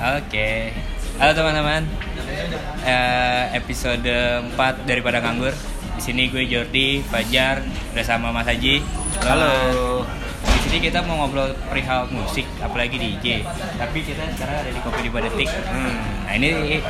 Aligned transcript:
Oke. 0.00 0.72
Halo 1.20 1.36
teman-teman. 1.36 1.84
Eh, 2.88 3.44
episode 3.52 4.08
4 4.56 4.88
daripada 4.88 5.20
nganggur. 5.20 5.52
Di 5.92 6.00
sini 6.00 6.32
gue 6.32 6.48
Jordi, 6.48 7.04
Fajar, 7.04 7.60
bersama 7.92 8.32
Mas 8.32 8.48
Haji. 8.48 8.80
Halo. 9.20 9.52
Di 10.40 10.58
sini 10.64 10.88
kita 10.88 11.04
mau 11.04 11.20
ngobrol 11.20 11.52
perihal 11.68 12.08
musik, 12.08 12.48
apalagi 12.64 12.96
DJ. 12.96 13.44
Tapi 13.76 14.00
kita 14.00 14.24
sekarang 14.40 14.64
ada 14.64 14.70
di 14.72 14.80
Kopi 14.80 15.04
di 15.04 15.12
Badetik. 15.12 15.52
Hmm. 15.68 16.24
Nah, 16.24 16.32
ini 16.32 16.80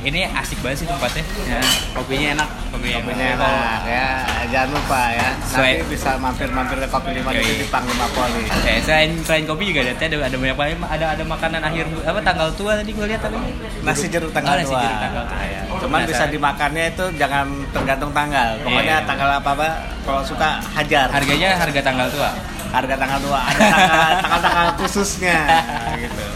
ini 0.00 0.22
asik 0.24 0.58
banget 0.58 0.78
sih 0.78 0.86
tempatnya. 0.86 1.24
Ya, 1.42 1.58
kopinya 1.90 2.28
enak. 2.36 2.48
Kopinya 2.70 2.98
Kopinya 2.98 3.26
enak. 3.28 3.50
enak 3.50 3.80
ya. 3.84 4.08
Jangan 4.48 4.68
lupa 4.70 5.00
ya. 5.10 5.28
Selain- 5.42 5.76
Nanti 5.76 5.90
bisa 5.90 6.10
mampir-mampir 6.16 6.76
ke 6.76 6.88
kopi 6.88 7.10
lima 7.12 7.30
Yoi. 7.30 7.58
di 7.58 7.66
Panglima 7.66 8.06
Poli. 8.08 8.46
Eh, 8.64 8.78
selain 8.80 9.10
selain 9.20 9.44
kopi 9.44 9.68
juga 9.68 9.82
ada 9.82 9.92
ada 9.98 10.16
ada 10.24 10.36
banyak 10.36 10.54
banyak 10.54 10.78
ada 10.80 11.06
ada 11.12 11.24
makanan 11.24 11.60
akhir 11.60 11.84
apa 12.02 12.20
tanggal 12.22 12.48
tua 12.54 12.72
tadi 12.74 12.90
gue 12.90 13.06
lihat 13.06 13.22
apa? 13.22 13.38
Nasi 13.82 14.06
jeruk 14.06 14.30
Oh, 14.30 14.34
tanggal 14.34 14.54
nasi 14.56 14.70
dua. 14.70 14.80
jeruk 14.80 15.00
tanggal 15.00 15.24
tua. 15.24 15.34
Ah, 15.34 15.44
ya. 15.44 15.60
Cuman 15.78 15.98
Nah, 15.98 16.06
bisa 16.06 16.18
sa- 16.20 16.30
dimakannya 16.30 16.84
itu 16.88 17.04
jangan 17.14 17.46
tergantung 17.68 18.10
tanggal. 18.12 18.48
Pokoknya 18.60 18.96
Iya. 18.96 19.06
tanggal 19.06 19.30
apa 19.34 19.50
apa 19.52 19.68
kalau 20.02 20.22
suka 20.22 20.48
hajar. 20.72 21.06
Harganya 21.10 21.48
harga 21.54 21.80
tanggal 21.80 22.06
tua. 22.08 22.30
Harga 22.68 22.94
tanggal 22.94 23.18
dua. 23.18 23.40
Ada 23.42 23.58
tanggal 23.58 23.88
tanggal, 24.14 24.40
tanggal 24.40 24.66
khususnya. 24.78 25.38
gitu. 26.02 26.26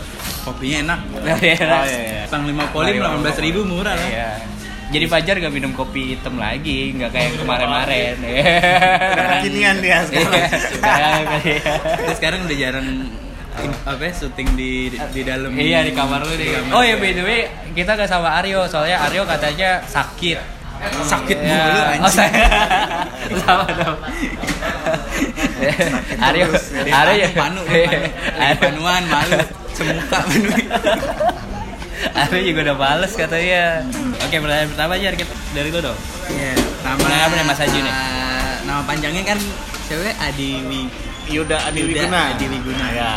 Kopinya 0.42 0.76
enak. 0.82 1.00
Oh, 1.14 1.20
iya. 1.46 1.56
Oh 1.60 1.84
iya. 1.86 2.00
iya. 2.02 2.22
Panglima 2.26 2.64
Poli 2.68 2.98
Panglima 2.98 3.30
18 3.30 3.46
ribu 3.46 3.60
murah 3.62 3.94
lah. 3.94 4.08
Iya. 4.08 4.30
Jadi 4.92 5.04
Fajar 5.08 5.40
gak 5.40 5.54
minum 5.56 5.72
kopi 5.72 6.12
hitam 6.12 6.36
lagi, 6.36 6.92
nggak 6.92 7.10
kayak 7.10 7.24
yang 7.32 7.36
kemarin-kemarin. 7.40 8.14
Udah 8.20 9.26
kekinian 9.40 9.76
dia 9.80 10.04
sekarang. 10.04 10.32
Iya, 10.36 10.48
sekarang. 10.68 11.20
Kita 12.04 12.12
sekarang 12.12 12.38
udah 12.44 12.56
jarang 12.60 12.88
apa 13.88 14.02
ya, 14.04 14.12
syuting 14.12 14.48
di 14.52 14.72
di 14.92 15.22
dalam. 15.24 15.48
Iya 15.56 15.80
di 15.84 15.96
kamar 15.96 16.20
lu 16.24 16.36
Di 16.36 16.44
kamar. 16.50 16.72
Oh 16.76 16.82
ya 16.84 17.00
by 17.00 17.08
the 17.08 17.24
way, 17.24 17.40
kita 17.72 17.96
gak 17.96 18.04
sama 18.04 18.36
Aryo, 18.36 18.68
soalnya 18.68 19.00
Aryo 19.00 19.24
katanya 19.24 19.80
sakit. 19.84 20.40
Sakit 21.06 21.38
Ya. 21.40 21.56
mulu 21.62 21.78
Oh, 21.78 21.92
anjing. 21.94 22.12
saya. 22.12 22.44
sama 23.46 23.64
dong. 23.72 23.96
Aryo. 26.20 26.46
Dari 26.52 26.90
Aryo 26.90 27.14
ya. 27.16 27.28
panu, 27.32 27.60
panuan 28.60 29.04
malu. 29.08 29.40
Semuka 29.72 30.04
panu. 30.08 30.52
Aryo 32.12 32.40
juga 32.42 32.60
udah 32.66 32.76
males 32.76 33.12
katanya. 33.14 33.86
Oke, 34.20 34.36
pertanyaan 34.36 34.68
pertama 34.74 34.92
aja 34.98 35.14
kita 35.14 35.32
dari 35.54 35.68
lu 35.70 35.78
dong. 35.78 35.98
Iya. 36.28 36.52
Nama 36.82 36.98
Nama 36.98 37.24
apa 37.24 37.34
nih, 37.38 37.44
Mas 37.46 37.60
Haji 37.62 37.78
nih? 37.78 37.94
Nama 38.66 38.80
panjangnya 38.82 39.22
kan 39.24 39.38
cewek 39.86 40.14
Adi 40.18 40.50
Wi. 40.66 40.82
Yuda 41.30 41.70
Adi 41.70 41.80
Wiguna. 41.86 42.34
Adi 42.34 42.46
Wiguna. 42.50 42.86
Ya. 42.90 43.12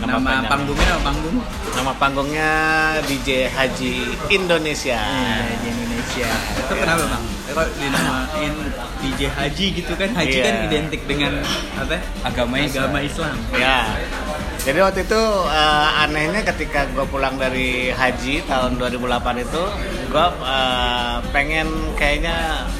Nama, 0.00 0.16
panjang. 0.16 0.48
panggungnya 0.48 0.86
nama 0.88 1.02
panggung. 1.04 1.36
Nama 1.70 1.92
panggungnya 1.94 2.50
DJ 3.04 3.28
Haji 3.48 3.94
Indonesia. 4.28 4.96
Iya, 4.96 5.56
di 5.60 5.68
Indonesia. 5.68 6.28
Itu 6.56 6.72
kenapa 6.72 7.04
bang? 7.04 7.24
Kok 7.50 7.68
dinamain 7.76 8.54
DJ 9.00 9.20
Haji 9.28 9.66
gitu 9.76 9.92
kan? 9.96 10.08
Haji 10.14 10.36
Iya. 10.36 10.44
kan 10.44 10.56
identik 10.68 11.00
dengan 11.04 11.32
apa? 11.76 12.00
Agama 12.24 12.56
Islam. 12.60 12.88
Agama 12.88 13.00
Islam. 13.02 13.34
Ya. 13.52 13.76
Jadi 14.70 14.86
waktu 14.86 15.02
itu 15.02 15.22
eh, 15.50 15.88
anehnya 16.06 16.46
ketika 16.46 16.86
gue 16.94 17.02
pulang 17.10 17.34
dari 17.34 17.90
haji 17.90 18.46
tahun 18.46 18.78
2008 18.78 19.42
itu, 19.42 19.62
gue 20.06 20.26
eh, 20.46 21.16
pengen 21.34 21.66
kayaknya 21.98 22.70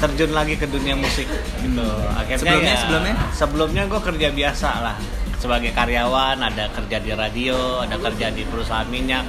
terjun 0.00 0.32
lagi 0.32 0.56
ke 0.56 0.64
dunia 0.64 0.96
musik 0.96 1.28
gitu. 1.60 1.84
Akhirnya 2.16 2.40
Sebelumnya- 2.40 2.72
ya, 2.72 2.80
sebelumnya? 2.80 3.14
sebelumnya 3.36 3.82
gue 3.84 4.00
kerja 4.00 4.28
biasa 4.32 4.70
lah 4.80 4.96
sebagai 5.36 5.76
karyawan, 5.76 6.40
ada 6.40 6.72
kerja 6.72 7.04
di 7.04 7.12
radio, 7.12 7.84
ada 7.84 8.00
kerja 8.00 8.32
di 8.32 8.40
perusahaan 8.48 8.88
minyak. 8.88 9.28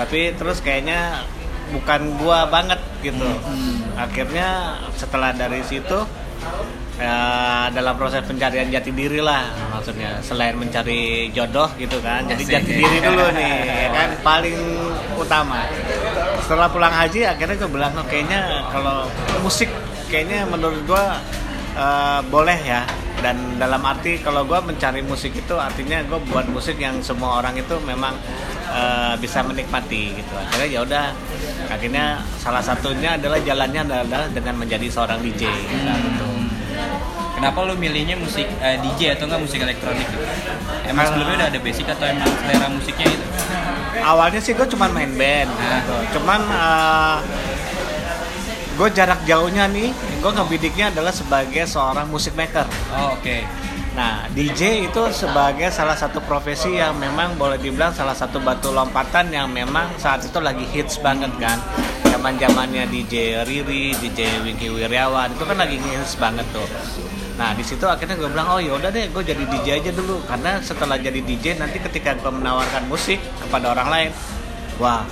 Tapi 0.00 0.32
terus 0.40 0.64
kayaknya 0.64 1.28
bukan 1.76 2.16
gua 2.16 2.48
banget 2.48 2.80
gitu. 3.04 3.28
Akhirnya 3.94 4.80
setelah 4.96 5.36
dari 5.36 5.60
situ 5.60 6.08
ya, 6.98 7.16
dalam 7.70 7.94
proses 7.98 8.22
pencarian 8.26 8.70
jati 8.70 8.90
diri 8.90 9.20
lah 9.22 9.50
maksudnya. 9.74 10.18
Selain 10.22 10.54
mencari 10.54 11.30
jodoh 11.34 11.70
gitu 11.78 11.98
kan 12.00 12.26
jadi 12.28 12.58
jati 12.58 12.72
diri 12.74 12.98
dulu 13.02 13.26
nih 13.34 13.54
ya 13.66 13.88
kan 13.92 14.10
paling 14.22 14.58
utama. 15.18 15.66
Setelah 16.44 16.68
pulang 16.68 16.92
haji 16.92 17.24
akhirnya 17.24 17.56
gue 17.56 17.70
bilang 17.70 17.92
oh, 17.96 18.06
kayaknya 18.06 18.68
kalau 18.70 19.08
musik 19.42 19.70
kayaknya 20.12 20.46
menurut 20.46 20.80
gue 20.84 21.04
eh, 21.78 22.20
boleh 22.28 22.60
ya. 22.62 22.82
Dan 23.24 23.56
dalam 23.56 23.80
arti 23.80 24.20
kalau 24.20 24.44
gue 24.44 24.60
mencari 24.60 25.00
musik 25.00 25.32
itu 25.32 25.56
artinya 25.56 26.04
gue 26.04 26.20
buat 26.28 26.44
musik 26.52 26.76
yang 26.76 27.00
semua 27.00 27.40
orang 27.40 27.56
itu 27.56 27.72
memang 27.80 28.12
eh, 28.68 29.14
bisa 29.16 29.40
menikmati 29.40 30.12
gitu. 30.20 30.34
Akhirnya 30.36 30.68
ya 30.68 30.80
udah 30.84 31.06
akhirnya 31.72 32.20
salah 32.36 32.60
satunya 32.60 33.16
adalah 33.16 33.40
jalannya 33.40 33.80
adalah 33.80 34.28
dengan 34.28 34.60
menjadi 34.60 34.92
seorang 34.92 35.24
DJ 35.24 35.48
gitu. 35.48 36.26
Kenapa 37.34 37.66
lu 37.66 37.74
milihnya 37.74 38.14
musik 38.16 38.46
eh, 38.46 38.78
DJ 38.78 39.18
atau 39.18 39.26
enggak 39.26 39.42
musik 39.42 39.58
elektronik 39.58 40.06
gitu? 40.06 40.22
Emang 40.86 41.04
sebelumnya 41.10 41.34
udah 41.44 41.48
ada 41.50 41.60
basic 41.60 41.86
atau 41.90 42.06
emang 42.06 42.30
selera 42.40 42.66
musiknya 42.70 43.06
gitu? 43.10 43.26
awalnya 44.04 44.40
sih 44.42 44.52
gue 44.52 44.66
cuman 44.68 44.90
main 44.92 45.12
band 45.16 45.48
gitu. 45.48 46.20
cuman 46.20 46.40
gue 48.74 48.88
jarak 48.92 49.22
jauhnya 49.24 49.64
nih 49.70 49.94
gue 49.94 50.30
ngebidiknya 50.34 50.90
adalah 50.92 51.14
sebagai 51.14 51.64
seorang 51.64 52.10
musik 52.10 52.34
maker 52.34 52.66
Oh, 52.92 53.14
oke. 53.16 53.36
Nah 53.94 54.26
DJ 54.34 54.90
itu 54.90 55.02
sebagai 55.14 55.70
salah 55.70 55.94
satu 55.94 56.18
profesi 56.18 56.76
yang 56.78 56.98
memang 56.98 57.38
boleh 57.38 57.62
dibilang 57.62 57.94
salah 57.94 58.14
satu 58.14 58.42
batu 58.42 58.74
lompatan 58.74 59.30
yang 59.30 59.46
memang 59.54 59.86
saat 60.02 60.26
itu 60.26 60.38
lagi 60.42 60.66
hits 60.74 60.98
banget 60.98 61.30
kan. 61.38 61.62
Zaman 62.10 62.34
zamannya 62.38 62.90
DJ 62.90 63.46
Riri, 63.46 63.94
DJ 63.98 64.42
Wingky 64.42 64.70
Wiryawan 64.70 65.34
itu 65.34 65.44
kan 65.46 65.56
lagi 65.58 65.78
hits 65.78 66.18
banget 66.18 66.46
tuh. 66.50 66.66
Nah 67.34 67.50
di 67.54 67.62
situ 67.66 67.82
akhirnya 67.86 68.14
gue 68.18 68.30
bilang 68.30 68.46
oh 68.54 68.60
yaudah 68.62 68.90
deh 68.90 69.10
gue 69.10 69.22
jadi 69.22 69.44
DJ 69.46 69.82
aja 69.82 69.90
dulu. 69.94 70.22
Karena 70.26 70.58
setelah 70.58 70.98
jadi 70.98 71.22
DJ 71.22 71.62
nanti 71.62 71.78
ketika 71.78 72.18
gue 72.18 72.32
menawarkan 72.34 72.90
musik 72.90 73.22
kepada 73.46 73.78
orang 73.78 73.88
lain, 73.90 74.10
wah 74.82 75.06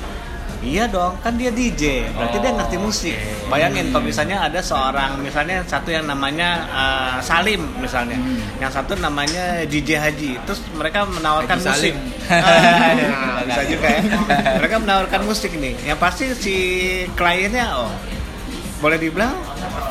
iya 0.63 0.87
dong 0.87 1.19
kan 1.19 1.35
dia 1.35 1.51
DJ 1.51 2.07
berarti 2.15 2.39
dia 2.39 2.51
Oh, 2.51 2.57
ngerti 2.57 2.77
musik. 2.79 3.17
oke. 3.19 3.51
Bayangin 3.51 3.91
kalau 3.91 4.05
misalnya 4.05 4.37
ada 4.43 4.61
seorang 4.61 5.19
misalnya 5.19 5.61
satu 5.63 5.91
yang 5.91 6.07
namanya 6.07 6.49
uh, 6.69 7.17
Salim 7.19 7.61
misalnya, 7.77 8.15
yang 8.57 8.69
satu 8.69 8.95
namanya 8.95 9.67
DJ 9.67 9.99
Haji, 9.99 10.39
terus 10.43 10.63
mereka 10.73 11.03
menawarkan 11.05 11.59
Haji 11.59 11.67
musik. 11.67 11.95
Salim. 11.95 11.97
Ah, 13.13 13.43
bisa 13.43 13.63
juga 13.67 13.87
ya. 13.91 14.01
Mereka 14.57 14.77
menawarkan 14.79 15.21
musik 15.23 15.53
nih, 15.53 15.75
yang 15.83 15.99
pasti 15.99 16.31
si 16.33 16.57
kliennya 17.13 17.67
oh 17.75 17.91
boleh 18.79 18.99
dibilang 18.99 19.35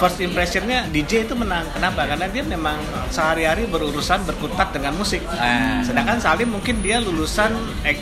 first 0.02 0.18
impressionnya 0.22 0.90
DJ 0.90 1.30
itu 1.30 1.34
menang. 1.38 1.66
Kenapa? 1.74 2.06
Karena 2.10 2.26
dia 2.30 2.42
memang 2.42 2.78
sehari-hari 3.14 3.70
berurusan 3.70 4.26
berkutat 4.26 4.74
dengan 4.74 4.98
musik. 4.98 5.22
Ah. 5.38 5.82
sedangkan 5.86 6.18
Salim 6.22 6.50
mungkin 6.54 6.82
dia 6.82 6.98
lulusan 7.02 7.54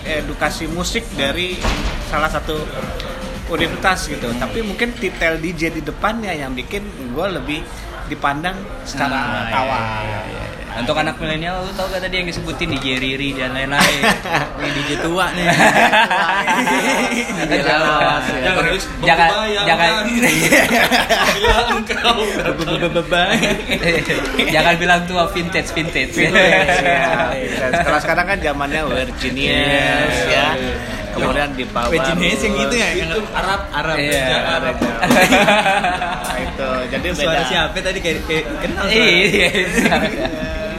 edukasi 0.06 0.68
musik 0.72 1.04
dari 1.16 1.60
salah 2.08 2.32
satu 2.32 2.56
universitas 3.50 4.08
gitu. 4.08 4.30
Tapi 4.38 4.62
mungkin 4.62 4.94
titel 4.96 5.42
DJ 5.42 5.74
di 5.74 5.82
depannya 5.82 6.32
yang 6.36 6.54
bikin 6.54 6.86
gue 7.16 7.28
lebih 7.36 7.60
dipandang 8.10 8.58
secara 8.84 9.46
Ah, 9.50 9.54
awal 9.54 9.82
iya, 9.86 10.02
iya, 10.06 10.22
iya. 10.34 10.49
Untuk 10.70 10.96
anak 10.96 11.18
milenial 11.18 11.66
lu 11.66 11.72
tau 11.74 11.90
gak 11.90 12.00
tadi 12.00 12.22
yang 12.22 12.28
disebutin 12.30 12.70
DJ 12.70 13.02
Riri 13.02 13.34
dan 13.34 13.52
lain-lain? 13.52 14.02
Ini 14.62 14.70
DJ 14.70 14.92
tua 15.02 15.26
nih. 15.34 15.46
Ya. 15.50 15.54
Jangan 17.50 17.80
jangan 19.02 19.30
jangan 19.66 19.90
jangan 24.56 24.74
bilang 24.78 25.02
tua 25.06 25.26
vintage 25.30 25.70
vintage. 25.74 26.14
Ya, 26.16 26.30
Kalau 27.86 28.00
sekarang 28.00 28.26
kan 28.28 28.38
zamannya 28.40 28.82
Virginius 28.86 30.16
Iya. 30.26 30.46
ya. 30.54 30.70
Kemudian 31.22 31.50
di 31.54 31.66
bawah 31.66 31.90
Virginius 31.90 32.40
yang 32.42 32.54
gitu 32.58 32.76
ya? 32.76 32.90
Yang 32.94 33.10
Arab 33.32 33.62
Arab. 33.72 33.96
Iya, 33.98 34.22
Ya, 34.22 34.40
Arab. 34.56 34.76
Nah, 36.20 36.38
itu 36.40 36.68
jadi. 36.90 37.08
Suara 37.14 37.44
siapa 37.44 37.78
tadi 37.78 38.00
kayak, 38.00 38.20
kayak 38.26 38.46
kenal 38.60 38.84
suara. 38.86 39.06
Iya. 39.20 39.50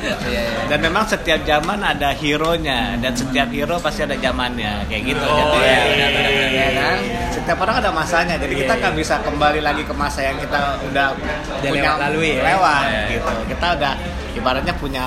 Iya, 0.00 0.16
iya. 0.26 0.42
Dan 0.64 0.80
memang 0.80 1.04
setiap 1.04 1.44
zaman 1.44 1.76
ada 1.78 2.14
hero-nya 2.14 2.96
dan 2.96 3.12
setiap 3.12 3.52
hero 3.52 3.76
pasti 3.76 4.00
ada 4.00 4.16
zamannya 4.16 4.88
kayak 4.88 5.02
gitu. 5.06 5.20
Oh, 5.20 5.60
Jadi, 5.60 5.60
iya, 5.60 6.48
ya 6.48 6.68
kan? 6.72 6.96
Setiap 7.30 7.58
orang 7.60 7.76
ada 7.78 7.90
masanya. 7.92 8.34
Jadi 8.34 8.54
kita 8.56 8.72
Iya, 8.72 8.80
nggak 8.80 8.94
bisa 8.96 9.14
kembali 9.20 9.60
lagi 9.60 9.82
ke 9.84 9.92
masa 9.92 10.24
yang 10.24 10.40
kita 10.40 10.80
udah 10.82 11.06
Udah 11.12 11.68
lewat 11.68 11.98
lalui 12.00 12.32
ya? 12.32 12.42
lewat 12.48 12.84
Iya, 12.86 12.96
iya. 12.96 13.12
gitu. 13.12 13.30
Kita 13.52 13.66
udah 13.76 13.92
ibaratnya 14.32 14.74
punya 14.74 15.04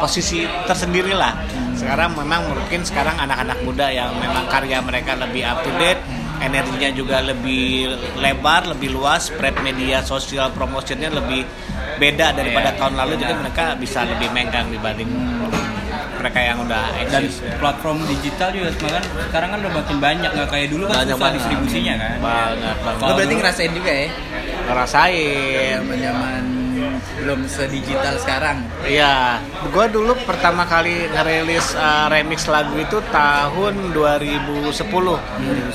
posisi 0.00 0.40
tersendiri 0.64 1.12
lah. 1.12 1.36
Sekarang 1.80 2.12
memang 2.12 2.44
mungkin 2.46 2.84
sekarang 2.84 3.16
anak-anak 3.18 3.58
muda 3.62 3.88
yang 3.88 4.12
memang 4.14 4.44
karya 4.46 4.78
mereka 4.80 5.16
lebih 5.16 5.42
up 5.42 5.64
to 5.64 5.72
date, 5.74 5.96
energinya 6.38 6.90
juga 6.92 7.18
lebih 7.20 7.88
lebar, 8.16 8.68
lebih 8.68 8.92
luas, 8.92 9.28
spread 9.28 9.56
media 9.60 10.00
sosial 10.02 10.52
promotionnya 10.52 11.08
lebih 11.10 11.48
beda 11.96 12.32
daripada 12.32 12.70
Iya, 12.70 12.78
tahun 12.78 12.94
lalu, 12.96 13.12
jadi 13.18 13.32
benar. 13.32 13.42
mereka 13.42 13.64
bisa 13.76 14.04
lebih 14.04 14.28
menggang 14.30 14.68
dibanding 14.68 15.08
mereka 16.16 16.36
yang 16.38 16.60
udah 16.60 16.84
dan 17.08 17.24
eksis 17.24 17.40
ya. 17.40 17.56
platform 17.56 18.04
digital 18.04 18.52
juga 18.52 18.68
sekarang 18.70 19.04
sekarang 19.26 19.48
kan 19.50 19.58
udah 19.58 19.72
makin 19.74 19.96
banyak 19.98 20.30
nggak 20.30 20.48
kayak 20.48 20.68
dulu 20.68 20.84
kan 20.84 20.94
Banyak 20.94 21.08
susah 21.08 21.16
banget. 21.18 21.36
distribusinya 21.40 21.94
kan 21.96 22.12
banget 22.20 22.76
banget 22.78 23.00
Lo 23.00 23.12
berarti 23.16 23.34
ngerasain 23.34 23.72
juga 23.72 23.90
ya? 23.90 24.06
ngerasain 24.68 25.78
zaman 25.80 26.42
belum 27.20 27.44
sedigital 27.46 28.16
sekarang. 28.18 28.64
Iya, 28.84 29.38
gue 29.68 29.86
dulu 29.92 30.16
pertama 30.24 30.64
kali 30.64 31.08
ngerilis 31.10 31.76
uh, 31.76 32.08
remix 32.08 32.48
lagu 32.48 32.74
itu 32.76 32.98
tahun 33.12 33.92
2010. 33.92 34.72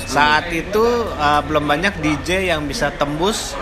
Saat 0.04 0.50
itu 0.50 0.84
uh, 1.16 1.40
belum 1.46 1.64
banyak 1.64 1.98
DJ 2.02 2.50
yang 2.50 2.66
bisa 2.66 2.90
tembus 2.94 3.54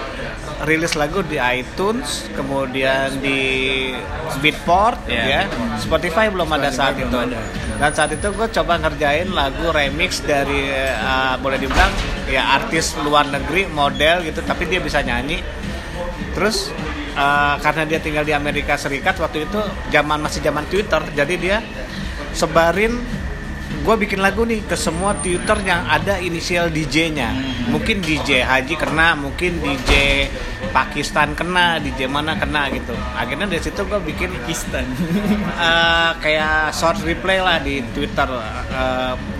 rilis 0.64 0.96
lagu 0.96 1.20
di 1.26 1.36
iTunes, 1.36 2.30
kemudian 2.32 3.20
di 3.20 3.90
Beatport, 4.40 4.96
Iya. 5.10 5.24
ya. 5.26 5.42
Spotify 5.76 6.32
belum 6.32 6.48
ada 6.48 6.70
Spotify 6.72 6.78
saat 6.78 6.94
belum 6.96 7.10
itu. 7.10 7.18
ada. 7.28 7.40
Dan 7.74 7.90
saat 7.90 8.10
itu 8.14 8.28
gue 8.30 8.48
coba 8.48 8.72
ngerjain 8.80 9.28
lagu 9.34 9.74
remix 9.74 10.22
dari 10.22 10.70
uh, 10.94 11.36
boleh 11.42 11.58
dibilang 11.58 11.90
ya 12.30 12.56
artis 12.56 12.94
luar 13.02 13.28
negeri, 13.28 13.66
model 13.68 14.24
gitu, 14.24 14.40
tapi 14.46 14.64
dia 14.70 14.78
bisa 14.80 15.02
nyanyi. 15.02 15.42
Terus 16.32 16.70
uh, 17.14 17.56
karena 17.62 17.82
dia 17.88 17.98
tinggal 18.02 18.26
di 18.26 18.34
Amerika 18.34 18.76
Serikat 18.76 19.16
waktu 19.18 19.48
itu 19.48 19.60
zaman 19.90 20.18
masih 20.20 20.44
zaman 20.44 20.66
Twitter, 20.68 21.02
jadi 21.14 21.34
dia 21.38 21.56
sebarin 22.34 22.98
gue 23.84 23.96
bikin 24.00 24.24
lagu 24.24 24.48
nih 24.48 24.64
ke 24.64 24.76
semua 24.80 25.12
Twitter 25.20 25.60
yang 25.60 25.84
ada 25.84 26.16
inisial 26.16 26.72
DJ-nya. 26.72 27.36
Mungkin 27.68 28.00
DJ 28.00 28.40
Haji 28.40 28.74
kena, 28.80 29.12
mungkin 29.12 29.60
DJ 29.60 30.24
Pakistan 30.72 31.36
kena, 31.36 31.76
DJ 31.82 32.08
mana 32.08 32.32
kena 32.32 32.72
gitu. 32.72 32.96
Akhirnya 33.12 33.44
dari 33.44 33.60
situ 33.60 33.84
gue 33.84 34.00
bikin 34.00 34.32
Pakistan. 34.40 34.88
eh, 35.68 36.10
kayak 36.16 36.72
short 36.72 37.04
replay 37.04 37.44
lah 37.44 37.60
di 37.60 37.84
Twitter. 37.92 38.28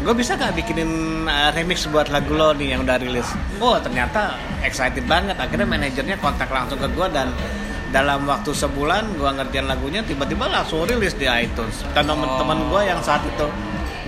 gue 0.04 0.12
bisa 0.12 0.36
gak 0.36 0.52
bikinin 0.52 1.24
eh, 1.24 1.50
remix 1.56 1.88
buat 1.88 2.12
lagu 2.12 2.36
lo 2.36 2.52
nih 2.52 2.76
yang 2.76 2.84
udah 2.84 3.00
rilis? 3.00 3.28
Oh 3.64 3.80
ternyata 3.80 4.36
excited 4.60 5.08
banget. 5.08 5.40
Akhirnya 5.40 5.64
manajernya 5.64 6.20
kontak 6.20 6.52
langsung 6.52 6.76
ke 6.76 6.88
gue 6.92 7.08
dan 7.08 7.32
dalam 7.94 8.26
waktu 8.26 8.50
sebulan 8.50 9.14
gue 9.14 9.30
ngerjain 9.38 9.70
lagunya 9.70 10.02
tiba-tiba 10.02 10.50
langsung 10.50 10.82
rilis 10.82 11.14
di 11.14 11.30
iTunes. 11.30 11.86
Dan 11.94 12.10
teman-teman 12.10 12.66
gue 12.66 12.90
yang 12.90 12.98
saat 12.98 13.22
itu 13.22 13.46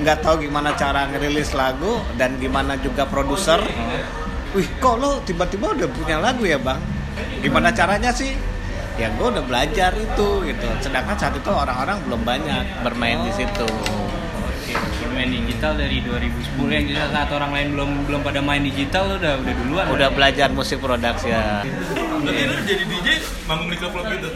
nggak 0.03 0.27
tahu 0.27 0.43
gimana 0.43 0.75
cara 0.75 1.07
ngerilis 1.07 1.55
lagu 1.55 2.03
dan 2.19 2.35
gimana 2.43 2.75
juga 2.83 3.07
produser. 3.07 3.63
Wih 4.59 4.67
kok 4.83 4.99
lo 4.99 5.23
tiba-tiba 5.23 5.71
udah 5.71 5.87
punya 5.95 6.19
lagu 6.19 6.43
ya 6.43 6.59
bang? 6.59 6.83
Gimana 7.39 7.71
caranya 7.71 8.11
sih? 8.11 8.35
Ya 8.99 9.07
gue 9.15 9.27
udah 9.31 9.47
belajar 9.47 9.95
itu 9.95 10.29
gitu. 10.43 10.67
Sedangkan 10.83 11.15
saat 11.15 11.39
itu 11.39 11.47
orang-orang 11.47 12.03
belum 12.11 12.27
banyak 12.27 12.83
bermain 12.83 13.23
di 13.23 13.33
situ. 13.39 13.71
Bermain 15.07 15.31
digital 15.31 15.79
dari 15.79 16.03
2010 16.03 16.67
yang 16.67 16.87
jelas 16.91 17.09
saat 17.15 17.31
orang 17.31 17.51
lain 17.55 17.69
belum 17.79 17.91
belum 18.11 18.21
pada 18.27 18.43
main 18.43 18.59
digital 18.67 19.07
lo 19.07 19.15
udah 19.23 19.39
udah 19.39 19.55
duluan 19.63 19.85
Udah 19.95 20.09
belajar 20.11 20.51
musik 20.51 20.83
produksi 20.83 21.31
ya. 21.31 21.63
Berarti 21.63 22.43
lu 22.43 22.63
jadi 22.67 22.85
DJ 22.91 23.09
manggung 23.47 23.71
di 23.71 23.79
klub-klub 23.79 24.11
itu? 24.11 24.31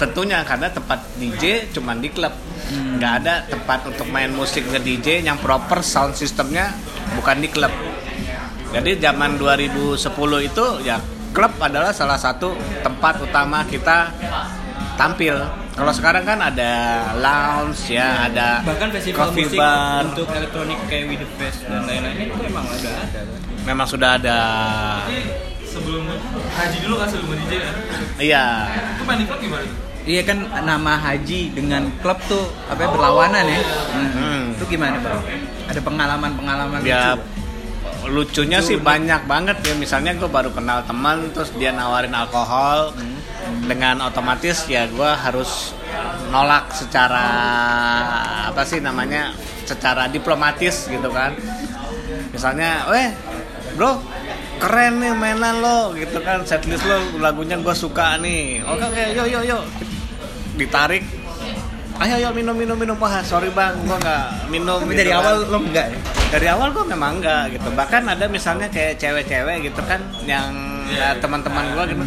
Tentunya 0.00 0.40
karena 0.48 0.72
tempat 0.72 1.00
DJ 1.20 1.68
cuman 1.76 2.00
di 2.00 2.08
klub. 2.08 2.32
Nggak 2.72 3.12
ada 3.20 3.34
tempat 3.44 3.84
untuk 3.84 4.08
main 4.08 4.32
musik 4.32 4.64
nge 4.64 4.80
DJ 4.80 5.28
yang 5.28 5.36
proper 5.36 5.84
sound 5.84 6.16
systemnya 6.16 6.72
bukan 7.20 7.36
di 7.36 7.52
klub. 7.52 7.72
Jadi 8.72 8.96
zaman 8.96 9.36
2010 9.36 10.00
itu 10.40 10.64
ya 10.88 10.96
klub 11.36 11.52
adalah 11.60 11.92
salah 11.92 12.16
satu 12.16 12.56
tempat 12.80 13.20
utama 13.20 13.60
kita 13.68 14.08
tampil. 14.96 15.36
Kalau 15.70 15.92
sekarang 15.94 16.24
kan 16.26 16.38
ada 16.38 16.72
lounge 17.16 17.88
ya, 17.88 18.28
ada 18.28 18.60
bahkan 18.66 18.90
festival 18.92 19.32
coffee 19.32 19.46
musik 19.48 19.58
bar. 19.58 20.02
untuk 20.12 20.28
elektronik 20.28 20.78
kayak 20.90 21.04
With 21.08 21.20
The 21.22 21.28
Fest 21.40 21.58
dan 21.64 21.82
lain-lain 21.88 22.28
itu 22.28 22.42
emang 22.44 22.64
udah 22.68 22.92
ada 23.00 23.20
kan 23.24 23.26
Memang 23.60 23.86
sudah 23.86 24.10
ada. 24.16 24.40
Sebelum 25.62 26.02
haji 26.50 26.76
dulu 26.82 26.94
kan 26.98 27.08
sebelum 27.08 27.38
DJ 27.46 27.52
kan? 27.62 27.74
Iya. 28.18 28.44
Itu 28.98 29.02
main 29.06 29.18
di 29.22 29.26
klub 29.30 29.40
gimana 29.40 29.64
tuh? 29.64 29.76
Iya 30.00 30.22
kan 30.24 30.38
nama 30.64 30.96
Haji 30.96 31.52
dengan 31.52 31.92
klub 32.00 32.16
tuh 32.24 32.48
apa 32.72 32.80
ya, 32.82 32.88
berlawanan 32.88 33.44
ya? 33.44 33.60
Hmm. 33.92 34.56
Itu 34.56 34.64
gimana 34.64 34.96
bro? 34.96 35.20
Ada 35.68 35.80
pengalaman-pengalaman 35.84 36.80
ya 36.82 37.14
lucu? 37.14 38.08
lucunya 38.08 38.58
Lucu, 38.64 38.68
sih 38.74 38.76
lucu. 38.80 38.88
banyak 38.88 39.28
banget 39.28 39.60
ya 39.60 39.76
misalnya 39.76 40.16
gue 40.16 40.24
baru 40.26 40.50
kenal 40.56 40.80
teman 40.88 41.28
terus 41.36 41.52
dia 41.52 41.76
nawarin 41.76 42.16
alkohol 42.16 42.96
dengan 43.66 44.06
otomatis 44.06 44.66
ya 44.66 44.86
gue 44.90 45.10
harus 45.14 45.74
nolak 46.30 46.70
secara 46.74 47.26
apa 48.50 48.62
sih 48.62 48.78
namanya 48.78 49.34
secara 49.66 50.06
diplomatis 50.10 50.90
gitu 50.90 51.08
kan. 51.10 51.34
Misalnya 52.30 52.86
weh 52.90 53.10
bro 53.74 53.98
keren 54.60 55.00
nih 55.00 55.14
mainan 55.16 55.62
lo 55.64 55.96
gitu 55.96 56.20
kan 56.20 56.44
setlist 56.44 56.84
lo 56.86 57.22
lagunya 57.22 57.58
gue 57.58 57.74
suka 57.74 58.18
nih. 58.18 58.62
Oke 58.66 58.84
oke 58.86 59.02
yuk 59.14 59.26
yuk 59.26 59.42
yuk 59.46 59.62
ditarik 60.58 61.02
ayo 62.00 62.16
ayo 62.16 62.28
minum 62.32 62.56
minum 62.56 62.76
minum. 62.80 62.96
Wah 62.96 63.20
sorry 63.20 63.52
bang 63.52 63.76
gue 63.84 63.98
nggak 64.00 64.48
minum. 64.48 64.80
Tapi 64.80 64.96
gitu 64.96 65.00
dari 65.04 65.12
kan. 65.12 65.20
awal 65.20 65.34
lo 65.46 65.58
enggak 65.60 65.86
ya? 65.92 65.98
dari 66.30 66.46
awal 66.48 66.68
gue 66.72 66.84
memang 66.88 67.20
enggak 67.20 67.42
gitu. 67.58 67.68
Bahkan 67.76 68.02
ada 68.08 68.24
misalnya 68.30 68.68
kayak 68.72 68.96
cewek-cewek 68.96 69.68
gitu 69.68 69.80
kan 69.84 70.00
yang 70.24 70.48
ya, 70.88 71.12
teman-teman 71.20 71.76
gue 71.76 71.84
gitu 71.92 72.04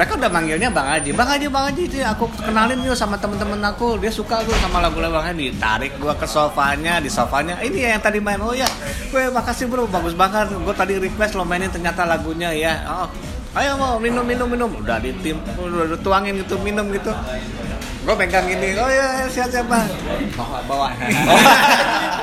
mereka 0.00 0.16
udah 0.16 0.32
manggilnya 0.32 0.72
bang 0.72 0.88
Haji 0.96 1.10
bang 1.12 1.28
Haji 1.28 1.46
bang 1.52 1.64
Haji 1.68 1.82
itu 1.84 1.96
aku 2.00 2.24
kenalin 2.40 2.80
yuk 2.88 2.96
sama 2.96 3.20
temen-temen 3.20 3.60
aku. 3.60 4.00
Dia 4.00 4.08
suka 4.08 4.40
tuh 4.48 4.56
sama 4.56 4.80
lagu-lagu 4.80 5.12
bang 5.20 5.36
Haji 5.36 5.52
ditarik 5.52 5.92
gue 6.00 6.14
ke 6.16 6.24
sofanya 6.24 7.04
di 7.04 7.12
sofanya. 7.12 7.60
Ini 7.60 7.76
ya 7.84 7.88
yang 7.92 8.00
tadi 8.00 8.16
main. 8.16 8.40
Oh 8.40 8.56
ya. 8.56 8.64
Gue 9.12 9.28
makasih 9.28 9.68
bro. 9.68 9.84
Bagus 9.84 10.16
banget. 10.16 10.56
Gue 10.56 10.72
tadi 10.72 10.96
request 10.96 11.36
lo 11.36 11.44
mainin 11.44 11.68
ternyata 11.68 12.08
lagunya 12.08 12.48
ya. 12.48 12.80
Oh 12.88 13.12
ayo 13.60 13.76
mau 13.76 14.00
minum 14.00 14.24
minum 14.24 14.48
minum. 14.48 14.72
Udah 14.72 14.96
ditim 15.04 15.36
udah 15.60 15.92
dituangin 15.92 16.32
gitu 16.40 16.56
minum 16.64 16.88
gitu. 16.96 17.12
Gue 18.00 18.14
pegang 18.16 18.48
gini 18.48 18.80
oh 18.80 18.88
ya 18.88 19.28
siap 19.28 19.52
siap 19.52 19.68
bang. 19.68 19.84
Bawa 20.32 20.64
bawa 20.64 20.96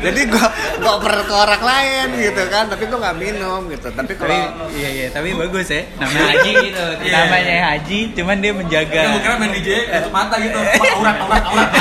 jadi 0.00 0.20
gue 0.24 0.46
gue 0.78 0.94
per 0.98 1.14
ke 1.20 1.34
orang 1.36 1.62
lain 1.62 2.06
gitu 2.16 2.42
kan 2.46 2.64
tapi 2.66 2.84
gue 2.84 2.96
nggak 2.96 3.16
minum 3.16 3.60
gitu 3.66 3.88
tapi 3.88 4.06
Tapi 4.08 4.14
kalau 4.16 4.70
iya 4.72 4.88
iya 4.90 5.06
tapi 5.08 5.34
bagus 5.34 5.68
ya. 5.68 5.82
namanya 5.96 6.24
Haji 6.32 6.52
gitu 6.62 6.86
Iya. 6.98 7.14
Namanya 7.18 7.54
Haji, 7.68 7.98
cuman 8.12 8.36
dia 8.38 8.52
menjaga. 8.52 9.00
Kan 9.00 9.10
gue 9.10 9.22
kira 9.22 9.34
main 9.36 9.52
DJ 9.52 9.68
tutup 9.92 10.12
mata 10.12 10.36
gitu. 10.38 10.58
Aurat, 10.94 11.16
aurat, 11.18 11.44
aurat. 11.44 11.68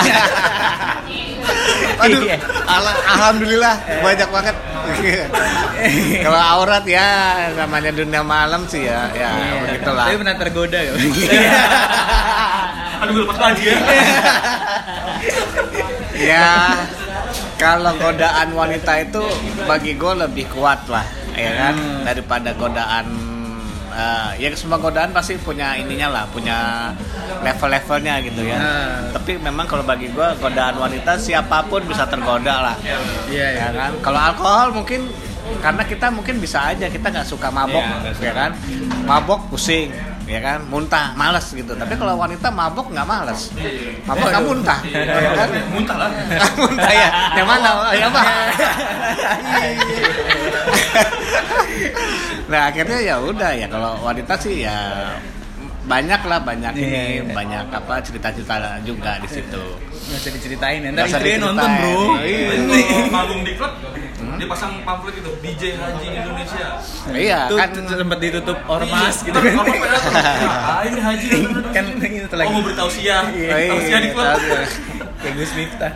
aduh 1.98 2.22
Iya. 2.22 2.38
ala- 2.64 3.02
alhamdulillah 3.08 3.74
banyak 4.00 4.30
banget 4.30 4.56
kalau 6.20 6.38
aurat 6.40 6.86
ya 6.86 7.08
namanya 7.56 7.90
dunia 7.92 8.22
malam 8.22 8.66
sih 8.66 8.82
ya 8.84 9.10
ya 9.12 9.30
begitulah 9.64 10.06
Tapi 10.06 10.16
pernah 10.16 10.38
tergoda 10.38 10.78
gak? 10.80 10.94
Aduh, 12.98 13.14
lepas 13.24 13.38
lagi 13.40 13.64
ya. 13.64 13.78
ya 16.20 16.50
kalau 17.58 17.92
godaan 17.98 18.54
wanita 18.54 18.94
itu 19.02 19.22
bagi 19.66 19.98
gue 19.98 20.14
lebih 20.14 20.46
kuat 20.54 20.86
lah 20.88 21.06
ya 21.38 21.52
kan? 21.54 21.76
Hmm. 21.78 22.02
daripada 22.06 22.54
godaan 22.54 23.06
eh, 23.94 24.30
ya 24.42 24.48
semua 24.54 24.78
godaan 24.78 25.14
pasti 25.14 25.38
punya 25.42 25.74
ininya 25.78 26.10
lah 26.10 26.24
punya 26.30 26.90
level-levelnya 27.42 28.22
gitu 28.26 28.42
ya. 28.46 28.58
Hmm. 28.58 29.02
tapi 29.14 29.42
memang 29.42 29.66
kalau 29.66 29.82
bagi 29.86 30.10
gue 30.14 30.28
godaan 30.42 30.78
wanita 30.78 31.18
siapa 31.18 31.66
pun 31.66 31.82
bisa 31.86 32.06
tergoda 32.06 32.74
lah. 32.74 32.76
Iya 33.30 33.48
ya 33.54 33.68
kan? 33.74 33.92
Kalau 34.02 34.20
alkohol 34.22 34.68
mungkin 34.78 35.10
karena 35.62 35.84
kita 35.88 36.12
mungkin 36.12 36.44
bisa 36.44 36.60
aja 36.60 36.92
kita 36.92 37.08
nggak 37.10 37.28
suka 37.28 37.50
mabok 37.50 37.82
suka. 37.82 38.22
ya 38.22 38.34
kan? 38.34 38.52
Mabok 39.06 39.50
pusing 39.50 40.17
ya 40.28 40.40
kan? 40.40 40.60
Muntah 40.68 41.16
males 41.16 41.48
gitu. 41.50 41.72
Tapi 41.72 41.94
kalau 41.96 42.20
wanita 42.20 42.52
mabok 42.52 42.92
nggak 42.92 43.08
males. 43.08 43.50
Mabok 44.04 44.28
nggak 44.28 44.44
muntah. 44.44 44.80
Ya 44.86 45.32
kan? 45.34 45.50
Muntah 45.72 45.96
lah. 45.98 46.10
muntah 46.62 46.92
ya. 46.92 47.08
Yang 47.34 47.48
mana? 47.48 47.70
Ya 47.96 48.06
apa? 48.08 48.22
Nah 52.48 52.62
akhirnya 52.72 53.00
ya 53.02 53.16
udah 53.20 53.52
ya. 53.54 53.68
Kalau 53.68 54.00
wanita 54.02 54.34
sih 54.40 54.64
ya 54.64 54.78
banyak 55.88 56.20
lah 56.28 56.44
banyak 56.44 56.74
Iya, 56.76 56.84
ini 56.84 57.00
iya. 57.24 57.32
banyak 57.32 57.66
apa 57.72 58.04
cerita-cerita 58.04 58.56
juga 58.84 59.20
di 59.24 59.30
situ. 59.32 59.64
Nggak 60.08 60.20
usah 60.20 60.32
diceritain 60.36 60.80
ya. 60.84 60.90
Ntar 60.92 60.96
Nggak 60.96 61.08
usah 61.08 61.20
istrinya 61.20 61.40
nonton 61.48 61.70
diceritain. 61.72 61.96
bro. 61.96 62.16
Iya. 62.28 63.08
Manggung 63.08 63.42
di 63.44 63.54
klub, 63.56 63.74
dia 64.38 64.48
pasang 64.48 64.72
pamflet 64.82 65.16
itu 65.16 65.32
DJ 65.38 65.62
Haji 65.76 66.08
Indonesia. 66.16 66.68
iya 67.10 67.40
Tuh 67.46 67.58
kan 67.58 67.70
sempat 67.74 68.18
ditutup 68.18 68.58
ormas 68.66 69.16
Iya, 69.18 69.26
gitu 69.26 69.38
ntar 69.38 69.66
kan. 69.66 69.82
datang, 69.84 70.16
Ah, 70.48 70.82
ini 70.84 71.00
Haji. 71.00 71.28
kan 71.68 71.84
itu 71.84 72.26
Oh, 72.28 72.38
lagi. 72.38 72.52
mau 72.52 72.64
bertausiah. 72.64 73.24
Iya, 73.30 73.50
Tausiah 73.68 74.00
di 74.00 74.10
klub. 74.12 74.26
iya. 74.38 74.62
Kayak 75.18 75.34
Gus 75.36 75.52
Miftah. 75.54 75.92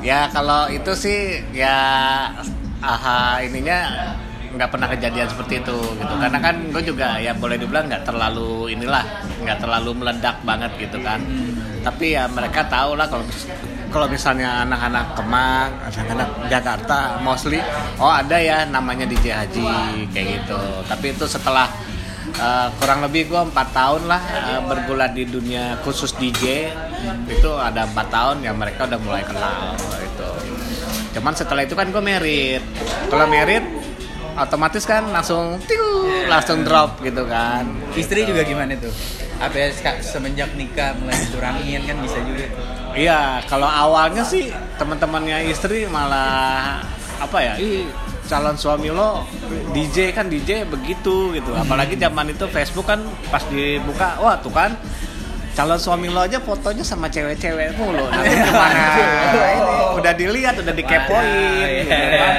ya 0.00 0.20
kalau 0.28 0.66
itu 0.68 0.92
sih 0.94 1.18
ya 1.52 1.76
aha 2.80 3.38
ininya 3.40 3.78
nggak 4.50 4.68
pernah 4.68 4.90
kejadian 4.90 5.24
seperti 5.24 5.54
itu 5.58 5.78
gitu 5.94 6.14
karena 6.14 6.38
kan 6.38 6.58
gue 6.68 6.82
juga 6.82 7.16
ya 7.16 7.32
boleh 7.32 7.54
dibilang 7.54 7.86
nggak 7.86 8.02
terlalu 8.02 8.68
inilah 8.68 9.00
nggak 9.38 9.58
terlalu 9.58 9.94
meledak 9.94 10.42
banget 10.42 10.74
gitu 10.76 10.98
kan 11.00 11.22
tapi 11.80 12.12
ya 12.12 12.26
mereka 12.26 12.66
tahu 12.66 12.92
lah 12.92 13.06
kalau 13.06 13.22
kalau 13.92 14.08
misalnya 14.08 14.64
anak-anak 14.64 15.14
Kemang 15.14 15.70
anak-anak 15.92 16.28
Jakarta 16.48 17.20
mostly 17.20 17.60
oh 18.00 18.08
ada 18.08 18.40
ya 18.40 18.64
namanya 18.64 19.04
DJ 19.04 19.36
Haji 19.36 19.68
kayak 20.10 20.26
gitu. 20.40 20.60
Tapi 20.88 21.06
itu 21.12 21.24
setelah 21.28 21.68
eh, 22.32 22.68
kurang 22.80 23.04
lebih 23.04 23.28
gue 23.28 23.40
empat 23.52 23.68
tahun 23.76 24.08
lah 24.08 24.22
eh, 24.32 24.60
bergulat 24.64 25.12
di 25.12 25.28
dunia 25.28 25.76
khusus 25.84 26.16
DJ 26.16 26.72
itu 27.28 27.50
ada 27.60 27.84
empat 27.84 28.08
tahun 28.08 28.36
ya 28.42 28.56
mereka 28.56 28.88
udah 28.88 29.00
mulai 29.04 29.22
kenal 29.22 29.76
itu 30.00 30.30
cuman 31.12 31.32
setelah 31.36 31.62
itu 31.62 31.76
kan 31.76 31.92
gue 31.92 32.02
merit. 32.02 32.64
Kalau 33.12 33.28
merit 33.28 33.64
otomatis 34.32 34.84
kan 34.88 35.12
langsung 35.12 35.60
tiu, 35.68 36.08
langsung 36.28 36.64
drop 36.64 37.04
gitu 37.04 37.28
kan. 37.28 37.68
Istri 37.92 38.24
juga 38.24 38.42
gimana 38.48 38.72
tuh? 38.80 38.92
Apa 39.42 39.58
ya, 39.58 39.68
semenjak 39.98 40.54
nikah 40.54 40.94
mulai 41.02 41.18
dikurangin 41.18 41.82
kan 41.82 41.98
bisa 41.98 42.22
juga 42.22 42.46
tuh. 42.54 42.62
Iya, 42.94 43.42
kalau 43.50 43.66
awalnya 43.66 44.22
sih 44.22 44.54
teman-temannya 44.78 45.50
istri 45.50 45.82
malah 45.90 46.78
apa 47.18 47.38
ya? 47.42 47.54
Ih, 47.58 47.90
calon 48.30 48.54
suami 48.54 48.94
lo 48.94 49.26
DJ 49.74 50.14
kan 50.14 50.30
DJ 50.30 50.62
begitu 50.70 51.34
gitu. 51.34 51.50
Apalagi 51.58 51.98
zaman 51.98 52.30
itu 52.30 52.46
Facebook 52.54 52.86
kan 52.86 53.02
pas 53.34 53.42
dibuka, 53.50 54.14
wah 54.22 54.38
tuh 54.38 54.54
kan 54.54 54.78
calon 55.58 55.80
suami 55.80 56.06
lo 56.06 56.22
aja 56.22 56.38
fotonya 56.38 56.86
sama 56.86 57.10
cewek-cewek 57.10 57.74
mulu. 57.74 58.06
Nanti 58.14 58.38
gimana? 58.38 58.78
Ini 58.94 59.98
udah 59.98 60.12
dilihat, 60.14 60.54
udah 60.54 60.70
dikepoin. 60.70 61.82
gitu 61.82 62.06
kan. 62.14 62.34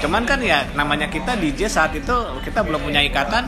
Cuman 0.00 0.22
kan 0.26 0.42
ya 0.42 0.66
namanya 0.74 1.06
kita 1.06 1.38
DJ 1.38 1.70
saat 1.70 1.94
itu 1.94 2.16
kita 2.42 2.66
belum 2.66 2.82
punya 2.82 2.98
ikatan 3.04 3.46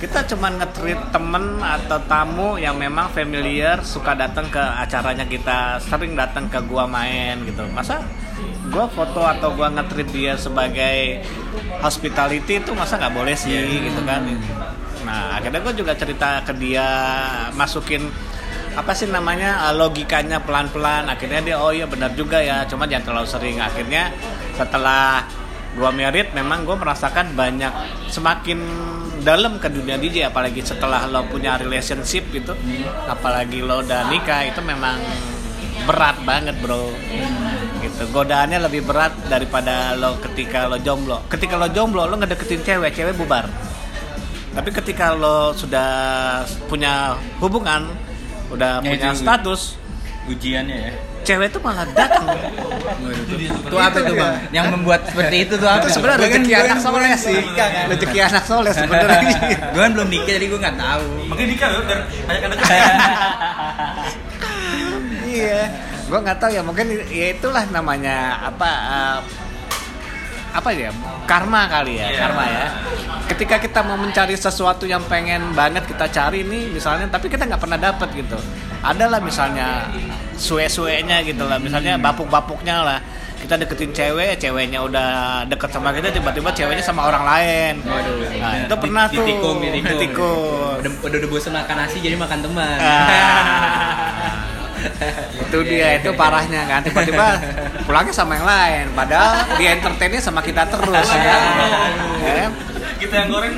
kita 0.00 0.24
cuman 0.32 0.56
nge-treat 0.56 1.12
temen 1.12 1.60
atau 1.60 2.00
tamu 2.08 2.56
yang 2.56 2.80
memang 2.80 3.12
familiar 3.12 3.84
suka 3.84 4.16
datang 4.16 4.48
ke 4.48 4.56
acaranya 4.56 5.28
kita 5.28 5.76
sering 5.76 6.16
datang 6.16 6.48
ke 6.48 6.56
gua 6.64 6.88
main 6.88 7.44
gitu. 7.44 7.68
Masa 7.68 8.00
gua 8.72 8.88
foto 8.88 9.20
atau 9.20 9.52
gua 9.52 9.68
nge-treat 9.68 10.08
dia 10.08 10.40
sebagai 10.40 11.20
hospitality 11.84 12.64
itu 12.64 12.72
masa 12.72 12.96
nggak 12.96 13.12
boleh 13.12 13.36
sih 13.36 13.52
gitu 13.60 14.00
kan? 14.08 14.24
Nah 15.04 15.36
akhirnya 15.36 15.60
gua 15.60 15.74
juga 15.76 15.92
cerita 15.92 16.48
ke 16.48 16.56
dia 16.56 16.88
masukin 17.52 18.08
apa 18.72 18.96
sih 18.96 19.04
namanya 19.04 19.68
uh, 19.68 19.76
logikanya 19.76 20.40
pelan-pelan. 20.40 21.12
Akhirnya 21.12 21.44
dia 21.44 21.56
oh 21.60 21.76
iya 21.76 21.84
benar 21.84 22.16
juga 22.16 22.40
ya 22.40 22.64
cuma 22.64 22.88
jangan 22.88 23.04
terlalu 23.04 23.28
sering. 23.28 23.60
Akhirnya 23.60 24.08
setelah 24.56 25.28
gua 25.76 25.92
merit 25.92 26.32
memang 26.32 26.66
gue 26.66 26.74
merasakan 26.74 27.36
banyak 27.38 27.70
semakin 28.10 28.58
dalam 29.20 29.60
ke 29.60 29.68
dunia 29.68 30.00
DJ 30.00 30.28
apalagi 30.32 30.64
setelah 30.64 31.06
lo 31.06 31.24
punya 31.28 31.60
relationship 31.60 32.26
gitu 32.32 32.56
apalagi 33.06 33.60
lo 33.60 33.84
udah 33.84 34.08
nikah 34.08 34.48
itu 34.48 34.60
memang 34.64 34.98
berat 35.88 36.16
banget 36.24 36.56
bro. 36.60 36.92
Gitu. 37.80 38.02
Godaannya 38.12 38.60
lebih 38.68 38.84
berat 38.84 39.16
daripada 39.28 39.96
lo 39.96 40.20
ketika 40.20 40.68
lo 40.68 40.76
jomblo. 40.80 41.24
Ketika 41.32 41.56
lo 41.56 41.68
jomblo 41.72 42.04
lo 42.04 42.14
ngedeketin 42.20 42.60
cewek 42.60 42.92
cewek 42.92 43.16
bubar. 43.16 43.48
Tapi 44.50 44.70
ketika 44.74 45.14
lo 45.14 45.54
sudah 45.54 45.88
punya 46.66 47.16
hubungan 47.38 47.86
udah 48.50 48.82
Ya, 48.82 48.90
punya 48.98 49.14
status 49.14 49.78
Ujiannya 50.28 50.76
ya. 50.76 50.92
Cewek 51.22 51.48
tuh 51.48 51.60
malah 51.60 51.84
datang 51.86 52.24
Itu 53.40 53.76
apa 53.76 53.98
tuh 53.98 54.14
bang? 54.14 54.34
Yang 54.50 54.66
membuat 54.72 55.00
seperti 55.04 55.36
itu 55.42 55.54
tuh 55.54 55.66
apa? 55.66 55.80
itu 55.80 55.88
sebenarnya 55.92 56.18
kan- 56.22 56.32
rezeki 56.34 56.52
anak 56.52 56.66
kan 56.66 56.78
soleh 56.80 57.00
belum 57.06 57.20
sih 57.20 57.38
kan. 57.52 57.70
rezeki 57.88 58.18
anak 58.22 58.44
soleh 58.44 58.72
sebenarnya 58.72 59.38
Gue 59.70 59.80
kan 59.80 59.92
belum 59.92 60.08
nikah 60.08 60.32
jadi 60.32 60.46
gue 60.46 60.58
nggak 60.58 60.76
tahu. 60.76 61.06
Makanya 61.28 61.48
nikah 61.48 61.68
ya, 61.68 61.80
biar 61.80 62.00
banyak 62.26 62.42
anak 62.42 62.58
iya 65.30 65.60
gue 66.02 66.18
nggak 66.18 66.38
tahu 66.38 66.50
ya 66.50 66.60
mungkin 66.60 66.86
ya 67.06 67.26
itulah 67.30 67.62
namanya 67.68 68.16
apa 68.44 68.68
eh, 68.68 69.18
apa 70.50 70.68
ya 70.74 70.90
karma 71.24 71.70
kali 71.70 71.94
ya 71.94 72.10
Iya. 72.10 72.18
karma 72.18 72.44
ya 72.44 72.66
ketika 73.28 73.56
kita 73.56 73.80
mau 73.80 73.94
mencari 73.94 74.34
sesuatu 74.34 74.82
yang 74.82 75.06
pengen 75.06 75.54
banget 75.54 75.86
kita 75.86 76.10
cari 76.10 76.42
nih 76.42 76.74
misalnya 76.74 77.06
tapi 77.06 77.30
kita 77.30 77.46
nggak 77.46 77.62
pernah 77.62 77.78
dapet 77.78 78.10
gitu 78.16 78.34
adalah 78.82 79.22
misalnya 79.22 79.86
suwe-suwenya 80.40 81.20
gitu 81.28 81.44
lah 81.44 81.60
misalnya 81.60 82.00
bapuk-bapuknya 82.00 82.80
lah 82.80 82.98
kita 83.40 83.56
deketin 83.56 83.92
cewek 83.92 84.36
ceweknya 84.36 84.80
udah 84.84 85.08
deket 85.48 85.68
sama 85.72 85.92
kita 85.96 86.12
tiba-tiba 86.12 86.52
ceweknya 86.52 86.84
sama 86.84 87.08
orang 87.08 87.24
lain 87.24 87.74
nah 88.40 88.52
itu 88.64 88.76
pernah 88.76 89.04
tuh 89.08 89.20
Ditikung, 89.24 89.56
ditikung. 89.60 89.96
ditikung. 89.96 90.76
Udah, 90.80 90.92
udah, 91.04 91.18
udah 91.20 91.28
bosan 91.28 91.52
makan 91.56 91.76
nasi 91.76 91.96
jadi 92.00 92.16
makan 92.16 92.38
teman. 92.40 92.78
Ah. 92.80 93.04
itu 95.44 95.58
dia 95.68 96.00
itu 96.00 96.08
parahnya 96.16 96.64
kan 96.64 96.80
tiba-tiba 96.80 97.36
pulangnya 97.84 98.16
sama 98.16 98.40
yang 98.40 98.48
lain 98.48 98.84
padahal 98.96 99.44
dia 99.60 99.76
entertainnya 99.76 100.20
sama 100.24 100.40
kita 100.40 100.64
terus. 100.68 101.08
Ya. 102.20 102.52
Kita 103.00 103.14
yang 103.16 103.28
goreng, 103.32 103.54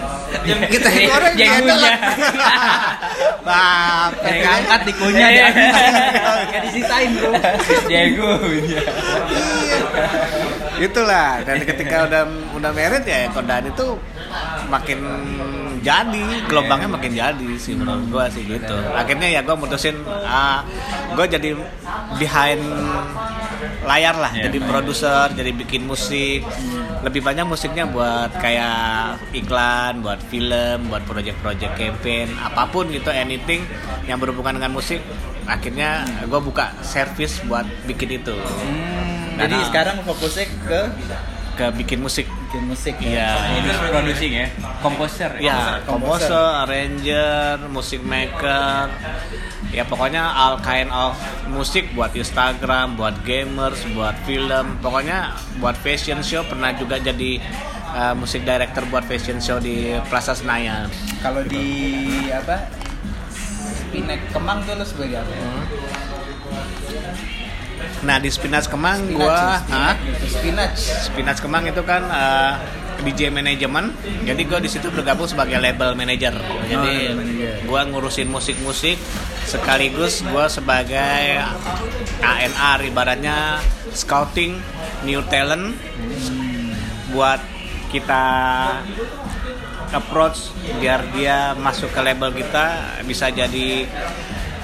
yang 0.47 0.61
kita 0.71 0.87
yang 0.87 1.11
goreng 1.11 1.35
telat. 1.35 1.95
Bapak 3.47 4.23
Yang 4.23 4.55
angkat 4.55 4.81
dikunyah 4.87 5.29
Iya. 5.35 5.47
dia. 5.51 5.71
Kayak 6.51 6.63
disisain 6.71 7.11
bro. 7.19 7.31
Jagonya. 7.91 8.81
itulah 10.79 11.39
dan 11.47 11.63
ketika 11.63 12.11
udah 12.11 12.23
udah 12.59 12.71
merit 12.75 13.07
ya 13.07 13.31
kodaan 13.31 13.71
itu 13.71 13.95
makin 14.67 14.99
jadi 15.83 16.25
gelombangnya 16.47 16.89
makin 16.89 17.13
jadi 17.13 17.51
sih 17.57 17.75
menurut 17.75 18.07
gua 18.09 18.25
sih 18.27 18.43
gitu 18.43 18.77
akhirnya 18.93 19.29
ya 19.29 19.41
gua 19.43 19.55
mutusin 19.55 19.99
ah 20.23 20.63
gua 21.13 21.27
jadi 21.27 21.59
behind 22.17 22.63
layar 23.83 24.15
lah 24.15 24.31
Iya. 24.33 24.47
jadi 24.47 24.59
produser 24.63 25.27
jadi 25.33 25.51
bikin 25.53 25.83
musik 25.85 26.47
lebih 27.03 27.19
banyak 27.21 27.43
musiknya 27.43 27.83
buat 27.85 28.31
kayak 28.33 29.19
iklan 29.35 30.01
buat 30.01 30.23
film 30.25 30.87
buat 30.87 31.03
project-project 31.03 31.75
campaign 31.75 32.31
apa 32.39 32.71
pun 32.71 32.87
gitu 32.89 33.11
anything 33.11 33.67
yang 34.07 34.19
berhubungan 34.19 34.55
dengan 34.57 34.73
musik 34.73 35.03
akhirnya 35.45 36.03
gua 36.27 36.39
buka 36.39 36.71
service 36.81 37.43
buat 37.45 37.67
bikin 37.85 38.23
itu 38.23 38.35
Hmm, 38.35 39.11
Nah, 39.33 39.49
jadi 39.49 39.57
nah. 39.59 39.65
sekarang 39.65 39.97
fokusnya 40.05 40.45
ke 40.63 40.81
ke 41.53 41.67
bikin 41.75 41.99
musik 41.99 42.29
bikin 42.53 42.69
musik. 42.69 42.95
Iya. 43.01 43.33
Producing 43.89 44.33
ya. 44.37 44.47
Komposer. 44.85 45.31
Ya, 45.41 45.81
Komposer. 45.89 46.29
arranger, 46.69 47.65
music 47.73 48.05
maker, 48.05 48.93
ya 49.73 49.89
pokoknya 49.89 50.21
all 50.21 50.61
kind 50.61 50.93
of 50.93 51.17
musik 51.49 51.89
buat 51.97 52.13
Instagram, 52.13 53.01
buat 53.01 53.25
gamers, 53.25 53.81
buat 53.97 54.13
film, 54.29 54.77
pokoknya 54.85 55.33
buat 55.65 55.81
fashion 55.81 56.21
show 56.21 56.45
pernah 56.45 56.77
juga 56.77 57.01
jadi 57.01 57.41
uh, 57.97 58.13
musik 58.13 58.45
director 58.45 58.85
buat 58.93 59.09
fashion 59.09 59.41
show 59.41 59.57
di 59.57 59.97
Plaza 60.13 60.37
Senayan. 60.37 60.93
Kalau 61.25 61.41
di 61.49 62.29
apa? 62.29 62.69
Spinek 63.33 64.29
Kemang 64.29 64.61
tuh 64.69 64.77
lo 64.77 64.85
sebagai 64.85 65.25
apa? 65.25 65.33
Nah 68.03 68.17
di 68.19 68.29
Spinach 68.31 68.67
Kemang 68.67 69.07
Spinach, 69.07 69.19
gua, 69.19 69.39
spinach 69.63 69.99
gitu. 70.03 70.25
Spinach. 70.27 70.79
Spinach 70.79 71.39
Kemang 71.39 71.65
itu 71.71 71.83
kan 71.87 72.03
uh, 72.09 72.55
DJ 73.03 73.35
manajemen, 73.35 73.91
jadi 74.23 74.39
gue 74.47 74.59
di 74.63 74.71
situ 74.71 74.87
bergabung 74.95 75.27
sebagai 75.27 75.59
label 75.59 75.99
manager. 75.99 76.39
Jadi 76.71 77.11
label 77.11 77.19
manager. 77.19 77.55
gue 77.67 77.81
ngurusin 77.91 78.31
musik-musik, 78.31 78.95
sekaligus 79.43 80.23
gue 80.23 80.47
sebagai 80.47 81.43
ANR 82.23 82.79
ibaratnya 82.87 83.59
scouting 83.91 84.55
new 85.03 85.19
talent 85.27 85.75
buat 87.11 87.43
kita 87.91 88.25
approach 89.93 90.55
biar 90.81 91.05
dia 91.13 91.53
masuk 91.59 91.93
ke 91.93 92.01
label 92.01 92.33
kita 92.33 92.97
bisa 93.05 93.29
jadi 93.29 93.85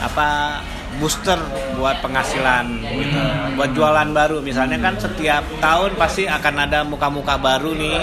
apa 0.01 0.63
booster 0.99 1.39
buat 1.79 2.03
penghasilan 2.03 2.67
gitu. 2.83 3.21
Buat 3.55 3.71
jualan 3.73 4.09
baru. 4.13 4.39
Misalnya 4.43 4.79
kan 4.83 4.99
setiap 4.99 5.43
tahun 5.63 5.95
pasti 5.95 6.27
akan 6.27 6.55
ada 6.69 6.83
muka-muka 6.85 7.39
baru 7.39 7.73
nih. 7.75 8.03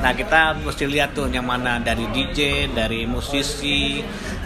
Nah 0.00 0.12
kita 0.16 0.56
mesti 0.60 0.84
lihat 0.88 1.12
tuh 1.12 1.28
yang 1.28 1.46
mana 1.46 1.78
dari 1.78 2.08
DJ 2.10 2.72
dari 2.72 3.04
musisi. 3.04 4.00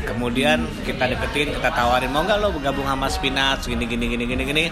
Kemudian 0.04 0.68
kita 0.84 1.08
deketin 1.08 1.54
kita 1.56 1.72
tawarin 1.72 2.12
mau 2.12 2.26
nggak 2.26 2.38
lo 2.42 2.52
bergabung 2.52 2.84
sama 2.84 3.08
Spinach? 3.08 3.64
Gini 3.64 3.88
gini 3.88 4.10
gini 4.10 4.24
gini 4.28 4.42
gini. 4.44 4.64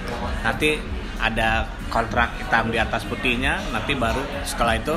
Nanti 0.45 0.77
ada 1.23 1.65
kontrak 1.89 2.37
hitam 2.43 2.69
di 2.69 2.77
atas 2.77 3.07
putihnya. 3.09 3.63
Nanti 3.73 3.97
baru 3.97 4.21
setelah 4.45 4.77
itu 4.77 4.95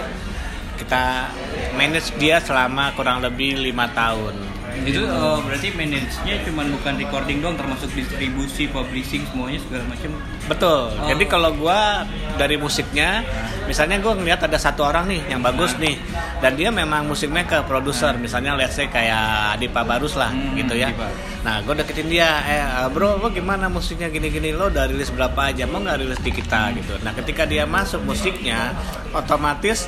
kita 0.76 1.32
manage 1.74 2.12
dia 2.16 2.40
selama 2.40 2.92
kurang 2.94 3.20
lebih 3.20 3.58
lima 3.58 3.88
tahun. 3.92 4.36
Itu 4.76 5.08
eh, 5.08 5.38
berarti 5.40 5.72
manage-nya 5.72 6.44
cuma 6.44 6.68
bukan 6.68 7.00
recording 7.00 7.40
doang 7.40 7.56
termasuk 7.56 7.88
distribusi, 7.96 8.68
publishing 8.68 9.24
semuanya 9.32 9.64
segala 9.64 9.84
macam. 9.88 10.12
betul. 10.46 10.92
Oh. 10.92 11.08
jadi 11.08 11.24
kalau 11.26 11.56
gua 11.56 12.04
dari 12.36 12.60
musiknya 12.60 13.24
misalnya 13.66 14.04
gua 14.04 14.14
ngeliat 14.20 14.44
ada 14.46 14.60
satu 14.60 14.84
orang 14.84 15.08
nih 15.10 15.22
yang 15.32 15.40
bagus 15.40 15.74
nih 15.80 15.96
dan 16.44 16.60
dia 16.60 16.76
memang 16.76 17.08
musik 17.08 17.32
maker 17.32 17.64
produser. 17.64 18.20
Misalnya 18.20 18.60
let's 18.60 18.76
say 18.76 18.92
kayak 18.92 19.56
Dipa 19.64 19.88
Barus 19.88 20.20
lah 20.20 20.30
Hmm, 20.36 20.60
gitu 20.60 20.76
ya. 20.76 20.92
Dipa. 20.92 21.08
nah 21.46 21.62
gue 21.62 21.78
deketin 21.78 22.10
dia 22.12 22.30
eh 22.44 22.66
bro 22.92 23.16
lo 23.16 23.32
gimana 23.32 23.72
musiknya? 23.72 24.12
Gini-gini 24.12 24.52
lo 24.52 24.68
udah 24.68 24.92
rilis 24.92 25.08
berapa 25.08 25.56
aja? 25.56 25.64
Mau 25.66 25.80
nggak 25.80 26.04
rilis 26.04 26.20
di 26.20 26.36
kita? 26.36 26.76
Gitu. 26.76 27.00
Nah 27.00 27.16
ketika 27.16 27.48
dia 27.48 27.64
masuk 27.64 28.04
musiknya 28.04 28.76
otomatis 29.16 29.88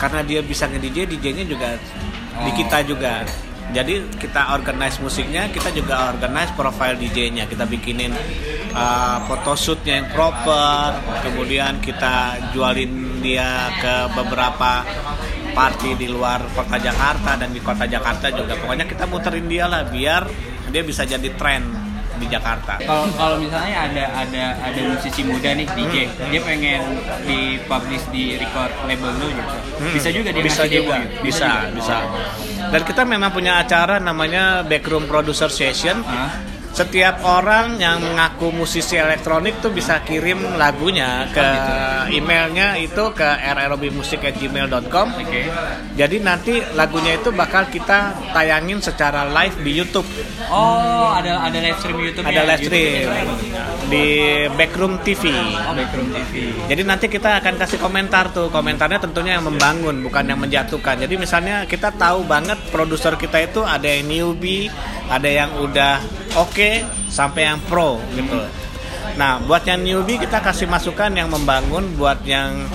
karena 0.00 0.24
dia 0.24 0.40
bisa 0.40 0.64
nge-DJ 0.64 1.04
DJ-nya 1.12 1.44
juga 1.44 1.76
di 2.40 2.50
Oh. 2.50 2.56
kita 2.56 2.78
juga. 2.88 3.20
Jadi 3.70 4.02
kita 4.18 4.50
organize 4.50 4.98
musiknya 4.98 5.46
kita 5.46 5.70
juga 5.70 6.10
organize 6.10 6.50
profile 6.58 6.98
DJ-nya 6.98 7.46
kita 7.46 7.70
bikinin 7.70 8.10
uh, 8.74 9.22
photoshootnya 9.30 10.02
yang 10.02 10.08
proper 10.10 10.98
kemudian 11.22 11.78
kita 11.78 12.34
jualin 12.50 13.22
dia 13.22 13.70
ke 13.78 14.10
beberapa 14.18 14.82
party 15.54 15.94
di 15.94 16.10
luar 16.10 16.42
kota 16.50 16.82
Jakarta 16.82 17.38
dan 17.38 17.54
di 17.54 17.62
kota 17.62 17.86
Jakarta 17.86 18.26
juga. 18.34 18.58
Pokoknya 18.58 18.90
kita 18.90 19.06
muterin 19.06 19.46
dia 19.46 19.70
lah 19.70 19.86
biar 19.86 20.26
dia 20.74 20.82
bisa 20.82 21.06
jadi 21.06 21.30
tren 21.38 21.62
di 22.20 22.28
Jakarta 22.28 22.76
Kalau 22.78 23.08
kalau 23.10 23.36
misalnya 23.36 23.76
ada 23.82 24.04
ada 24.14 24.44
ada 24.60 24.80
musisi 24.86 25.22
muda 25.22 25.50
nih 25.50 25.66
DJ, 25.66 25.94
Hmm. 26.10 26.28
dia 26.28 26.40
pengen 26.40 26.80
dipublish 27.24 28.04
di 28.08 28.36
record 28.36 28.68
label 28.84 29.12
lu 29.16 29.28
gitu. 29.30 29.56
Hmm, 29.78 29.92
Bisa 29.92 30.08
juga 30.10 30.28
dia 30.28 30.42
bisa 30.42 30.62
demo 30.62 30.74
juga 30.84 30.96
gitu? 31.00 31.22
bisa 31.22 31.48
bisa 31.72 31.96
dan 32.68 32.82
kita 32.82 33.02
memang 33.02 33.30
punya 33.30 33.56
acara 33.56 33.96
namanya 33.98 34.60
backroom 34.62 35.04
producer 35.04 35.48
session 35.48 36.04
Hah? 36.04 36.49
Setiap 36.70 37.26
orang 37.26 37.82
yang 37.82 37.98
mengaku 37.98 38.54
musisi 38.54 38.94
elektronik 38.94 39.58
tuh 39.58 39.74
bisa 39.74 40.06
kirim 40.06 40.38
lagunya 40.54 41.26
ke 41.34 41.48
emailnya 42.14 42.78
itu 42.78 43.10
ke 43.10 43.26
rrobmusik@gmail.com 43.26 45.06
Oke. 45.18 45.42
jadi 45.98 46.16
nanti 46.22 46.62
lagunya 46.78 47.18
itu 47.18 47.34
bakal 47.34 47.66
kita 47.68 48.14
tayangin 48.30 48.78
secara 48.78 49.26
live 49.26 49.56
di 49.60 49.72
YouTube. 49.74 50.06
Oh, 50.46 51.10
ada 51.10 51.42
ada 51.42 51.58
live 51.58 51.78
stream 51.82 51.98
YouTube 51.98 52.26
ada 52.26 52.42
live 52.46 52.62
stream 52.62 53.10
di 53.90 54.06
backroom 54.54 55.02
TV 55.02 55.34
Oh, 55.66 55.74
backroom 55.74 56.14
TV. 56.14 56.54
Jadi 56.70 56.82
nanti 56.86 57.06
kita 57.10 57.42
akan 57.42 57.58
kasih 57.58 57.82
komentar 57.82 58.30
tuh, 58.30 58.46
komentarnya 58.48 59.02
tentunya 59.02 59.36
yang 59.36 59.44
membangun, 59.44 60.00
bukan 60.06 60.24
yang 60.30 60.38
menjatuhkan. 60.38 61.02
Jadi 61.02 61.18
misalnya 61.18 61.66
kita 61.66 61.90
tahu 61.90 62.22
banget 62.24 62.56
produser 62.70 63.18
kita 63.18 63.42
itu 63.42 63.66
ada 63.66 63.84
yang 63.84 64.06
newbie, 64.06 64.70
ada 65.10 65.26
yang 65.26 65.50
udah 65.58 65.98
oke, 66.38 66.86
sampai 67.10 67.50
yang 67.50 67.58
pro 67.66 67.98
gitu. 68.14 68.38
Nah, 69.18 69.42
buat 69.42 69.66
yang 69.66 69.82
newbie 69.82 70.22
kita 70.22 70.38
kasih 70.38 70.70
masukan 70.70 71.10
yang 71.10 71.26
membangun, 71.26 71.98
buat 71.98 72.22
yang 72.22 72.70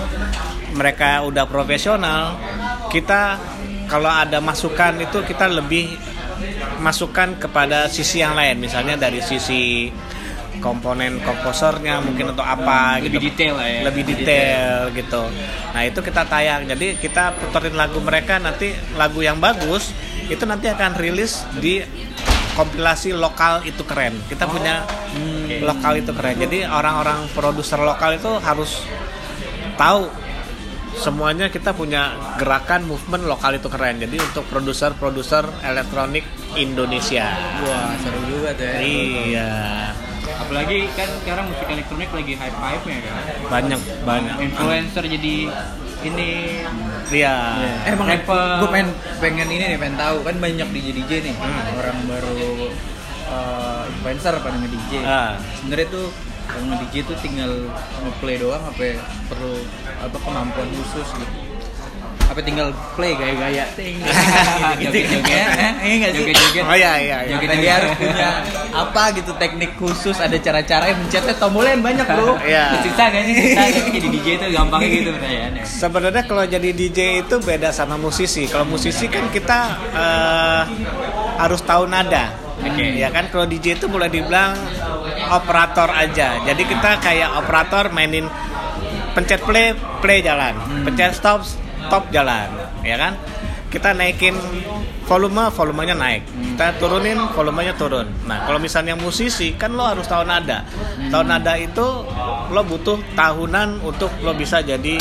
mereka 0.76 1.24
udah 1.24 1.48
profesional, 1.48 2.36
kita 2.92 3.40
kalau 3.88 4.12
ada 4.12 4.42
masukan 4.44 5.00
itu 5.00 5.24
kita 5.24 5.48
lebih 5.48 5.96
masukkan 6.84 7.32
kepada 7.40 7.88
sisi 7.88 8.20
yang 8.20 8.36
lain, 8.36 8.60
misalnya 8.60 9.00
dari 9.00 9.24
sisi 9.24 9.88
komponen 10.58 11.18
komposernya 11.20 12.00
mungkin 12.00 12.32
atau 12.32 12.42
apa 12.42 12.98
Lebih 12.98 13.08
gitu. 13.08 13.18
detail 13.24 13.54
lah 13.54 13.68
ya. 13.68 13.80
lebih 13.84 14.02
detail 14.04 14.70
gitu 14.90 15.22
nah 15.70 15.82
itu 15.82 15.98
kita 16.00 16.22
tayang 16.24 16.62
jadi 16.66 16.86
kita 16.96 17.24
puterin 17.36 17.74
lagu 17.74 17.98
mereka 17.98 18.36
nanti 18.36 18.70
lagu 18.94 19.20
yang 19.20 19.36
bagus 19.36 19.92
itu 20.26 20.42
nanti 20.42 20.66
akan 20.66 20.96
rilis 20.96 21.44
di 21.56 21.80
kompilasi 22.52 23.12
lokal 23.12 23.60
itu 23.62 23.82
keren 23.82 24.16
kita 24.26 24.44
punya 24.44 24.82
Hmm. 25.16 25.64
lokal 25.64 25.96
itu 25.96 26.12
keren 26.12 26.36
jadi 26.36 26.68
orang-orang 26.68 27.24
produser 27.32 27.80
lokal 27.80 28.12
itu 28.12 28.28
harus 28.36 28.84
tahu 29.74 30.12
semuanya 30.94 31.48
kita 31.48 31.72
punya 31.72 32.12
gerakan 32.36 32.84
movement 32.84 33.24
lokal 33.24 33.52
itu 33.52 33.68
keren 33.68 33.96
jadi 33.96 34.16
untuk 34.18 34.44
produser-produser 34.46 35.44
elektronik 35.62 36.24
Indonesia 36.54 37.32
Wah, 37.60 37.96
seru 37.96 38.20
juga 38.26 38.52
tuh 38.52 38.64
ya. 38.64 38.76
iya 38.80 39.52
Apalagi 40.36 40.78
kan 40.92 41.08
sekarang 41.22 41.44
musik 41.48 41.66
elektronik 41.66 42.10
lagi 42.12 42.32
hype-hype 42.34 42.84
ya 42.84 42.98
kan. 43.02 43.14
banyak 43.48 43.80
banyak. 44.02 44.34
Influencer 44.42 45.04
jadi 45.04 45.34
ini. 46.02 46.30
Iya. 47.06 47.34
Eh, 47.86 47.94
emang 47.94 48.06
Rapper. 48.06 48.62
gue 48.62 48.68
pengen 48.68 48.88
pengen 49.18 49.48
ini 49.48 49.64
nih 49.64 49.78
pengen 49.78 49.96
tahu. 49.96 50.16
Kan 50.22 50.36
banyak 50.38 50.68
DJ 50.70 50.86
DJ 50.92 51.12
nih. 51.24 51.34
Hmm. 51.34 51.78
orang 51.78 51.98
baru 52.04 52.38
eh, 53.26 53.82
influencer 53.90 54.34
pada 54.38 54.56
nge 54.56 54.70
DJ 54.70 54.92
Ah. 55.02 55.34
sebenarnya 55.58 55.88
tuh 55.88 56.06
kalau 56.46 56.64
nge 56.68 56.76
DJ 56.84 56.94
tuh 57.04 57.16
tinggal 57.18 57.52
ngeplay 58.00 58.36
doang 58.38 58.62
apa 58.62 59.02
perlu 59.26 59.52
apa 59.98 60.16
kemampuan 60.16 60.68
khusus 60.72 61.08
gitu 61.10 61.38
apa 62.26 62.40
tinggal 62.42 62.68
play 62.94 63.14
gaya-gaya 63.14 63.64
ting 63.78 63.96
Joget-joget. 64.82 65.46
iya 65.80 65.94
nggak 66.02 66.10
sih 66.10 66.20
Joget-joget. 66.20 66.64
oh 66.66 66.76
iya 66.76 66.92
iya, 66.98 67.18
iya. 67.24 67.36
Apa 67.38 67.54
dia 67.54 67.72
harus 67.78 67.92
punya 67.96 68.30
apa 68.74 69.02
gitu 69.14 69.30
teknik 69.38 69.70
khusus 69.78 70.16
ada 70.18 70.36
cara-cara 70.36 70.90
yang 70.90 70.98
mencetnya 71.00 71.34
tombolnya 71.38 71.72
yang 71.78 71.84
banyak 71.84 72.06
bro 72.06 72.34
Iya. 72.46 72.64
Susah 72.82 73.06
gak 73.08 73.22
sih? 73.26 73.34
Jadi 73.96 74.06
DJ 74.10 74.26
itu 74.38 74.46
gampang 74.52 74.80
gitu 74.92 75.10
pertanyaannya. 75.10 75.62
Sebenarnya 75.64 76.22
kalau 76.26 76.44
jadi 76.44 76.68
DJ 76.70 76.98
itu 77.24 77.34
beda 77.40 77.70
sama 77.70 77.94
musisi. 77.96 78.46
Kalau 78.46 78.66
musisi 78.66 79.06
kan 79.06 79.26
kita 79.30 79.58
eh, 79.94 80.62
harus 81.38 81.60
tahu 81.62 81.86
nada. 81.86 82.30
Oke. 82.60 82.96
Ya 82.96 83.08
kan 83.10 83.30
kalau 83.30 83.46
DJ 83.46 83.78
itu 83.78 83.86
boleh 83.86 84.06
dibilang 84.06 84.54
operator 85.30 85.90
aja. 85.90 86.38
Jadi 86.42 86.62
kita 86.64 86.98
kayak 87.00 87.30
operator 87.38 87.90
mainin 87.90 88.26
pencet 89.12 89.40
play, 89.42 89.72
play 90.00 90.20
jalan. 90.20 90.54
Pencet 90.84 91.16
stop, 91.16 91.42
stop 91.86 92.10
jalan. 92.10 92.48
Ya 92.82 92.98
kan? 92.98 93.14
Kita 93.66 93.92
naikin 93.92 94.34
volume, 95.06 95.50
volumenya 95.54 95.94
naik. 95.94 96.22
Kita 96.26 96.78
turunin, 96.82 97.18
volumenya 97.34 97.74
turun. 97.78 98.06
Nah, 98.26 98.46
kalau 98.46 98.58
misalnya 98.58 98.98
musisi 98.98 99.54
kan 99.54 99.74
lo 99.74 99.86
harus 99.86 100.06
tahu 100.06 100.26
nada. 100.26 100.66
Tahu 101.10 101.22
nada 101.22 101.54
itu 101.58 101.86
lo 102.50 102.62
butuh 102.66 102.98
tahunan 103.14 103.82
untuk 103.86 104.10
lo 104.22 104.34
bisa 104.34 104.62
jadi 104.62 104.98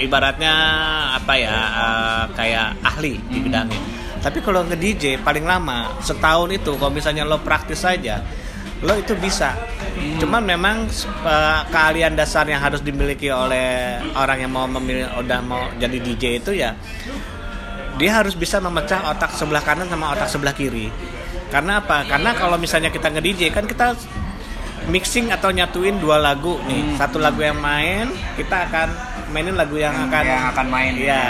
ibaratnya 0.00 0.54
apa 1.16 1.34
ya 1.36 1.54
eh, 1.54 2.24
kayak 2.34 2.68
ahli 2.82 3.20
di 3.28 3.38
bidangnya. 3.44 3.80
Tapi 4.22 4.38
kalau 4.38 4.62
nge 4.62 4.78
DJ 4.78 5.04
paling 5.18 5.42
lama 5.42 5.98
setahun 5.98 6.54
itu 6.54 6.78
kalau 6.78 6.94
misalnya 6.94 7.26
lo 7.26 7.42
praktis 7.42 7.82
saja 7.82 8.22
lo 8.82 8.94
itu 8.98 9.14
bisa. 9.18 9.54
Cuman 10.18 10.42
memang 10.42 10.90
eh, 11.26 11.60
keahlian 11.70 12.18
dasar 12.18 12.46
yang 12.50 12.58
harus 12.58 12.82
dimiliki 12.82 13.30
oleh 13.30 13.98
orang 14.18 14.42
yang 14.42 14.52
mau 14.52 14.66
memilih 14.66 15.06
udah 15.22 15.38
mau 15.42 15.62
jadi 15.78 15.98
DJ 16.02 16.42
itu 16.42 16.52
ya 16.54 16.74
dia 18.00 18.10
harus 18.18 18.32
bisa 18.36 18.56
memecah 18.58 19.12
otak 19.12 19.36
sebelah 19.36 19.60
kanan 19.60 19.88
sama 19.88 20.16
otak 20.16 20.28
sebelah 20.28 20.54
kiri. 20.56 20.88
Karena 21.52 21.84
apa? 21.84 22.08
Karena 22.08 22.32
kalau 22.32 22.56
misalnya 22.56 22.88
kita 22.88 23.12
nge-DJ 23.12 23.52
kan 23.52 23.68
kita 23.68 23.92
mixing 24.88 25.28
atau 25.28 25.52
nyatuin 25.52 26.00
dua 26.00 26.16
lagu 26.16 26.56
nih. 26.64 26.96
Satu 26.96 27.20
lagu 27.20 27.44
yang 27.44 27.60
main, 27.60 28.08
kita 28.34 28.72
akan 28.72 28.88
mainin 29.30 29.54
lagu 29.54 29.76
yang 29.76 29.92
akan 30.08 30.22
Yang 30.24 30.44
akan 30.56 30.66
main. 30.72 30.92
Iya. 30.96 31.24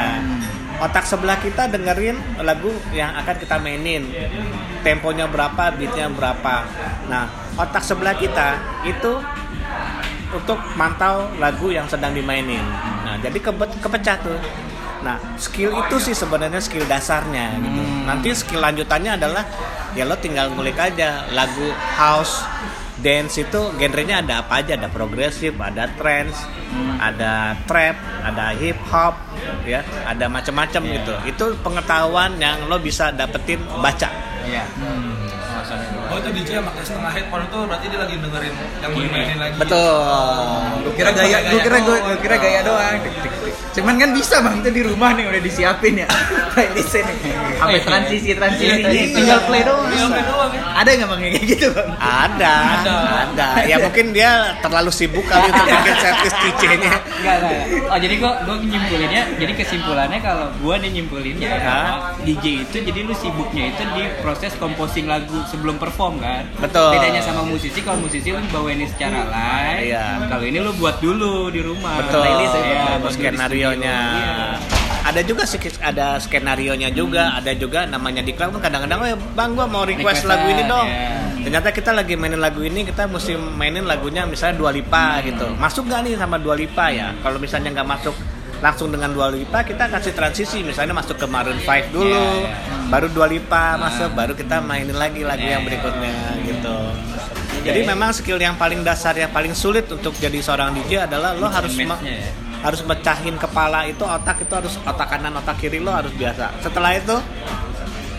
Otak 0.82 1.04
sebelah 1.06 1.38
kita 1.38 1.70
dengerin 1.70 2.18
lagu 2.42 2.70
yang 2.94 3.10
akan 3.18 3.34
kita 3.36 3.58
mainin. 3.58 4.06
Temponya 4.86 5.26
berapa, 5.26 5.74
beatnya 5.74 6.10
berapa. 6.10 6.54
Nah, 7.10 7.26
otak 7.56 7.82
sebelah 7.84 8.16
kita 8.16 8.56
itu 8.82 9.20
untuk 10.32 10.56
mantau 10.74 11.28
lagu 11.36 11.68
yang 11.68 11.84
sedang 11.84 12.16
dimainin. 12.16 12.64
Nah, 13.04 13.20
jadi 13.20 13.36
kepe- 13.36 13.76
kepecah 13.84 14.16
tuh. 14.24 14.40
Nah, 15.02 15.18
skill 15.36 15.74
itu 15.76 15.96
sih 16.00 16.14
sebenarnya 16.14 16.62
skill 16.62 16.86
dasarnya 16.86 17.52
gitu. 17.58 17.80
Nanti 18.08 18.28
skill 18.32 18.62
lanjutannya 18.62 19.18
adalah 19.18 19.44
ya 19.92 20.08
lo 20.08 20.16
tinggal 20.16 20.48
ngulik 20.54 20.78
aja 20.78 21.28
lagu 21.36 21.68
house 21.98 22.40
dance 23.02 23.34
itu 23.36 23.60
genrenya 23.76 24.22
ada 24.22 24.46
apa 24.46 24.62
aja 24.62 24.78
ada 24.78 24.86
progresif 24.86 25.58
ada 25.58 25.90
trance 25.98 26.38
ada 27.02 27.58
trap 27.66 27.98
ada 28.22 28.54
hip 28.54 28.78
hop 28.88 29.18
ya 29.66 29.82
ada 30.06 30.30
macam-macam 30.30 30.80
gitu 30.86 31.14
itu 31.26 31.44
pengetahuan 31.60 32.38
yang 32.38 32.70
lo 32.70 32.78
bisa 32.78 33.10
dapetin 33.10 33.58
baca 33.82 34.06
Iya. 34.42 34.64
Oh 36.12 36.20
itu 36.20 36.28
DJ 36.28 36.60
yang 36.60 36.66
pakai 36.68 36.84
setengah 36.84 37.08
headphone 37.08 37.44
itu 37.48 37.56
berarti 37.64 37.86
dia 37.88 37.98
lagi 38.04 38.14
dengerin 38.20 38.54
yang 38.84 38.90
mau 38.92 39.00
dimainin 39.00 39.38
lagi. 39.40 39.56
betul 39.56 39.96
gue 40.84 40.92
kira 40.92 41.10
gaya 41.16 41.38
gue 41.48 41.60
kira 41.64 41.78
gue 41.80 41.96
kira 42.20 42.36
gaya 42.36 42.60
doang. 42.60 42.96
Cuman 43.72 43.94
kan 43.96 44.10
bisa 44.12 44.34
bang 44.44 44.54
itu 44.60 44.70
di 44.70 44.82
rumah 44.84 45.10
nih 45.16 45.24
udah 45.28 45.42
disiapin 45.42 45.94
ya 46.04 46.08
playlistnya 46.52 47.02
nih 47.08 47.16
sampai 47.56 47.80
transisi 47.80 48.30
transisi 48.36 49.00
tinggal 49.16 49.40
play 49.48 49.62
doang 49.64 49.88
Tinggal 49.88 50.10
play 50.12 50.24
doang 50.28 50.50
ya. 50.52 50.62
ada 50.76 50.90
nggak 50.92 51.08
bang 51.08 51.20
kayak 51.20 51.44
gitu 51.48 51.66
bang 51.72 51.90
ada 51.98 52.54
ada 53.28 53.48
ya 53.64 53.76
mungkin 53.80 54.06
dia 54.12 54.30
terlalu 54.60 54.90
sibuk 54.92 55.24
kali 55.26 55.48
untuk 55.48 55.64
bikin 55.66 55.94
setlist 56.00 56.36
DJ-nya 56.42 56.94
Enggak, 57.22 57.36
enggak. 57.38 57.62
Oh, 57.86 57.98
jadi 58.02 58.14
gua 58.18 58.32
gua 58.42 58.56
nyimpulinnya, 58.58 59.22
jadi 59.38 59.52
kesimpulannya 59.54 60.18
kalau 60.18 60.46
gua 60.58 60.74
nih 60.82 60.90
nyimpulinnya 60.98 61.48
Hah? 61.54 61.62
bahwa 61.62 62.08
DJ 62.26 62.66
itu 62.66 62.76
jadi 62.82 63.00
lu 63.06 63.14
sibuknya 63.14 63.70
itu 63.70 63.82
di 63.94 64.02
proses 64.18 64.50
composing 64.58 65.06
lagu 65.06 65.38
sebelum 65.46 65.78
perform 65.78 66.18
kan. 66.18 66.50
Betul. 66.58 66.98
Bedanya 66.98 67.22
sama 67.22 67.46
musisi, 67.46 67.78
kalau 67.78 68.02
musisi 68.02 68.34
lu 68.34 68.42
bawain 68.50 68.82
secara 68.90 69.22
live. 69.30 69.86
Iya. 69.86 70.26
Kalau 70.26 70.44
ini 70.44 70.58
lu 70.58 70.74
buat 70.74 70.98
dulu 70.98 71.54
di 71.54 71.62
rumah. 71.62 72.02
Betul, 72.02 72.26
Playlist 72.26 72.54
ya, 72.58 73.46
di 73.46 73.61
skenario-nya. 73.62 73.98
Iya. 74.12 74.34
ada 75.02 75.20
juga 75.20 75.42
ada 75.82 76.06
skenario 76.18 76.72
nya 76.74 76.88
juga 76.88 77.34
ada 77.34 77.50
juga 77.54 77.82
namanya 77.84 78.22
di 78.22 78.32
club 78.32 78.54
kan 78.54 78.70
kadang-kadang 78.70 79.02
ya 79.04 79.16
bang 79.34 79.50
gua 79.52 79.66
mau 79.66 79.82
request 79.82 80.22
Request 80.22 80.30
lagu 80.30 80.46
ini 80.48 80.62
dong 80.62 80.86
ya. 80.86 81.10
ternyata 81.42 81.68
kita 81.70 81.90
lagi 81.90 82.14
mainin 82.14 82.38
lagu 82.38 82.62
ini 82.62 82.80
kita 82.82 83.10
mesti 83.10 83.34
mainin 83.34 83.82
lagunya 83.82 84.22
misalnya 84.24 84.54
Dua 84.56 84.70
Lipa 84.70 85.18
gitu 85.22 85.50
masuk 85.58 85.86
nggak 85.86 86.00
nih 86.02 86.14
sama 86.14 86.38
Dua 86.38 86.54
Lipa 86.54 86.86
ya 86.88 87.10
kalau 87.18 87.38
misalnya 87.38 87.74
nggak 87.74 87.88
masuk 87.88 88.14
langsung 88.62 88.94
dengan 88.94 89.10
Dua 89.10 89.26
Lipa 89.26 89.66
kita 89.66 89.90
kasih 89.90 90.14
transisi 90.14 90.62
misalnya 90.62 90.94
masuk 90.94 91.18
ke 91.18 91.26
Maroon 91.26 91.58
5 91.58 91.90
dulu 91.90 92.14
Ya, 92.14 92.46
ya. 92.46 92.86
baru 92.86 93.10
Dua 93.10 93.26
Lipa 93.26 93.74
masuk 93.74 94.14
baru 94.14 94.38
kita 94.38 94.62
mainin 94.62 94.94
lagi 94.94 95.26
lagu 95.26 95.42
Ya, 95.42 95.58
yang 95.58 95.62
ya. 95.62 95.68
berikutnya 95.70 96.14
gitu 96.46 96.76
Ya, 97.62 97.70
jadi 97.74 97.86
ya. 97.86 97.94
memang 97.94 98.10
skill 98.10 98.38
yang 98.38 98.54
paling 98.54 98.82
dasar 98.82 99.14
yang 99.14 99.30
paling 99.30 99.54
sulit 99.54 99.86
untuk 99.86 100.14
jadi 100.14 100.38
seorang 100.38 100.74
DJ 100.74 101.06
adalah 101.06 101.34
lo 101.34 101.46
harus 101.46 101.74
ya. 101.74 101.90
Harus 102.62 102.80
mecahin 102.82 103.36
kepala 103.36 103.84
itu 103.84 104.00
otak 104.00 104.38
itu 104.38 104.52
harus 104.52 104.74
otak 104.80 105.08
kanan 105.08 105.34
otak 105.34 105.58
kiri 105.58 105.78
lo 105.78 105.90
harus 105.90 106.12
biasa 106.12 106.54
setelah 106.58 106.94
itu 106.94 107.16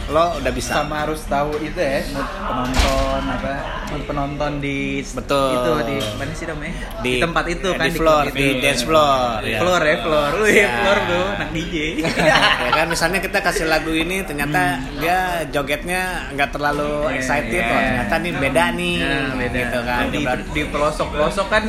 lo 0.06 0.36
udah 0.36 0.52
bisa 0.52 0.76
sama 0.78 1.08
harus 1.08 1.24
tahu 1.24 1.56
itu 1.58 1.80
ya 1.80 2.04
mood 2.12 2.28
penonton 2.28 3.22
apa 3.26 3.54
mood 3.88 4.04
penonton 4.04 4.52
di 4.60 5.00
Betul. 5.00 5.56
itu 5.56 5.72
di 5.82 5.96
mana 6.14 6.34
sih 6.36 6.46
namanya 6.46 6.74
di, 7.00 7.10
Di- 7.10 7.22
tempat 7.24 7.46
itu 7.48 7.70
di 7.72 7.80
kan 7.80 7.88
floor, 7.90 8.24
klub 8.28 8.36
di 8.36 8.44
itu. 8.46 8.60
dance 8.60 8.84
floor, 8.84 9.38
ya. 9.42 9.58
floor 9.58 9.82
ya 9.82 9.96
floor 9.98 10.30
Wih, 10.38 10.54
Ya. 10.54 10.68
floor 10.76 10.98
bro 11.08 11.24
anak 11.34 11.50
DJ 11.50 11.76
ya 12.68 12.72
kan 12.74 12.86
misalnya 12.86 13.20
kita 13.22 13.40
kasih 13.40 13.66
lagu 13.66 13.90
ini 13.90 14.18
ternyata 14.22 14.62
dia 14.94 15.18
jogetnya 15.48 16.02
nggak 16.36 16.50
terlalu 16.52 16.92
Iya, 17.08 17.16
excited 17.16 17.64
iya. 17.64 17.72
oh 17.72 17.80
ternyata 17.82 18.16
nih 18.20 18.32
beda 18.36 18.64
nih 18.76 18.96
Nah, 19.00 19.34
beda 19.34 19.56
gitu 19.58 19.80
kan 19.82 20.04
di, 20.12 20.20
di 20.52 20.62
pelosok 20.68 21.08
pelosok 21.10 21.48
kan 21.48 21.64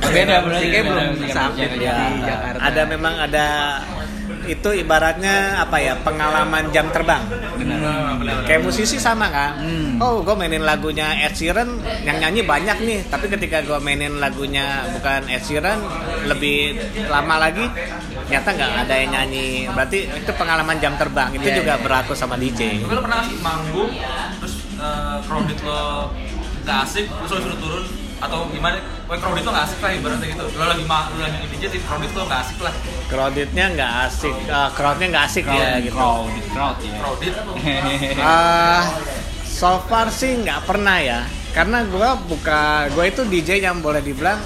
Beda, 0.00 0.34
musiknya 0.40 0.82
belum 0.84 1.10
sampai 1.28 1.66
beda, 1.66 1.74
di 1.74 1.84
ya, 1.84 1.96
Jakarta. 2.24 2.60
Ada 2.64 2.82
memang 2.86 3.14
ada 3.18 3.46
itu 4.48 4.70
ibaratnya 4.72 5.60
apa 5.60 5.76
ya 5.76 5.92
pengalaman 6.00 6.72
jam 6.72 6.88
terbang. 6.88 7.20
Kayak 8.44 8.64
musisi 8.64 8.96
sama 8.96 9.28
kan 9.28 9.60
Hmm. 9.60 10.00
oh 10.00 10.22
gue 10.22 10.32
mainin 10.32 10.62
lagunya 10.62 11.12
Ed 11.20 11.36
Sheeran 11.36 11.68
yang 12.02 12.16
nyanyi 12.16 12.40
banyak 12.42 12.78
nih. 12.80 12.98
Tapi 13.06 13.28
ketika 13.28 13.60
gue 13.60 13.76
mainin 13.78 14.16
lagunya 14.16 14.88
bukan 14.90 15.28
Ed 15.28 15.44
Sheeran 15.44 15.76
lebih 16.24 16.80
lama 17.06 17.36
lagi 17.38 17.64
ternyata 18.24 18.48
nggak 18.50 18.70
ada 18.88 18.94
yang 18.96 19.10
nyanyi. 19.12 19.48
Berarti 19.68 19.98
itu 20.08 20.30
pengalaman 20.32 20.76
jam 20.78 20.96
terbang. 20.96 21.28
Itu 21.32 21.44
Iya, 21.44 21.56
juga 21.58 21.74
iya. 21.76 21.82
berlaku 21.82 22.12
sama 22.12 22.36
DJ 22.36 22.80
Tapi 22.80 22.92
lo 22.94 23.02
pernah 23.04 23.20
sih 23.20 23.36
manggung 23.38 23.90
terus 24.40 24.54
eh, 24.76 25.16
crowded 25.28 25.58
lo 25.60 26.12
nggak 26.64 26.78
asik 26.84 27.04
terus 27.04 27.30
lo 27.32 27.38
suruh 27.42 27.58
turun 27.58 27.84
atau 28.18 28.50
gimana? 28.50 28.76
Wah 29.06 29.16
crowded 29.16 29.44
lo 29.46 29.50
nggak 29.54 29.66
asik 29.66 29.78
lah 29.78 29.90
ibaratnya 29.94 30.26
gitu. 30.28 30.44
Lo 30.58 30.64
lagi 30.66 30.84
ma 30.84 31.06
lo 31.08 31.22
lagi 31.22 31.36
DJ 31.48 31.62
tapi 31.70 31.80
crowded 31.86 32.12
lo 32.12 32.22
nggak 32.26 32.40
asik 32.42 32.58
lah. 32.60 32.74
crowdednya 33.06 33.64
nggak 33.72 33.92
asik. 34.06 34.34
Eh, 34.34 34.68
crowdnya 34.74 35.06
nggak 35.08 35.24
asik 35.24 35.44
ya 35.46 35.68
gitu. 35.80 35.96
crowd 35.96 36.28
crowd 36.52 36.76
ya. 36.82 36.92
Crowded. 36.98 37.32
Ah, 38.20 38.82
so 39.44 39.78
far 39.86 40.10
sih 40.10 40.34
nggak 40.38 40.66
pernah 40.66 40.98
ya. 40.98 41.20
Karena 41.54 41.82
gue 41.82 42.08
buka 42.28 42.86
gue 42.92 43.04
itu 43.08 43.22
DJ 43.24 43.64
yang 43.64 43.80
boleh 43.80 44.04
dibilang 44.04 44.38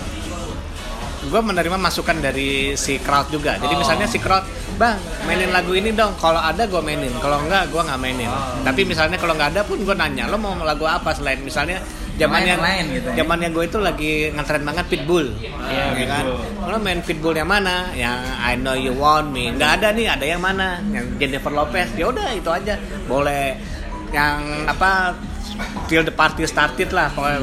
gue 1.22 1.38
menerima 1.38 1.78
masukan 1.78 2.18
dari 2.18 2.74
si 2.74 2.98
crowd 2.98 3.30
juga. 3.30 3.54
Jadi 3.56 3.72
Oh. 3.72 3.80
misalnya 3.80 4.06
si 4.06 4.18
crowd 4.18 4.42
bang 4.74 4.98
mainin 5.24 5.50
lagu 5.50 5.70
ini 5.72 5.94
dong. 5.94 6.12
Kalau 6.18 6.38
ada 6.38 6.66
gue 6.66 6.82
mainin. 6.82 7.12
Kalau 7.18 7.40
enggak 7.40 7.70
gue 7.70 7.78
nggak 7.78 8.00
mainin. 8.00 8.30
Tapi 8.66 8.82
misalnya 8.82 9.16
kalau 9.16 9.34
nggak 9.38 9.54
ada 9.54 9.62
pun 9.62 9.78
gue 9.78 9.94
nanya 9.94 10.26
lo 10.26 10.36
mau 10.36 10.54
lagu 10.60 10.82
apa 10.84 11.14
selain 11.14 11.38
misalnya 11.40 11.78
zamannya 12.22 12.54
Lain- 12.54 12.62
lain 12.62 12.84
gitu. 12.94 13.08
ya. 13.10 13.14
zamannya 13.18 13.48
gue 13.50 13.64
itu 13.66 13.78
lagi 13.78 14.12
ngetren 14.30 14.62
banget 14.62 14.84
Pitbull. 14.86 15.26
Iya, 15.42 15.84
ya 15.98 16.06
kan? 16.06 16.24
Lo 16.62 16.76
main 16.78 17.00
Pitbull 17.00 17.34
yang 17.34 17.50
mana? 17.50 17.90
Yang 17.92 18.18
I 18.38 18.54
Know 18.56 18.74
You 18.74 18.94
Want 18.94 19.28
Me. 19.28 19.50
Nggak 19.50 19.70
ada 19.82 19.88
nih 19.90 20.06
ada 20.06 20.24
yang 20.24 20.38
mana? 20.38 20.78
Yang 20.88 21.06
Jennifer 21.16 21.50
Lopez. 21.50 21.90
Ya 21.94 22.06
udah 22.06 22.28
itu 22.30 22.48
aja. 22.48 22.74
Boleh 23.04 23.58
yang 24.12 24.38
apa 24.68 25.16
till 25.86 26.00
the 26.00 26.12
party 26.12 26.44
started 26.44 26.90
lah 26.90 27.10
pokoknya. 27.10 27.42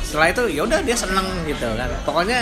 Setelah 0.00 0.28
itu 0.30 0.42
ya 0.48 0.62
udah 0.62 0.78
dia 0.80 0.94
seneng 0.94 1.26
gitu 1.44 1.66
kan. 1.74 1.88
Pokoknya 2.02 2.40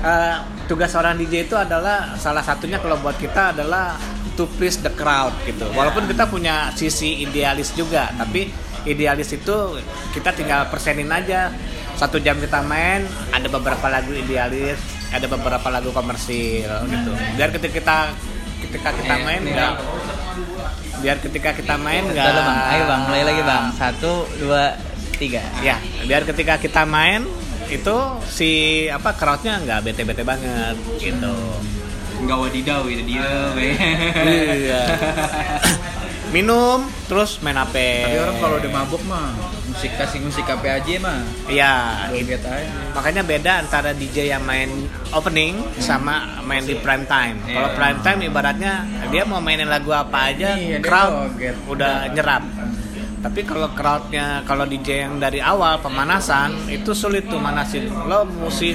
eh, 0.00 0.36
tugas 0.64 0.88
seorang 0.88 1.14
DJ 1.14 1.44
itu 1.44 1.54
adalah 1.54 2.16
salah 2.16 2.40
satunya 2.40 2.78
kalau 2.78 2.96
buat 2.98 3.14
kita 3.14 3.52
adalah 3.52 3.94
to 4.32 4.48
please 4.56 4.80
the 4.80 4.88
crowd 4.90 5.30
gitu. 5.44 5.68
Walaupun 5.70 6.08
kita 6.08 6.24
punya 6.24 6.72
sisi 6.72 7.20
idealis 7.20 7.76
juga 7.76 8.08
tapi 8.16 8.48
idealis 8.84 9.30
itu 9.30 9.56
kita 10.12 10.30
tinggal 10.32 10.66
persenin 10.68 11.08
aja. 11.08 11.52
Satu 11.92 12.18
jam 12.18 12.36
kita 12.36 12.60
main 12.62 13.04
ada 13.30 13.46
beberapa 13.46 13.86
lagu 13.86 14.10
idealis 14.10 14.80
ada 15.12 15.28
beberapa 15.28 15.68
lagu 15.68 15.92
komersil 15.92 16.72
gitu. 16.88 17.12
Biar 17.36 17.52
ketika 17.52 17.72
kita 17.78 17.98
ketika 18.64 18.90
kita 18.94 19.14
Iya, 19.14 19.24
main 19.24 19.42
iya. 19.44 19.52
nggak 19.52 19.72
biar 21.02 21.16
ketika 21.18 21.50
kita 21.52 21.74
main 21.76 22.02
nggak 22.06 22.26
Udah, 22.26 22.44
bang. 22.46 22.58
Ayo 22.72 22.82
bang 22.88 23.00
mulai 23.06 23.22
lagi 23.22 23.42
bang. 23.44 23.64
Satu 23.76 24.12
dua 24.40 24.72
tiga. 25.18 25.42
Ya 25.60 25.76
biar 26.08 26.24
ketika 26.24 26.56
kita 26.56 26.82
main 26.82 27.28
itu 27.68 27.96
si 28.26 28.50
apa 28.88 29.12
crowdnya 29.12 29.60
nggak 29.60 29.78
bete 29.84 30.02
bete 30.02 30.22
banget 30.24 30.74
gitu. 30.96 31.34
Nggak 32.22 32.38
wadidaw 32.38 32.80
gitu 32.86 33.02
dia 33.04 33.28
Iya. 34.24 34.82
minum 36.32 36.88
terus 37.06 37.38
main 37.44 37.54
HP 37.60 37.76
tapi 38.08 38.18
orang 38.18 38.36
kalau 38.40 38.56
udah 38.56 38.70
mabuk 38.72 39.02
mah 39.04 39.36
musik 39.68 39.92
kasih 40.00 40.20
musik 40.24 40.48
HP 40.48 40.64
aja 40.64 40.92
mah 41.04 41.20
iya 41.46 41.72
joget 42.08 42.40
aja 42.44 42.72
makanya 42.96 43.22
beda 43.22 43.52
antara 43.60 43.92
DJ 43.92 44.32
yang 44.32 44.42
main 44.44 44.68
opening 45.12 45.60
sama 45.76 46.40
main 46.44 46.64
di 46.64 46.76
prime 46.80 47.04
time. 47.06 47.36
Kalau 47.44 47.68
Iya. 47.72 47.76
prime 47.76 47.98
time 48.00 48.20
ibaratnya 48.28 48.72
dia 49.12 49.22
mau 49.24 49.40
mainin 49.40 49.68
lagu 49.68 49.92
apa 49.92 50.32
aja, 50.32 50.56
dia 50.56 50.80
crowd 50.80 51.36
udah 51.68 52.10
nyerap. 52.12 52.42
Tapi 53.22 53.40
kalau 53.46 53.70
crowdnya 53.72 54.42
kalau 54.42 54.66
DJ 54.66 55.06
yang 55.06 55.22
dari 55.22 55.38
awal 55.38 55.78
pemanasan 55.78 56.66
itu 56.66 56.90
sulit 56.92 57.30
tuh 57.30 57.38
manasin. 57.38 57.86
Lo 58.08 58.26
mesti 58.26 58.74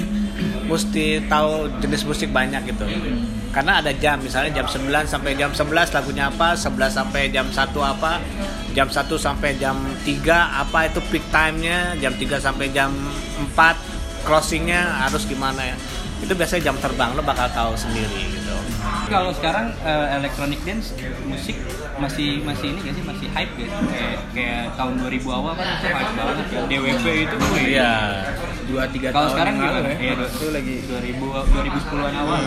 mesti 0.64 1.28
tahu 1.28 1.68
jenis 1.84 2.02
musik 2.08 2.32
banyak 2.32 2.72
gitu. 2.72 2.86
Karena 3.58 3.82
ada 3.82 3.90
jam 3.90 4.22
misalnya 4.22 4.62
jam 4.62 4.70
9 4.70 4.86
sampai 5.10 5.34
jam 5.34 5.50
11 5.50 5.90
lagunya 5.90 6.30
apa, 6.30 6.54
11 6.54 6.94
sampai 6.94 7.26
jam 7.34 7.42
1 7.50 7.58
apa, 7.82 8.22
jam 8.70 8.86
1 8.86 9.18
sampai 9.18 9.58
jam 9.58 9.74
3 10.06 10.62
apa 10.62 10.86
itu 10.86 11.02
peak 11.10 11.26
time-nya, 11.34 11.98
jam 11.98 12.14
3 12.14 12.38
sampai 12.38 12.70
jam 12.70 12.94
4 13.50 13.74
closingnya 14.22 15.02
harus 15.02 15.26
gimana 15.26 15.74
ya. 15.74 15.76
Itu 16.22 16.38
biasanya 16.38 16.70
jam 16.70 16.78
terbang 16.78 17.18
lo 17.18 17.22
bakal 17.26 17.50
tahu 17.50 17.74
sendiri 17.74 18.30
gitu. 18.30 18.54
kalau 19.10 19.34
sekarang 19.34 19.74
eh, 19.82 20.06
electronic 20.22 20.62
dance 20.62 20.94
musik 21.26 21.58
masih 21.98 22.38
masih 22.46 22.76
ini 22.76 22.78
gak 22.86 22.94
sih 22.94 23.04
masih 23.10 23.26
hype 23.34 23.52
gitu 23.58 23.74
kayak 23.90 24.16
kayak 24.36 24.64
tahun 24.78 25.02
2000 25.02 25.34
awal 25.34 25.52
kan 25.58 25.66
itu 25.66 25.86
hype 25.90 26.12
banget 26.14 26.46
ya 26.46 26.60
DWP 26.70 27.06
itu 27.26 27.36
wih. 27.42 27.64
Iya. 27.74 27.92
dua 28.70 28.82
tiga 28.92 29.08
kalau 29.10 29.34
sekarang 29.34 29.58
gimana 29.58 29.88
ya. 29.90 29.96
Iya, 29.98 30.14
itu 30.30 30.46
lagi 30.54 30.74
2000 30.86 31.10
2010-an 31.18 32.14
awal 32.22 32.40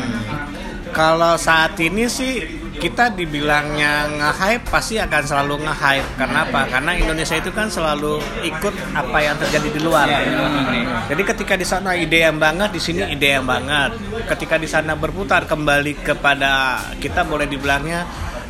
Kalau 0.92 1.40
saat 1.40 1.80
ini 1.80 2.06
sih 2.12 2.44
kita 2.82 3.14
dibilangnya 3.14 4.10
nge-hype 4.12 4.68
pasti 4.68 5.00
akan 5.00 5.24
selalu 5.24 5.64
nge-hype. 5.64 6.08
Karena 6.18 6.38
apa? 6.44 6.62
Karena 6.68 6.92
Indonesia 6.98 7.38
itu 7.38 7.52
kan 7.56 7.72
selalu 7.72 8.20
ikut 8.44 8.76
apa 8.98 9.18
yang 9.24 9.36
terjadi 9.38 9.70
di 9.72 9.80
luar. 9.80 10.10
Iya, 10.10 10.50
negeri. 10.50 10.82
Jadi 11.14 11.22
ketika 11.24 11.54
di 11.56 11.66
sana 11.68 11.94
ide 11.96 12.28
yang 12.28 12.42
banget, 12.42 12.74
di 12.74 12.82
sini 12.82 13.08
ide 13.08 13.40
yang 13.40 13.46
banget. 13.48 13.96
Ketika 14.28 14.60
di 14.60 14.66
sana 14.66 14.98
berputar 14.98 15.48
kembali 15.48 16.04
kepada 16.04 16.82
kita 17.00 17.24
boleh 17.24 17.46
dibilangnya 17.46 18.04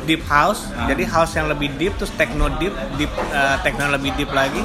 deep 0.08 0.24
house. 0.26 0.66
Jadi 0.88 1.06
house 1.06 1.38
yang 1.38 1.46
lebih 1.46 1.78
deep 1.78 1.94
terus 2.00 2.10
techno 2.18 2.50
deep, 2.58 2.74
deep 2.98 3.12
eh, 3.30 3.56
techno 3.62 3.86
lebih 3.92 4.16
deep 4.18 4.32
lagi. 4.34 4.64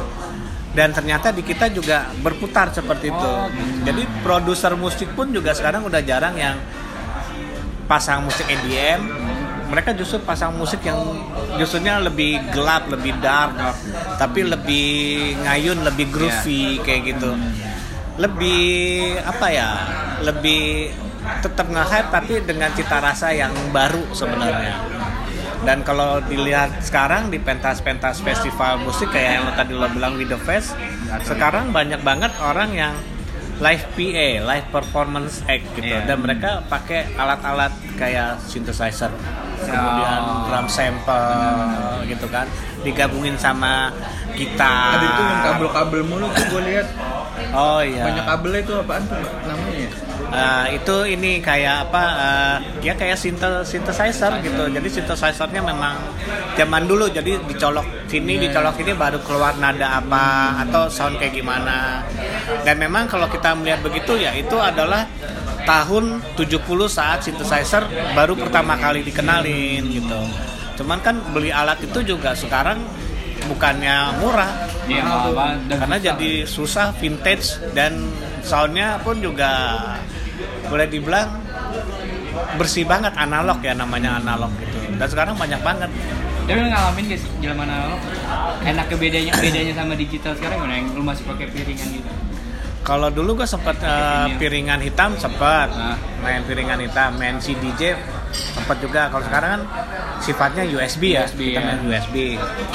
Dan 0.71 0.93
ternyata 0.93 1.33
di 1.33 1.41
kita 1.41 1.73
juga 1.73 2.09
berputar 2.21 2.69
seperti 2.69 3.09
itu. 3.09 3.33
Jadi 3.81 4.05
produser 4.21 4.77
musik 4.77 5.09
pun 5.17 5.33
juga 5.33 5.51
sekarang 5.57 5.89
udah 5.89 6.01
jarang 6.05 6.37
yang 6.37 6.53
pasang 7.87 8.27
musik 8.27 8.45
EDM 8.45 8.99
mereka 9.67 9.91
justru 9.91 10.23
pasang 10.23 10.55
musik 10.55 10.79
yang 10.87 10.99
justrunya 11.59 11.99
lebih 11.99 12.39
gelap 12.55 12.87
lebih 12.87 13.19
dark 13.19 13.51
tapi 14.15 14.47
lebih 14.47 14.87
ngayun 15.43 15.83
lebih 15.83 16.07
groovy 16.07 16.79
kayak 16.83 17.15
gitu. 17.15 17.35
Lebih 18.17 18.63
apa 19.27 19.47
ya 19.51 19.69
lebih 20.23 20.89
tetap 21.43 21.67
nge-hype 21.67 22.09
tapi 22.09 22.33
dengan 22.47 22.71
cita 22.71 23.03
rasa 23.03 23.35
yang 23.35 23.51
baru 23.75 24.07
sebenarnya. 24.15 24.75
Dan 25.67 25.83
kalau 25.83 26.23
dilihat 26.23 26.79
sekarang 26.79 27.27
di 27.27 27.41
pentas-pentas 27.41 28.23
festival 28.23 28.79
musik 28.79 29.11
kayak 29.11 29.41
yang 29.41 29.45
tadi 29.51 29.75
lo 29.75 29.89
bilang 29.91 30.15
with 30.15 30.31
the 30.31 30.39
fest 30.47 30.77
sekarang 31.27 31.75
banyak 31.75 31.99
banget 32.05 32.31
orang 32.39 32.71
yang 32.71 32.93
live 33.57 33.83
PA, 33.97 34.27
live 34.45 34.67
performance 34.69 35.41
act 35.49 35.65
gitu. 35.73 35.89
Iya. 35.89 36.05
dan 36.05 36.21
mereka 36.21 36.61
pakai 36.69 37.09
alat-alat 37.17 37.73
kayak 37.97 38.37
synthesizer 38.45 39.09
kemudian 39.65 40.21
drum 40.47 40.67
sample 40.69 42.05
gitu 42.05 42.27
kan 42.29 42.45
digabungin 42.85 43.35
sama 43.37 43.89
gitar 44.37 45.01
ada 45.01 45.05
itu 45.05 45.21
yang 45.21 45.41
kabel-kabel 45.49 46.01
mulu 46.05 46.27
tuh 46.33 46.45
gue 46.53 46.61
lihat. 46.69 46.87
Oh 47.53 47.81
iya. 47.81 48.05
Banyak 48.05 48.25
kabelnya 48.25 48.61
itu 48.65 48.73
apaan 48.77 49.03
tuh 49.09 49.17
namanya 49.45 49.77
ya? 49.77 49.89
Eh, 50.27 50.65
itu 50.75 50.95
ini 51.07 51.39
kayak 51.39 51.87
apa 51.87 52.03
eh, 52.19 52.55
ya 52.83 52.93
kayak 52.93 53.17
synth- 53.17 53.65
synthesizer 53.65 54.33
gitu. 54.43 54.63
Jadi 54.69 54.87
synthesizernya 54.91 55.61
memang 55.63 55.95
zaman 56.59 56.83
dulu 56.85 57.07
jadi 57.07 57.39
dicolok 57.47 57.85
sini 58.11 58.35
dicolok 58.41 58.75
sini 58.77 58.91
baru 58.93 59.23
keluar 59.23 59.55
nada 59.57 60.03
apa 60.03 60.57
atau 60.67 60.91
sound 60.91 61.17
kayak 61.17 61.33
gimana. 61.33 62.03
Dan 62.67 62.77
memang 62.77 63.07
kalau 63.07 63.25
kita 63.31 63.55
melihat 63.55 63.81
begitu 63.81 64.19
ya 64.19 64.35
itu 64.35 64.57
adalah 64.59 65.07
tahun 65.67 66.23
70 66.39 66.63
saat 66.87 67.19
synthesizer 67.27 67.83
baru 68.15 68.39
pertama 68.39 68.79
kali 68.79 69.03
dikenalin 69.03 69.83
gitu 69.91 70.21
cuman 70.77 70.99
kan 70.99 71.15
beli 71.31 71.49
alat 71.49 71.81
itu 71.81 71.99
juga 72.05 72.31
sekarang 72.33 72.77
bukannya 73.45 73.95
murah 74.17 74.51
Iya, 74.87 75.03
mahal 75.03 75.35
karena 75.67 75.97
susah. 75.97 76.07
jadi 76.07 76.31
susah 76.47 76.87
vintage 76.95 77.45
dan 77.73 77.91
soundnya 78.39 78.95
pun 78.97 79.19
juga 79.19 79.51
boleh 80.63 80.87
dibilang 80.87 81.27
bersih 82.55 82.83
banget 82.83 83.11
analog 83.13 83.59
ya 83.59 83.73
namanya 83.73 84.15
analog 84.17 84.47
gitu 84.57 84.77
dan 84.95 85.07
sekarang 85.07 85.35
banyak 85.35 85.59
banget 85.59 85.91
Tapi 86.47 86.55
lu 86.55 86.71
ngalamin 86.71 87.03
gak 87.05 87.19
sih 87.19 87.29
zaman 87.43 87.67
analog? 87.67 87.99
Enaknya 88.63 88.95
bedanya 88.95 89.31
bedanya 89.35 89.73
sama 89.75 89.93
digital 89.93 90.31
sekarang 90.31 90.57
gimana 90.57 90.73
yang 90.73 90.87
lu 90.95 91.03
masih 91.03 91.23
pakai 91.25 91.51
piringan 91.51 91.87
gitu? 91.91 92.09
kalau 92.79 93.11
dulu 93.11 93.35
gue 93.35 93.47
sempat 93.49 93.75
Ini. 93.77 94.39
piringan 94.39 94.79
hitam 94.79 95.11
sempat 95.13 95.67
Nah. 95.69 95.99
main 96.23 96.39
piringan 96.41 96.79
hitam 96.79 97.11
main 97.13 97.35
CDJ 97.35 97.99
sempat 98.33 98.77
juga 98.83 99.07
kalau 99.07 99.23
sekarang 99.23 99.49
kan 99.57 99.63
sifatnya 100.19 100.63
USB 100.67 101.15
ya 101.15 101.23
USB, 101.25 101.53
kita 101.53 101.59
ya. 101.59 101.65
main 101.65 101.81
USB 101.87 102.15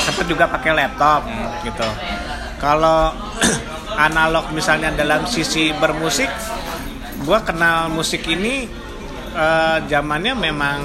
sempat 0.01 0.27
juga 0.27 0.45
pakai 0.49 0.71
laptop 0.75 1.21
Nah. 1.29 1.61
gitu 1.65 1.89
kalau 2.59 3.13
analog 4.07 4.51
misalnya 4.57 4.95
dalam 4.95 5.29
sisi 5.29 5.75
bermusik 5.77 6.29
gue 7.23 7.39
kenal 7.47 7.93
musik 7.93 8.25
ini 8.27 8.67
eh, 9.37 9.77
zamannya 9.87 10.35
memang 10.35 10.79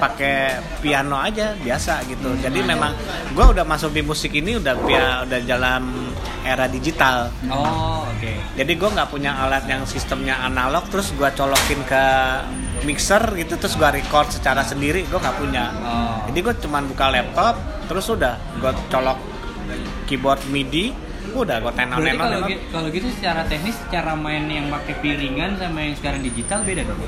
pakai 0.00 0.56
piano 0.80 1.20
aja 1.20 1.52
biasa 1.60 2.08
gitu 2.08 2.32
jadi 2.40 2.64
memang 2.64 2.96
gue 3.36 3.46
udah 3.52 3.68
masuk 3.68 3.92
di 3.92 4.00
musik 4.00 4.32
ini 4.32 4.56
udah 4.56 4.74
pia 4.88 5.28
udah 5.28 5.40
dalam 5.44 6.09
era 6.42 6.66
digital 6.66 7.28
Oh, 7.46 8.04
oke. 8.04 8.32
jadi 8.54 8.72
gue 8.72 8.88
nggak 8.90 9.08
punya 9.08 9.36
alat 9.36 9.64
yang 9.64 9.84
sistemnya 9.84 10.40
analog 10.40 10.88
terus 10.88 11.12
gue 11.12 11.28
colokin 11.30 11.80
ke 11.84 12.04
mixer 12.82 13.20
gitu 13.36 13.56
terus 13.56 13.74
gue 13.74 13.90
record 13.90 14.28
secara 14.28 14.62
sendiri 14.62 15.04
gue 15.04 15.18
nggak 15.18 15.36
punya 15.36 15.64
Oh. 15.78 16.24
jadi 16.26 16.38
gue 16.40 16.54
cuman 16.58 16.84
buka 16.86 17.06
laptop 17.08 17.54
terus 17.86 18.06
udah 18.06 18.34
gue 18.56 18.72
colok 18.88 19.18
keyboard 20.04 20.40
MIDI 20.46 20.92
udah 21.30 21.62
gue 21.62 21.72
tenon 21.72 22.02
gitu, 22.48 22.62
kalau 22.68 22.86
gitu 22.90 23.06
secara 23.12 23.46
teknis 23.46 23.78
cara 23.86 24.18
main 24.18 24.50
yang 24.50 24.66
pakai 24.66 24.98
piringan 24.98 25.54
sama 25.54 25.78
yang 25.80 25.94
sekarang 25.94 26.20
digital 26.20 26.58
beda 26.66 26.82
dong. 26.82 26.98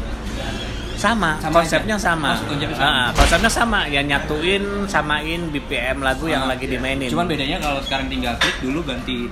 Sama, 1.03 1.31
Sama 1.37 1.55
konsepnya 1.59 1.97
aja? 1.99 2.07
sama, 2.09 2.31
Oh, 2.31 2.47
konsepnya 2.47 2.77
sama. 2.79 2.95
Ah, 2.95 3.09
konsepnya 3.11 3.51
sama 3.51 3.81
ya 3.87 4.01
nyatuin 4.01 4.63
samain 4.87 5.41
BPM 5.51 5.99
lagu 5.99 6.31
yang 6.31 6.47
lagi 6.47 6.65
dimainin 6.65 7.11
Cuman 7.11 7.27
bedanya 7.27 7.59
kalau 7.59 7.83
sekarang 7.83 8.07
tinggal 8.07 8.39
klik 8.39 8.55
dulu 8.63 8.87
ganti 8.87 9.27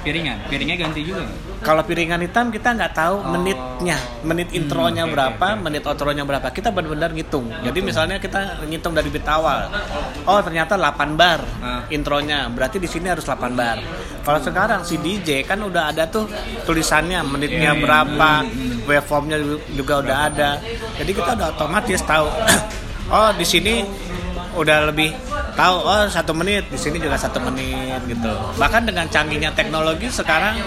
piringan. 0.00 0.38
Piringnya 0.46 0.76
ganti 0.78 1.02
juga 1.02 1.26
kalau 1.60 1.82
piringan 1.82 2.22
hitam 2.22 2.54
kita 2.54 2.68
nggak 2.70 2.94
tahu 2.94 3.16
Oh. 3.18 3.30
Menitnya 3.76 3.98
menit 4.24 4.48
intronya 4.56 5.04
oke, 5.04 5.12
berapa 5.12 5.46
oke. 5.52 5.62
menit 5.68 5.82
outronya 5.84 6.24
berapa 6.24 6.48
kita 6.48 6.72
benar-benar 6.72 7.12
ngitung 7.12 7.52
jadi 7.60 7.78
misalnya 7.84 8.16
kita 8.16 8.64
ngitung 8.64 8.96
dari 8.96 9.12
bit 9.12 9.28
awal 9.28 9.68
oh 10.24 10.40
ternyata 10.40 10.80
8 10.80 11.12
bar 11.12 11.40
Ah. 11.60 11.84
intronya 11.92 12.48
berarti 12.48 12.80
di 12.80 12.88
sini 12.88 13.12
harus 13.12 13.28
8 13.28 13.52
bar 13.52 13.76
kalau 14.24 14.40
sekarang 14.40 14.80
si 14.80 14.96
DJ 14.96 15.44
kan 15.44 15.60
udah 15.60 15.92
ada 15.92 16.08
tuh 16.08 16.24
tulisannya 16.64 17.20
menitnya 17.26 17.54
Iya, 17.56 17.72
iya. 17.76 17.82
berapa 17.82 18.30
waveformnya 18.86 19.36
juga 19.76 20.00
udah 20.00 20.16
ada 20.32 20.50
jadi 20.96 21.10
kita 21.12 21.30
udah 21.36 21.48
otomatis 21.52 22.00
tahu 22.00 22.28
oh 23.16 23.30
di 23.36 23.44
sini 23.44 23.84
udah 24.56 24.88
lebih 24.88 25.12
tahu 25.56 25.76
oh 25.78 26.04
satu 26.06 26.32
menit 26.32 26.68
di 26.68 26.76
sini 26.76 26.96
juga 26.96 27.16
satu 27.16 27.40
menit 27.40 27.72
gitu 28.04 28.28
bahkan 28.54 28.84
dengan 28.84 29.08
canggihnya 29.08 29.50
teknologi 29.50 30.06
sekarang 30.06 30.60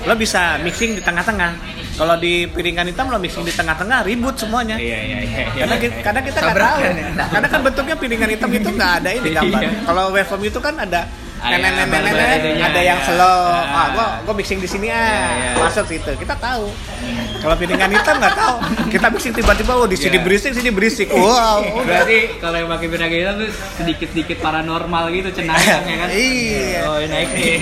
lo 0.00 0.14
bisa 0.14 0.58
mixing 0.58 0.92
di 0.92 1.00
tengah-tengah 1.00 1.54
kalau 1.94 2.16
di 2.16 2.44
piringan 2.44 2.86
hitam 2.86 3.06
lo 3.06 3.16
mixing 3.16 3.42
di 3.42 3.52
tengah-tengah 3.52 4.02
ribut 4.02 4.34
semuanya 4.34 4.74
Iya, 4.74 4.98
iya, 4.98 5.18
iya. 5.20 5.44
karena 5.58 5.76
ki- 5.76 6.00
karena 6.00 6.20
kita 6.20 6.38
nggak 6.40 6.56
tahu 6.56 6.78
ya. 6.80 6.92
karena 7.28 7.48
kan 7.48 7.60
bentuknya 7.62 7.94
piringan 7.94 8.30
hitam 8.30 8.50
itu 8.50 8.68
nggak 8.68 8.92
ada 8.98 9.10
ini 9.12 9.28
gambar 9.36 9.60
Iya. 9.60 9.70
kalau 9.84 10.02
waveform 10.08 10.42
itu 10.42 10.58
kan 10.58 10.74
Ada 10.76 11.02
nenek 11.42 11.58
nenek 11.58 11.74
gambar 11.80 12.00
nenek 12.02 12.28
itunya, 12.36 12.64
ada 12.64 12.80
yang 12.82 12.98
ya. 12.98 13.06
slow 13.06 13.40
Ah. 13.48 13.64
ah 13.72 13.86
gua 13.90 14.06
gua 14.22 14.34
mixing 14.34 14.58
di 14.58 14.66
sini 14.66 14.86
ah 14.86 15.00
Iya, 15.00 15.24
iya. 15.32 15.50
masuk 15.58 15.84
situ 15.86 16.10
kita 16.14 16.34
tahu 16.36 16.68
kalau 17.38 17.54
piringan 17.54 17.88
hitam 17.88 18.14
nggak 18.16 18.34
tahu 18.34 18.56
kita 18.88 19.06
mixing 19.08 19.32
tiba-tiba 19.32 19.72
oh 19.74 19.84
di 19.84 19.96
sini 19.96 20.12
Iya. 20.12 20.22
berisik 20.22 20.52
sini 20.52 20.68
berisik 20.68 21.08
wow. 21.08 21.64
Berarti 21.80 22.18
kalau 22.36 22.56
yang 22.56 22.68
pakai 22.68 22.86
piringan 22.86 23.10
hitam 23.14 23.34
tuh 23.38 23.50
sedikit-sedikit 23.74 24.36
paranormal 24.38 25.04
gitu 25.10 25.28
cenayang 25.32 25.82
ya 25.82 25.96
kan? 25.98 26.08
Iya. 26.10 26.80
Oh, 26.84 26.96
naik 27.00 27.28
nih. 27.30 27.54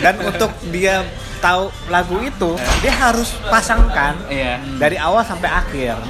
dan 0.00 0.14
untuk 0.20 0.50
dia 0.68 1.04
tahu 1.38 1.68
lagu 1.86 2.16
itu 2.18 2.50
dia 2.80 2.94
harus 2.94 3.36
pasangkan 3.44 4.16
Iya. 4.26 4.56
dari 4.76 4.96
awal 4.96 5.20
sampai 5.20 5.46
akhir 5.46 6.00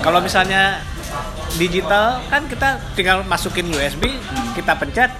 kalau 0.00 0.18
misalnya 0.18 0.80
digital 1.54 2.20
kan 2.24 2.44
kita 2.44 2.68
tinggal 2.92 3.24
masukin 3.24 3.68
USB 3.68 4.08
kita 4.54 4.72
pencet 4.72 5.10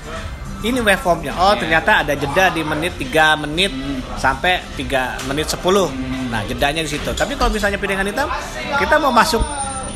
ini 0.60 0.78
waveformnya 0.78 1.32
oh 1.32 1.52
Iya. 1.52 1.60
ternyata 1.60 1.90
ada 2.02 2.12
jeda 2.12 2.50
di 2.50 2.62
menit 2.62 2.94
3 2.96 3.38
menit 3.38 3.72
sampai 4.14 4.58
3 4.74 5.26
menit 5.26 5.46
10 5.48 5.62
nah 6.28 6.42
jedanya 6.44 6.82
di 6.82 6.90
situ 6.90 7.10
tapi 7.12 7.34
kalau 7.34 7.48
misalnya 7.48 7.76
piringan 7.76 8.04
hitam 8.04 8.28
kita 8.76 8.98
mau 8.98 9.10
masuk 9.10 9.40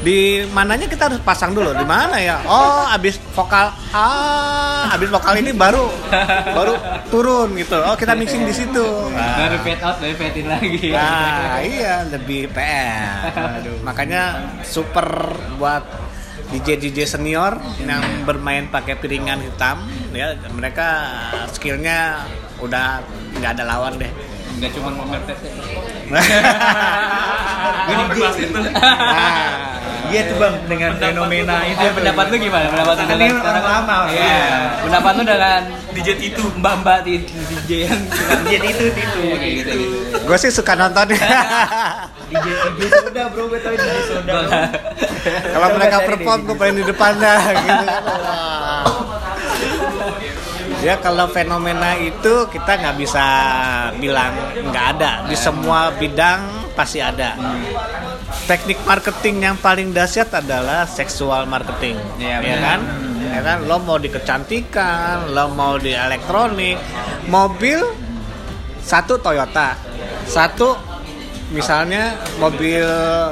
di 0.02 0.42
mananya 0.50 0.90
kita 0.90 1.06
harus 1.06 1.22
pasang 1.22 1.54
dulu 1.54 1.70
di 1.72 1.86
mana 1.86 2.18
ya 2.18 2.42
oh 2.42 2.90
abis 2.90 3.22
vokal 3.30 3.70
ah 3.94 4.90
abis 4.90 5.06
vokal 5.06 5.38
ini 5.38 5.54
baru 5.54 5.86
baru 6.50 6.74
turun 7.06 7.54
gitu 7.54 7.78
oh 7.78 7.94
kita 7.94 8.10
mixing 8.12 8.42
di 8.42 8.50
situ 8.50 8.82
Nah. 9.12 9.38
Baru 9.38 9.56
fade 9.60 9.78
out, 9.78 9.96
baru 10.00 10.14
fade 10.16 10.36
in 10.40 10.46
lagi. 10.48 10.88
Nah, 10.90 11.60
iya 11.60 12.02
lebih 12.08 12.48
PR. 12.50 13.28
Makanya 13.84 14.22
super 14.64 15.04
buat 15.54 15.84
DJ 16.52 16.68
DJ 16.76 16.98
senior 17.08 17.56
yang 17.80 18.04
bermain 18.28 18.68
pakai 18.68 19.00
piringan 19.00 19.40
hitam, 19.40 19.88
ya 20.12 20.36
mereka 20.52 21.08
skillnya 21.48 22.28
udah 22.60 23.00
nggak 23.40 23.50
ada 23.56 23.64
lawan 23.64 23.96
deh. 23.96 24.12
Enggak 24.60 24.70
cuma 24.76 24.92
fade. 25.08 25.34
Gue 27.82 27.94
dibahas 28.14 28.36
itu. 28.36 28.58
Nah, 28.60 29.72
Iya 30.12 30.28
tuh 30.28 30.36
bang 30.36 30.54
dengan 30.68 30.92
fenomena 31.00 31.64
itu. 31.64 31.80
Eh, 31.80 31.92
pendapat 31.96 32.24
lu 32.28 32.36
gimana? 32.36 32.68
Pendapat 32.68 32.94
lu 33.00 33.14
ini 33.16 33.32
orang 33.32 33.64
lama. 33.64 33.98
Iya. 34.12 34.44
Pendapat 34.84 35.12
lu 35.16 35.22
dengan 35.24 35.60
DJ 35.96 36.08
itu. 36.20 36.44
mbak-mbak 36.60 36.98
di 37.08 37.14
DJ 37.24 37.70
yang 37.88 38.02
Jadi 38.44 38.66
itu 38.76 38.84
itu. 38.92 39.20
Gitu 39.40 39.72
gitu. 39.72 39.72
gue 40.20 40.36
sih 40.36 40.52
suka 40.52 40.76
nonton. 40.76 41.16
DJ 42.32 42.46
DJ 42.80 42.92
soda 42.98 43.22
bro, 43.28 43.44
gue 43.46 43.60
tau 43.60 43.74
DJ 43.76 43.96
soda. 44.08 44.32
bro. 44.32 44.40
Kalau 45.52 45.68
mereka 45.76 45.96
perform 46.02 46.38
gue 46.48 46.56
pengen 46.56 46.76
di 46.80 46.84
depan 46.84 47.12
dah 47.16 47.40
gitu. 47.52 47.86
Ya 50.82 50.98
kalau 50.98 51.30
fenomena 51.30 51.94
itu 51.94 52.50
kita 52.50 52.74
nggak 52.74 52.96
bisa 52.98 53.24
bilang 54.02 54.34
nggak 54.66 54.86
ada 54.98 55.12
di 55.30 55.36
semua 55.38 55.94
bidang 55.94 56.72
pasti 56.74 56.98
ada. 56.98 57.38
Teknik 58.42 58.82
marketing 58.82 59.36
yang 59.46 59.56
paling 59.56 59.94
dahsyat 59.94 60.34
adalah 60.34 60.82
seksual 60.82 61.46
marketing, 61.46 61.94
Iya, 62.18 62.42
ya 62.42 62.56
benar. 62.58 62.58
kan? 62.66 62.80
Ya 63.22 63.40
kan, 63.40 63.58
lo 63.70 63.78
mau 63.78 63.96
di 63.96 64.10
kecantikan, 64.10 65.30
lo 65.30 65.54
mau 65.54 65.78
di 65.78 65.94
elektronik, 65.94 66.74
mobil 67.30 67.78
satu 68.82 69.22
Toyota, 69.22 69.78
satu 70.26 70.74
misalnya 71.52 72.16
mobil 72.40 72.82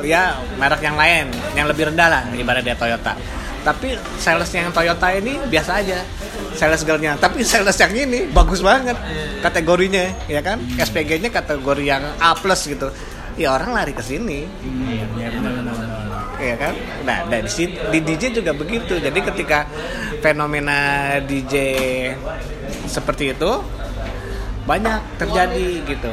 ya 0.04 0.36
merek 0.60 0.84
yang 0.84 0.94
lain 0.94 1.32
yang 1.56 1.66
lebih 1.66 1.90
rendah 1.90 2.08
lah 2.08 2.22
ibarat 2.36 2.62
dia 2.62 2.76
Toyota. 2.76 3.16
Tapi 3.60 3.92
sales 4.16 4.48
yang 4.56 4.72
Toyota 4.72 5.12
ini 5.12 5.36
biasa 5.48 5.84
aja. 5.84 6.00
Sales 6.56 6.84
girlnya. 6.84 7.16
Tapi 7.20 7.44
sales 7.50 7.76
yang 7.76 7.92
ini 7.92 8.28
bagus 8.30 8.60
banget 8.60 8.96
kategorinya 9.44 10.28
ya 10.28 10.40
kan? 10.40 10.60
SPG-nya 10.76 11.32
kategori 11.32 11.84
yang 11.84 12.04
A 12.20 12.36
plus 12.36 12.68
gitu. 12.68 12.92
Ya 13.36 13.56
orang 13.56 13.72
lari 13.72 13.92
ke 13.96 14.04
sini. 14.04 14.44
Ya 16.40 16.56
kan? 16.56 16.74
Nah 17.04 17.28
dari 17.28 17.48
situ 17.48 17.76
di 17.92 18.00
DJ 18.00 18.36
juga 18.40 18.56
begitu. 18.56 18.96
Jadi 18.96 19.18
ketika 19.20 19.68
fenomena 20.24 21.16
DJ 21.24 21.54
seperti 22.88 23.32
itu 23.36 23.60
banyak 24.68 25.00
terjadi 25.18 25.68
gitu 25.88 26.12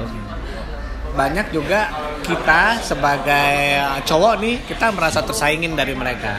banyak 1.17 1.49
juga 1.49 1.89
kita 2.21 2.77
sebagai 2.86 3.82
cowok 4.06 4.34
nih 4.38 4.56
kita 4.69 4.93
merasa 4.93 5.25
tersaingin 5.25 5.73
dari 5.73 5.97
mereka. 5.97 6.38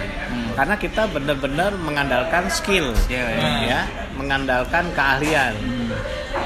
Karena 0.55 0.75
kita 0.75 1.07
benar-benar 1.11 1.75
mengandalkan 1.79 2.51
skill 2.51 2.91
Iya, 3.11 3.27
iya. 3.31 3.51
ya. 3.67 3.81
Mengandalkan 4.15 4.91
keahlian. 4.95 5.55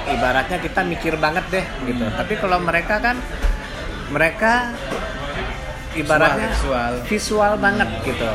Ibaratnya 0.09 0.59
kita 0.61 0.81
mikir 0.85 1.17
banget 1.21 1.45
deh 1.53 1.67
gitu. 1.85 2.05
Tapi 2.09 2.35
kalau 2.41 2.61
mereka 2.61 3.01
kan 3.01 3.17
mereka 4.09 4.73
ibaratnya 5.93 6.49
Visual, 6.53 6.93
visual. 7.09 7.53
banget 7.61 7.89
gitu. 8.05 8.29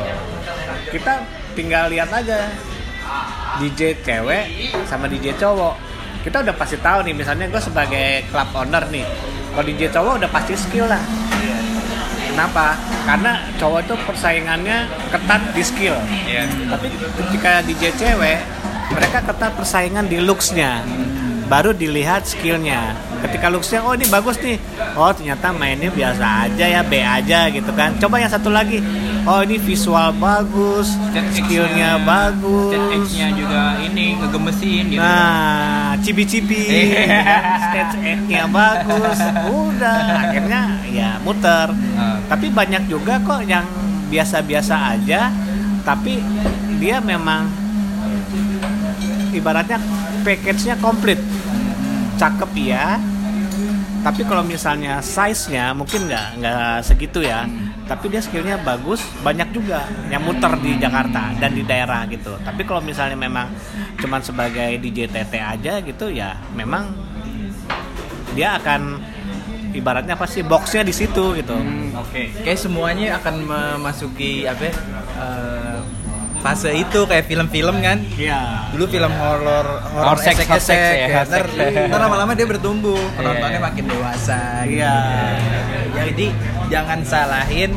Kita 0.94 1.22
tinggal 1.54 1.90
lihat 1.90 2.10
aja. 2.14 2.46
DJ 3.58 3.98
cewek 4.02 4.44
sama 4.86 5.10
DJ 5.10 5.34
cowok. 5.34 5.74
Kita 6.22 6.42
udah 6.42 6.54
pasti 6.54 6.76
tahu 6.78 7.06
nih 7.06 7.14
misalnya 7.14 7.46
gue 7.50 7.62
sebagai 7.62 8.26
club 8.30 8.50
owner 8.54 8.84
nih 8.90 9.06
kalau 9.52 9.64
DJ 9.64 9.82
cowok 9.92 10.12
udah 10.22 10.30
pasti 10.30 10.54
skill 10.54 10.86
lah. 10.88 11.02
Kenapa? 12.28 12.78
Karena 13.02 13.32
cowok 13.58 13.80
itu 13.82 13.94
persaingannya 14.06 14.78
ketat 15.10 15.42
di 15.56 15.62
skill. 15.64 15.96
Iya. 16.28 16.44
tapi 16.70 16.86
ketika 16.94 17.64
DJ 17.66 17.84
cewek 17.98 18.38
mereka 18.94 19.18
ketat 19.24 19.52
persaingan 19.58 20.06
di 20.06 20.22
looksnya 20.22 20.80
baru 21.48 21.72
dilihat 21.72 22.28
skillnya 22.28 22.92
ketika 23.24 23.48
looksnya 23.48 23.80
oh 23.80 23.96
ini 23.96 24.04
bagus 24.06 24.36
nih 24.38 24.60
oh 24.94 25.10
ternyata 25.10 25.50
mainnya 25.50 25.88
biasa 25.88 26.44
aja 26.46 26.64
ya 26.68 26.82
B 26.84 27.00
aja 27.00 27.48
gitu 27.48 27.72
kan 27.72 27.96
coba 27.96 28.20
yang 28.20 28.28
satu 28.28 28.52
lagi 28.52 28.84
oh 29.24 29.40
ini 29.42 29.56
visual 29.56 30.12
bagus 30.20 30.92
skillnya 31.32 31.98
bagus 32.04 32.76
Stage-nya 32.78 33.28
juga 33.32 33.62
ini 33.80 34.16
ngegemesin 34.18 34.84
gitu. 34.92 35.00
Nah, 35.00 35.94
cibi-cibi, 36.00 36.62
Iya. 36.88 37.60
stage 37.68 37.96
nya 38.28 38.44
bagus, 38.48 39.18
udah 39.48 40.28
akhirnya 40.28 40.62
ya 40.88 41.16
muter. 41.22 41.72
Ah. 41.96 42.18
Tapi 42.28 42.48
banyak 42.52 42.88
juga 42.90 43.20
kok 43.22 43.44
yang 43.44 43.64
biasa-biasa 44.08 44.98
aja, 44.98 45.30
tapi 45.84 46.20
dia 46.80 46.98
memang 47.00 47.48
ibaratnya 49.32 49.78
package-nya 50.28 50.76
komplit, 50.76 51.16
cakep 52.20 52.50
ya. 52.60 53.00
Tapi 54.04 54.22
kalau 54.28 54.44
misalnya 54.44 55.00
size-nya 55.00 55.72
mungkin 55.72 56.04
nggak 56.04 56.28
nggak 56.36 56.76
segitu 56.84 57.24
ya. 57.24 57.48
Tapi 57.88 58.12
dia 58.12 58.20
skillnya 58.20 58.60
bagus, 58.60 59.00
banyak 59.24 59.48
juga 59.56 59.88
yang 60.12 60.20
muter 60.20 60.52
di 60.60 60.76
Jakarta 60.76 61.32
dan 61.40 61.56
di 61.56 61.64
daerah 61.64 62.04
gitu. 62.04 62.36
Tapi 62.44 62.68
kalau 62.68 62.84
misalnya 62.84 63.16
memang 63.16 63.48
cuman 63.96 64.20
sebagai 64.20 64.76
DJ 64.76 65.08
TT 65.08 65.32
aja 65.40 65.80
gitu 65.80 66.12
ya, 66.12 66.36
memang 66.52 66.92
dia 68.36 68.60
akan 68.60 69.00
ibaratnya 69.72 70.20
apa 70.20 70.28
sih 70.28 70.44
boxnya 70.44 70.84
di 70.84 70.92
situ 70.92 71.32
gitu. 71.40 71.56
Hmm, 71.56 71.96
Oke. 71.96 72.28
Kayak 72.44 72.60
semuanya 72.60 73.16
akan 73.24 73.34
memasuki 73.48 74.44
apa? 74.44 74.68
eh, 74.68 75.78
fase 76.38 76.70
itu 76.72 77.00
kayak 77.04 77.26
film-film 77.26 77.76
kan. 77.80 77.98
Iya. 78.14 78.70
Dulu 78.70 78.84
film 78.86 79.12
horor 79.12 79.66
horor 79.90 80.18
sex 80.18 80.38
esek-esek, 80.38 80.78
ya, 80.78 81.06
ya. 81.06 81.18
Ntar, 81.26 81.44
sex. 81.50 81.88
ntar 81.90 82.00
lama-lama 82.00 82.32
dia 82.32 82.46
bertumbuh, 82.46 82.98
penontonnya 83.14 83.58
Iya. 83.58 83.66
makin 83.66 83.84
dewasa. 83.86 84.40
gitu. 84.64 84.78
Iya. 84.78 84.96
Jadi 86.08 86.26
jangan 86.68 86.98
salahin 87.02 87.72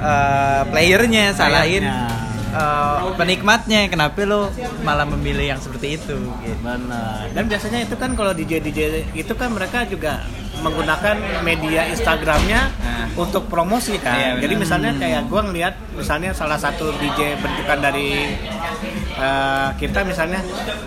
eh, 0.00 0.62
playernya, 0.68 1.24
salahin 1.32 1.84
Playernya. 1.84 2.29
Eh, 2.50 2.98
penikmatnya. 3.14 3.86
Kenapa 3.86 4.18
lo 4.26 4.50
malah 4.82 5.06
memilih 5.06 5.54
yang 5.56 5.60
seperti 5.60 5.96
itu? 5.96 6.14
Gitu. 6.18 6.58
Benar. 6.60 7.30
Dan 7.30 7.44
biasanya 7.46 7.78
itu 7.86 7.94
kan 7.94 8.12
kalau 8.14 8.34
DJ 8.34 8.60
DJ 8.60 8.80
itu 9.14 9.32
kan 9.34 9.54
mereka 9.54 9.86
juga 9.86 10.22
menggunakan 10.60 11.16
media 11.40 11.88
Instagramnya 11.88 12.60
Nah. 12.80 13.08
untuk 13.16 13.48
promosi 13.48 13.96
kan. 13.96 14.36
Iya. 14.36 14.44
Jadi 14.44 14.54
misalnya 14.60 14.92
kayak 14.92 15.32
gua 15.32 15.40
ngeliat 15.48 15.74
misalnya 15.96 16.36
salah 16.36 16.60
satu 16.60 16.92
DJ 17.00 17.40
bentukan 17.40 17.80
dari 17.80 18.36
eh, 19.20 19.68
kita 19.76 20.00
misalnya, 20.02 20.40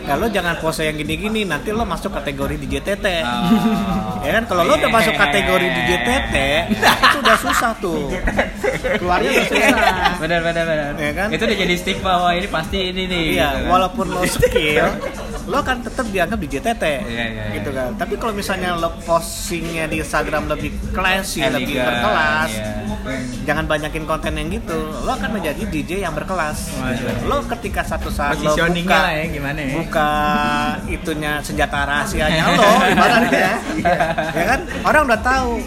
ya 0.03 0.17
lo 0.17 0.27
jangan 0.27 0.57
pose 0.57 0.83
yang 0.89 0.97
gini-gini, 0.97 1.45
nanti 1.45 1.69
lo 1.69 1.85
masuk 1.85 2.11
kategori 2.11 2.57
DJ 2.65 2.75
Tete. 2.81 3.21
Oh. 3.21 4.19
ya 4.25 4.41
kan 4.41 4.43
kalau 4.49 4.63
lo 4.65 4.73
udah 4.75 4.91
masuk 4.91 5.13
kategori 5.13 5.67
DJ 5.69 5.91
Tete, 6.01 6.49
itu 6.73 7.17
udah 7.21 7.37
susah 7.37 7.71
tuh. 7.77 8.09
Keluarnya 8.99 9.29
udah 9.29 9.45
susah. 9.47 9.77
Benar 10.19 10.39
benar 10.41 10.63
benar. 10.65 10.91
Iya 10.97 11.11
kan? 11.13 11.27
Itu 11.29 11.43
udah 11.45 11.57
jadi 11.57 11.75
stigma 11.77 12.13
wah 12.19 12.33
ini 12.33 12.47
pasti 12.49 12.77
ini 12.89 13.03
nih. 13.07 13.23
Iya, 13.37 13.47
gitu 13.47 13.59
kan. 13.63 13.71
walaupun 13.71 14.05
lo 14.09 14.23
skill, 14.25 14.87
lo 15.43 15.59
kan 15.59 15.83
tetap 15.83 16.07
dianggap 16.07 16.39
DJ 16.39 16.55
Tete, 16.63 17.03
Iya, 17.03 17.25
iya, 17.27 17.43
gitu 17.59 17.75
iya. 17.75 17.91
kan. 17.91 17.99
Tapi 17.99 18.13
kalau 18.15 18.31
misalnya 18.31 18.79
lo 18.79 18.95
postingnya 19.03 19.91
di 19.91 19.99
Instagram 19.99 20.47
lebih 20.47 20.71
classy, 20.95 21.43
lebih 21.43 21.75
Elegan, 21.75 21.87
berkelas, 21.91 22.49
iya. 22.55 22.67
jangan 23.43 23.65
banyakin 23.67 24.03
konten 24.07 24.39
yang 24.39 24.47
gitu, 24.55 24.79
lo 25.03 25.11
akan 25.11 25.29
menjadi 25.35 25.63
DJ 25.67 25.91
yang 26.07 26.15
berkelas. 26.15 26.71
Waduh. 26.79 27.27
Lo 27.27 27.37
ketika 27.51 27.83
satu 27.83 28.07
saat 28.07 28.39
lo 28.39 28.55
buka, 28.55 28.99
ya 29.11 29.25
gimana 29.27 29.59
ya? 29.59 29.73
buka 29.83 30.11
itunya 30.87 31.31
senjata 31.43 31.77
rahasianya 31.91 32.43
lo, 32.59 32.71
ibaratnya, 32.87 33.51
ya 34.31 34.45
kan? 34.47 34.59
Orang 34.87 35.11
udah 35.11 35.19
tahu 35.19 35.59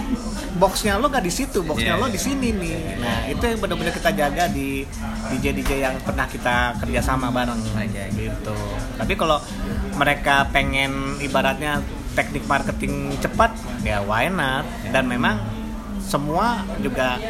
boxnya 0.56 0.96
lo 0.96 1.06
gak 1.12 1.24
di 1.24 1.32
situ, 1.32 1.60
boxnya 1.62 1.94
Iya, 1.96 2.00
lo 2.00 2.06
iya. 2.08 2.14
di 2.16 2.20
sini 2.20 2.48
nih. 2.52 2.76
Nah 3.00 3.18
itu 3.28 3.44
yang 3.44 3.58
benar-benar 3.60 3.92
kita 3.92 4.10
jaga 4.12 4.44
di 4.50 4.82
DJ 5.32 5.44
DJ 5.52 5.70
yang 5.84 5.94
pernah 6.00 6.26
kita 6.28 6.76
kerjasama 6.80 7.28
bareng 7.30 7.60
aja 7.76 8.02
gitu. 8.12 8.56
Tapi 8.96 9.12
kalau 9.14 9.38
mereka 9.96 10.48
pengen 10.50 11.20
ibaratnya 11.20 11.80
teknik 12.16 12.48
marketing 12.48 13.12
cepat, 13.20 13.52
ya 13.84 14.00
why 14.00 14.32
not? 14.32 14.64
Dan 14.88 15.06
memang 15.06 15.36
semua 16.00 16.64
juga 16.80 17.20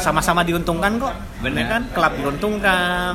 sama-sama 0.00 0.46
diuntungkan 0.46 0.96
kok. 0.96 1.14
Ya 1.44 1.66
kan? 1.66 1.82
Klub 1.92 2.12
diuntungkan, 2.16 3.12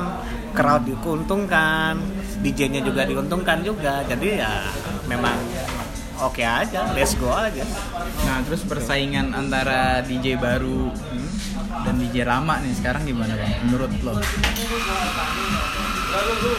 crowd 0.52 0.82
diuntungkan, 0.86 1.98
DJ-nya 2.44 2.84
juga 2.84 3.02
diuntungkan 3.08 3.64
juga. 3.64 4.04
Jadi 4.06 4.38
ya 4.38 4.70
memang 5.08 5.34
oke 6.24 6.42
aja, 6.44 6.92
let's 6.96 7.12
go 7.18 7.32
aja. 7.32 7.64
Nah, 8.24 8.40
terus 8.46 8.64
persaingan 8.64 9.36
antara 9.36 10.00
DJ 10.04 10.40
baru 10.40 10.88
dan 11.84 12.00
DJ 12.00 12.24
lama 12.24 12.60
nih 12.62 12.74
sekarang 12.76 13.04
gimana 13.04 13.36
bang? 13.36 13.52
Menurut 13.68 13.92
lo? 14.00 14.14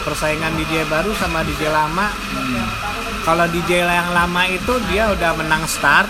persaingan 0.04 0.54
DJ 0.54 0.86
baru 0.86 1.10
sama 1.18 1.42
DJ 1.42 1.72
lama 1.72 2.12
kalau 3.26 3.44
DJ 3.50 3.84
yang 3.84 4.10
lama 4.14 4.46
itu 4.48 4.72
dia 4.88 5.10
udah 5.12 5.34
menang 5.36 5.64
start 5.68 6.08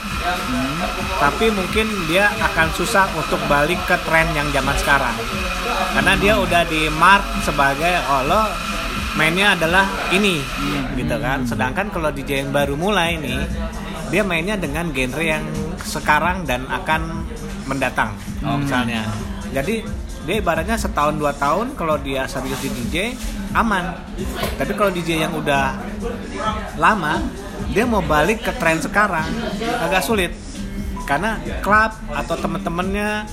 tapi 1.18 1.50
mungkin 1.50 1.88
dia 2.06 2.30
akan 2.38 2.68
susah 2.76 3.08
untuk 3.16 3.40
balik 3.50 3.80
ke 3.88 3.96
tren 4.06 4.28
yang 4.36 4.46
zaman 4.52 4.76
sekarang 4.78 5.16
karena 5.96 6.14
dia 6.20 6.34
udah 6.38 6.62
di 6.68 6.86
mark 6.94 7.24
sebagai 7.42 7.98
oh 8.06 8.22
lo 8.28 8.42
mainnya 9.16 9.56
adalah 9.56 9.88
ini 10.12 10.42
gitu 10.98 11.16
kan. 11.22 11.46
Sedangkan 11.46 11.88
kalau 11.88 12.12
DJ 12.12 12.44
yang 12.44 12.50
baru 12.52 12.74
mulai 12.74 13.16
nih 13.16 13.40
dia 14.08 14.24
mainnya 14.24 14.56
dengan 14.56 14.88
genre 14.92 15.24
yang 15.24 15.44
sekarang 15.84 16.44
dan 16.44 16.66
akan 16.68 17.24
mendatang 17.68 18.12
misalnya. 18.60 19.04
Jadi 19.52 19.84
dia 20.28 20.44
ibaratnya 20.44 20.76
setahun 20.76 21.16
dua 21.16 21.32
tahun 21.32 21.72
kalau 21.72 21.96
dia 21.96 22.28
serius 22.28 22.60
di 22.60 22.68
DJ 22.68 23.16
aman. 23.56 23.96
Tapi 24.60 24.72
kalau 24.76 24.92
DJ 24.92 25.24
yang 25.24 25.32
udah 25.32 25.76
lama 26.76 27.24
dia 27.72 27.84
mau 27.84 28.00
balik 28.04 28.44
ke 28.44 28.52
tren 28.60 28.80
sekarang 28.80 29.28
agak 29.80 30.04
sulit. 30.04 30.32
Karena 31.08 31.40
klub 31.64 31.96
atau 32.12 32.36
temen-temennya 32.36 33.24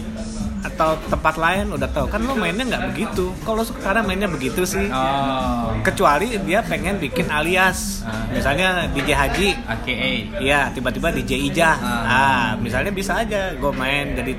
atau 0.66 0.98
tempat 1.06 1.38
lain 1.38 1.70
udah 1.72 1.90
tahu 1.90 2.10
kan 2.10 2.20
lo 2.20 2.34
mainnya 2.34 2.66
nggak 2.66 2.84
begitu 2.90 3.30
kalau 3.46 3.62
sekarang 3.62 4.04
mainnya 4.04 4.26
begitu 4.26 4.66
sih 4.66 4.88
Oh. 4.90 5.76
kecuali 5.82 6.38
dia 6.42 6.62
pengen 6.62 6.98
bikin 6.98 7.30
alias 7.30 8.02
misalnya 8.32 8.90
DJ 8.92 9.10
Haji 9.12 9.50
AKA. 9.66 10.12
Iya, 10.40 10.60
tiba-tiba 10.72 11.10
DJ 11.10 11.32
Ijah. 11.48 11.76
Ah. 11.78 12.04
Ah, 12.06 12.48
misalnya 12.58 12.90
bisa 12.90 13.18
aja 13.18 13.54
gue 13.54 13.72
main 13.72 14.14
jadi 14.14 14.34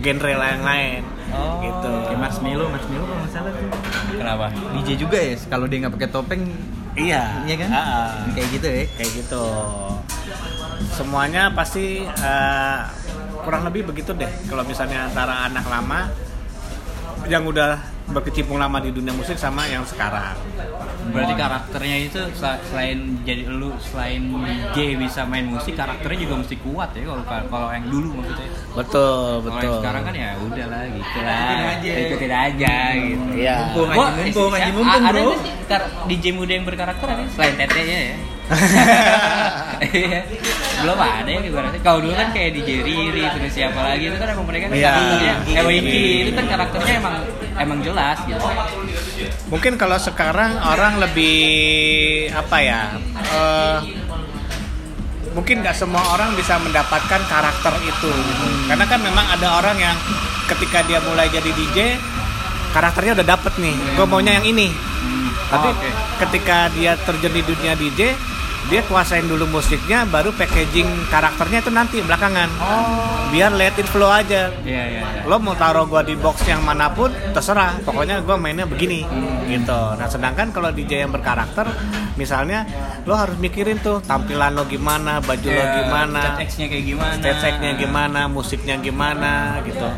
genre 0.00 0.32
lain-lain. 0.32 1.00
Oh. 1.30 1.60
Gitu. 1.60 1.90
Kayak 2.06 2.20
Marshmello, 2.20 2.66
Marshmello 2.68 3.04
kalau 3.04 3.20
nggak 3.20 3.32
salah 3.32 3.52
tuh 3.52 3.68
Kenapa? 4.16 4.46
DJ 4.78 4.88
juga 4.96 5.18
ya. 5.18 5.34
Kalau 5.46 5.66
dia 5.66 5.78
nggak 5.82 5.94
pakai 5.94 6.10
topeng, 6.10 6.42
Iya. 6.94 7.22
iya 7.46 7.54
kan? 7.56 7.70
Ah, 7.70 7.80
ah. 7.80 8.08
Kayak 8.34 8.48
gitu 8.54 8.66
ya. 8.68 8.84
Kayak 8.98 9.10
gitu. 9.24 9.44
Semuanya 10.90 11.42
pasti 11.52 12.02
eh, 12.04 12.78
kurang 13.40 13.62
lebih 13.64 13.86
begitu 13.86 14.12
deh. 14.12 14.28
Kalau 14.44 14.62
misalnya 14.62 15.06
antara 15.06 15.44
anak 15.44 15.64
lama 15.64 16.08
yang 17.26 17.44
udah 17.44 17.76
berkecimpung 18.10 18.58
lama 18.58 18.82
di 18.82 18.90
dunia 18.90 19.12
musik 19.12 19.38
sama 19.38 19.64
yang 19.64 19.86
sekarang. 19.86 20.34
Berarti 21.10 21.30
karakternya 21.32 21.96
itu 22.02 22.18
sel- 22.34 22.58
selain 22.64 23.22
jadi 23.22 23.46
lu 23.46 23.70
selain 23.80 24.18
DJ 24.66 24.98
bisa 24.98 25.22
main 25.24 25.46
musik, 25.46 25.74
karakternya 25.74 26.18
juga 26.20 26.42
mesti 26.42 26.56
kuat 26.58 26.90
ya 26.92 27.06
kalau 27.06 27.22
kalau 27.46 27.68
yang 27.70 27.86
dulu 27.86 28.18
maksudnya. 28.18 28.50
Betul, 28.72 29.14
Kalau 29.14 29.46
yang 29.46 29.54
betul. 29.62 29.74
sekarang 29.78 30.02
kan 30.02 30.14
ya 30.16 30.30
udah 30.40 30.66
lah 30.66 30.82
gitu 30.88 31.18
lah. 31.20 31.74
Ikutin 31.78 32.32
aja. 32.32 32.76
Gitu. 32.92 33.24
Iya. 33.36 33.56
Mumpung 33.70 33.88
Gua- 33.92 34.10
aja, 34.10 34.20
mumpung 34.20 34.52
aja, 34.52 34.62
eh, 34.62 34.74
mumpung 34.74 35.02
ada 35.02 35.10
bro. 35.12 35.22
nggak 35.22 35.38
sih 35.38 35.52
kar- 35.66 35.90
DJ 36.08 36.24
muda 36.32 36.52
yang 36.52 36.66
berkarakter 36.66 37.06
ada 37.06 37.22
selain 37.30 37.54
tetenya 37.54 37.98
ya. 38.10 38.16
Iya. 39.80 40.20
Belum 40.80 40.98
ada 40.98 41.24
ya 41.24 41.40
ibaratnya. 41.40 41.80
Kalau 41.80 41.98
dulu 42.00 42.12
kan 42.12 42.28
kayak 42.30 42.50
DJ 42.52 42.70
Riri 42.82 43.24
terus 43.30 43.52
siapa 43.52 43.80
lagi 43.80 44.04
itu 44.06 44.16
kan 44.16 44.28
emang 44.28 44.46
mereka 44.46 44.68
kan 44.68 44.76
Iya. 44.76 44.90
karakternya 44.90 45.34
eh 45.50 45.64
Wiki 45.64 45.80
Wiki. 45.80 46.04
itu 46.20 46.30
kan 46.32 46.46
karakternya 46.46 46.94
emang 46.96 47.14
emang 47.56 47.78
jelas 47.80 48.18
gitu. 48.22 48.44
Mungkin 49.48 49.72
kalau 49.76 49.98
sekarang 49.98 50.50
orang 50.58 50.98
lebih 50.98 51.36
apa 52.30 52.56
ya? 52.60 52.80
eh, 53.30 53.76
mungkin 55.30 55.62
nggak 55.62 55.74
semua 55.74 56.02
orang 56.10 56.34
bisa 56.34 56.58
mendapatkan 56.58 57.22
karakter 57.24 57.74
itu 57.80 58.10
gitu. 58.10 58.44
karena 58.66 58.82
kan 58.84 58.98
memang 58.98 59.22
ada 59.30 59.48
orang 59.54 59.78
yang 59.78 59.94
ketika 60.44 60.82
dia 60.82 60.98
mulai 61.00 61.30
jadi 61.30 61.46
DJ 61.48 61.94
karakternya 62.70 63.14
udah 63.14 63.26
dapet 63.28 63.54
nih 63.56 63.70
gue 63.94 64.04
maunya 64.04 64.34
yang 64.34 64.46
ini 64.48 64.74
tapi 65.46 65.66
Oh, 65.66 65.72
oke. 65.72 65.90
ketika 66.18 66.66
dia 66.74 66.98
terjun 66.98 67.30
di 67.30 67.42
dunia 67.42 67.74
DJ 67.74 68.18
dia 68.68 68.84
kuasain 68.84 69.24
dulu 69.24 69.48
musiknya 69.48 70.04
baru 70.04 70.34
packaging 70.36 70.86
karakternya 71.08 71.64
itu 71.64 71.70
nanti 71.72 71.96
belakangan 72.04 72.50
biar 73.30 73.54
let 73.54 73.78
it 73.78 73.86
flow 73.88 74.10
aja 74.10 74.50
Iya 74.66 74.84
iya. 74.90 75.02
iya. 75.22 75.22
lo 75.24 75.38
mau 75.38 75.54
taruh 75.54 75.86
gua 75.86 76.02
di 76.02 76.18
box 76.18 76.44
yang 76.44 76.60
mana 76.60 76.90
pun 76.90 77.08
terserah 77.32 77.78
pokoknya 77.80 78.20
gua 78.20 78.36
mainnya 78.36 78.66
begini 78.66 79.06
gitu 79.46 79.80
nah 79.96 80.04
sedangkan 80.04 80.50
kalau 80.50 80.74
DJ 80.74 81.06
yang 81.06 81.12
berkarakter 81.14 81.64
misalnya 82.18 82.66
lo 83.06 83.16
harus 83.16 83.38
mikirin 83.38 83.80
tuh 83.80 84.02
tampilan 84.02 84.52
lo 84.52 84.66
gimana 84.66 85.22
baju 85.22 85.46
lo 85.46 85.62
Iya, 85.62 85.74
gimana 85.80 86.20
stage 86.36 86.44
X-nya 86.50 86.66
kayak 86.68 86.84
gimana? 86.84 87.12
stage 87.16 87.68
gimana 87.78 88.20
musiknya 88.28 88.74
gimana 88.76 89.32
gitu 89.64 89.88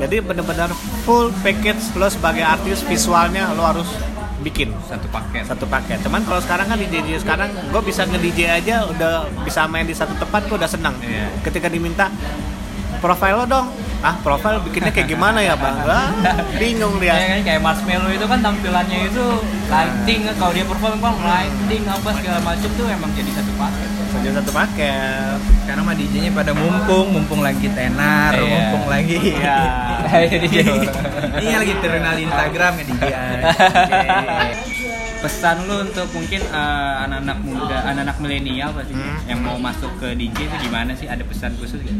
jadi 0.00 0.16
benar-benar 0.24 0.70
full 1.04 1.30
package 1.44 1.94
lo 1.94 2.08
sebagai 2.08 2.42
artis 2.42 2.82
visualnya 2.82 3.52
lo 3.52 3.62
harus 3.62 3.88
bikin 4.40 4.70
Satu 4.82 5.06
paket. 5.08 5.42
satu 5.44 5.64
paket 5.64 5.98
cuman 6.00 6.22
kalau 6.22 6.38
sekarang 6.38 6.66
kan 6.66 6.76
di 6.76 6.86
DJ 6.86 7.18
sekarang 7.18 7.50
gue 7.50 7.82
bisa 7.82 8.02
nge 8.02 8.18
DJ 8.18 8.40
aja 8.54 8.86
udah 8.86 9.12
bisa 9.42 9.66
main 9.66 9.82
di 9.82 9.92
satu 9.92 10.14
tempat 10.14 10.46
gue 10.46 10.56
udah 10.56 10.66
senang 10.66 10.94
Iya. 10.98 11.26
ketika 11.42 11.66
diminta 11.66 12.06
profile 12.98 13.36
lo 13.36 13.46
dong 13.46 13.66
ah 13.98 14.14
profile 14.16 14.58
bikinnya 14.60 14.90
kayak 14.90 15.06
gimana 15.08 15.38
ya 15.38 15.54
bang 15.54 15.74
Ah, 15.82 16.10
bingung 16.60 16.98
Ya 16.98 17.14
dia 17.14 17.26
kan 17.28 17.40
kayak 17.44 17.60
Marshmello 17.60 18.08
itu 18.08 18.26
kan 18.26 18.38
tampilannya 18.38 18.98
itu 19.06 19.24
lighting 19.66 20.20
kalau 20.34 20.52
dia 20.52 20.62
perform 20.62 20.98
kan 20.98 21.14
lighting 21.16 21.82
apa 21.84 22.08
segala 22.12 22.38
macam 22.40 22.70
tuh 22.72 22.86
emang 22.86 23.10
jadi 23.12 23.30
satu 23.32 23.52
paket. 23.54 23.77
Saja 24.28 24.38
satu 24.38 24.52
paket 24.52 25.38
Karena 25.64 25.80
mah 25.80 25.92
DJ-nya 25.92 26.30
pada 26.30 26.52
mumpung, 26.52 27.06
mumpung 27.10 27.40
lagi 27.40 27.68
tenar, 27.68 28.32
Iya. 28.34 28.44
mumpung 28.46 28.84
lagi. 28.86 29.16
Iya. 29.16 29.58
DJ. 30.26 30.56
Iya 31.44 31.56
lagi 31.58 31.74
terkenal 31.78 32.12
di 32.14 32.22
Instagram 32.24 32.72
ya 32.74 32.84
DJ. 32.84 33.02
Pesan 35.18 35.66
lu 35.66 35.82
untuk 35.82 36.06
mungkin 36.10 36.40
eh, 36.40 36.94
anak-anak 37.00 37.38
muda, 37.42 37.76
anak-anak 37.84 38.16
milenial 38.18 38.70
pasti 38.70 38.94
Hmm. 38.94 39.18
yang 39.24 39.40
mau 39.40 39.56
masuk 39.56 39.90
ke 39.98 40.14
DJ 40.14 40.46
itu 40.46 40.56
gimana 40.62 40.92
sih? 40.94 41.06
Ada 41.06 41.22
pesan 41.22 41.56
khusus 41.56 41.80
gak? 41.80 41.96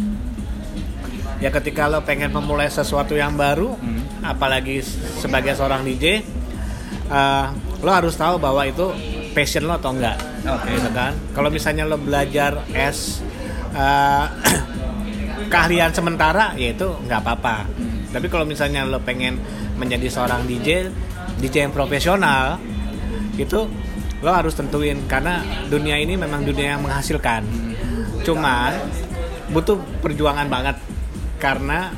ya 1.38 1.50
ketika 1.50 1.86
lo 1.86 2.02
pengen 2.02 2.34
memulai 2.34 2.66
sesuatu 2.66 3.14
yang 3.14 3.34
baru 3.34 3.70
Hmm. 3.74 4.02
apalagi 4.24 4.82
sebagai 5.14 5.54
seorang 5.54 5.82
DJ 5.82 6.18
eh, 7.06 7.46
lo 7.78 7.90
harus 7.92 8.14
tahu 8.14 8.36
bahwa 8.36 8.64
itu 8.64 8.90
passion 9.38 9.70
lo 9.70 9.78
atau 9.78 9.94
enggak 9.94 10.18
Oke. 10.50 10.74
gitu 10.74 10.90
kan? 10.90 11.14
Kalau 11.30 11.46
misalnya 11.46 11.86
lo 11.86 11.94
belajar 11.94 12.66
es 12.74 13.22
eh, 13.70 14.26
keahlian 15.52 15.94
sementara 15.94 16.58
ya 16.58 16.74
itu 16.74 16.90
nggak 17.06 17.22
apa-apa. 17.22 17.70
Tapi 18.10 18.26
kalau 18.26 18.42
misalnya 18.42 18.82
lo 18.82 18.98
pengen 18.98 19.38
menjadi 19.78 20.10
seorang 20.10 20.42
DJ 20.50 20.90
DJ 21.38 21.70
yang 21.70 21.74
profesional 21.76 22.58
itu 23.38 23.70
lo 24.26 24.30
harus 24.34 24.58
tentuin. 24.58 25.06
Karena 25.06 25.38
dunia 25.70 25.94
ini 26.02 26.18
memang 26.18 26.42
dunia 26.42 26.74
yang 26.74 26.82
menghasilkan. 26.82 27.46
Cuman 28.26 28.74
butuh 29.54 29.78
perjuangan 30.02 30.50
banget. 30.50 30.82
Karena 31.38 31.94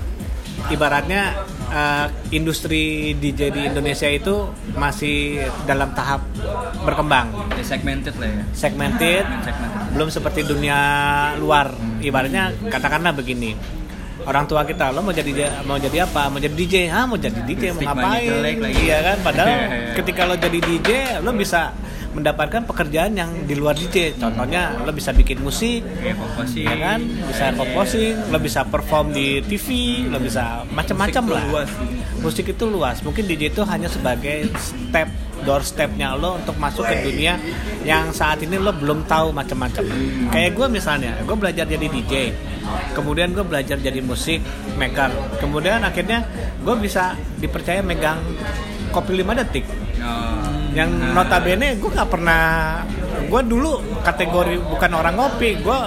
ibaratnya 0.69 1.41
eh, 1.71 2.07
industri 2.35 3.15
DJ 3.17 3.55
di 3.55 3.61
Indonesia 3.71 4.11
itu 4.11 4.51
masih 4.75 5.47
dalam 5.65 5.95
tahap 5.95 6.27
berkembang. 6.83 7.31
Ya, 7.57 7.65
segmented 7.65 8.15
lah 8.19 8.29
ya. 8.29 8.43
segmented 8.53 9.25
Segmented. 9.25 9.91
belum 9.95 10.09
seperti 10.11 10.41
dunia 10.45 10.79
luar. 11.39 11.73
Ibaratnya 12.01 12.53
katakanlah 12.69 13.13
begini 13.13 13.81
orang 14.27 14.45
tua 14.45 14.67
kita 14.69 14.93
lo 14.93 15.01
mau 15.01 15.15
jadi 15.15 15.33
mau 15.65 15.79
jadi 15.81 16.05
apa? 16.05 16.29
Mau 16.29 16.41
jadi 16.41 16.53
DJ 16.53 16.75
ah 16.93 17.05
mau 17.09 17.17
jadi 17.17 17.41
DJ 17.45 17.73
mau 17.77 17.83
ngapain? 17.93 18.61
iya 18.85 18.97
kan? 19.01 19.17
Padahal 19.25 19.51
ketika 19.97 20.23
lo 20.29 20.35
jadi 20.37 20.59
DJ 20.61 20.89
lo 21.25 21.33
bisa 21.33 21.73
mendapatkan 22.11 22.67
pekerjaan 22.67 23.15
yang 23.15 23.31
di 23.47 23.55
luar 23.55 23.79
DJ 23.79 24.19
contohnya 24.19 24.75
lo 24.83 24.91
bisa 24.91 25.15
bikin 25.15 25.39
musik 25.47 25.87
komposisi. 26.19 26.67
ya 26.67 26.75
kan? 26.75 26.99
Bisa 27.07 27.55
composing 27.55 28.15
lo 28.35 28.39
bisa 28.43 28.61
perform 28.67 29.15
di 29.15 29.39
TV 29.47 29.67
lo 30.11 30.19
bisa 30.19 30.67
macam-macam 30.75 31.23
lah. 31.31 31.43
luas. 31.47 31.71
Musik 32.19 32.51
itu 32.51 32.65
luas. 32.67 32.99
Mungkin 33.07 33.31
DJ 33.31 33.55
itu 33.55 33.63
hanya 33.63 33.87
sebagai 33.87 34.51
step 34.59 35.07
doorstepnya 35.47 36.19
lo 36.19 36.37
untuk 36.37 36.59
masuk 36.61 36.85
ke 36.85 37.01
dunia 37.01 37.41
yang 37.87 38.13
saat 38.13 38.43
ini 38.45 38.59
lo 38.59 38.75
belum 38.75 39.07
tahu 39.07 39.31
macam-macam. 39.31 39.87
Kayak 40.35 40.51
gue 40.59 40.67
misalnya 40.67 41.15
gue 41.23 41.37
belajar 41.39 41.65
jadi 41.65 41.87
DJ 41.87 42.15
kemudian 42.93 43.33
gue 43.33 43.45
belajar 43.47 43.79
jadi 43.79 44.03
musik 44.03 44.43
maker. 44.77 45.11
Kemudian 45.39 45.83
akhirnya 45.87 46.27
gue 46.61 46.77
bisa 46.77 47.15
dipercaya 47.39 47.81
megang 47.81 48.21
kopi 48.91 49.23
5 49.23 49.41
detik. 49.41 49.65
Oh. 50.03 50.60
Yang 50.71 50.91
notabene 51.13 51.75
gue 51.77 51.91
nggak 51.91 52.11
pernah 52.11 52.43
gue 53.27 53.41
dulu 53.43 53.83
kategori 54.03 54.55
bukan 54.71 54.91
orang 54.95 55.15
ngopi 55.19 55.59
gue 55.59 55.79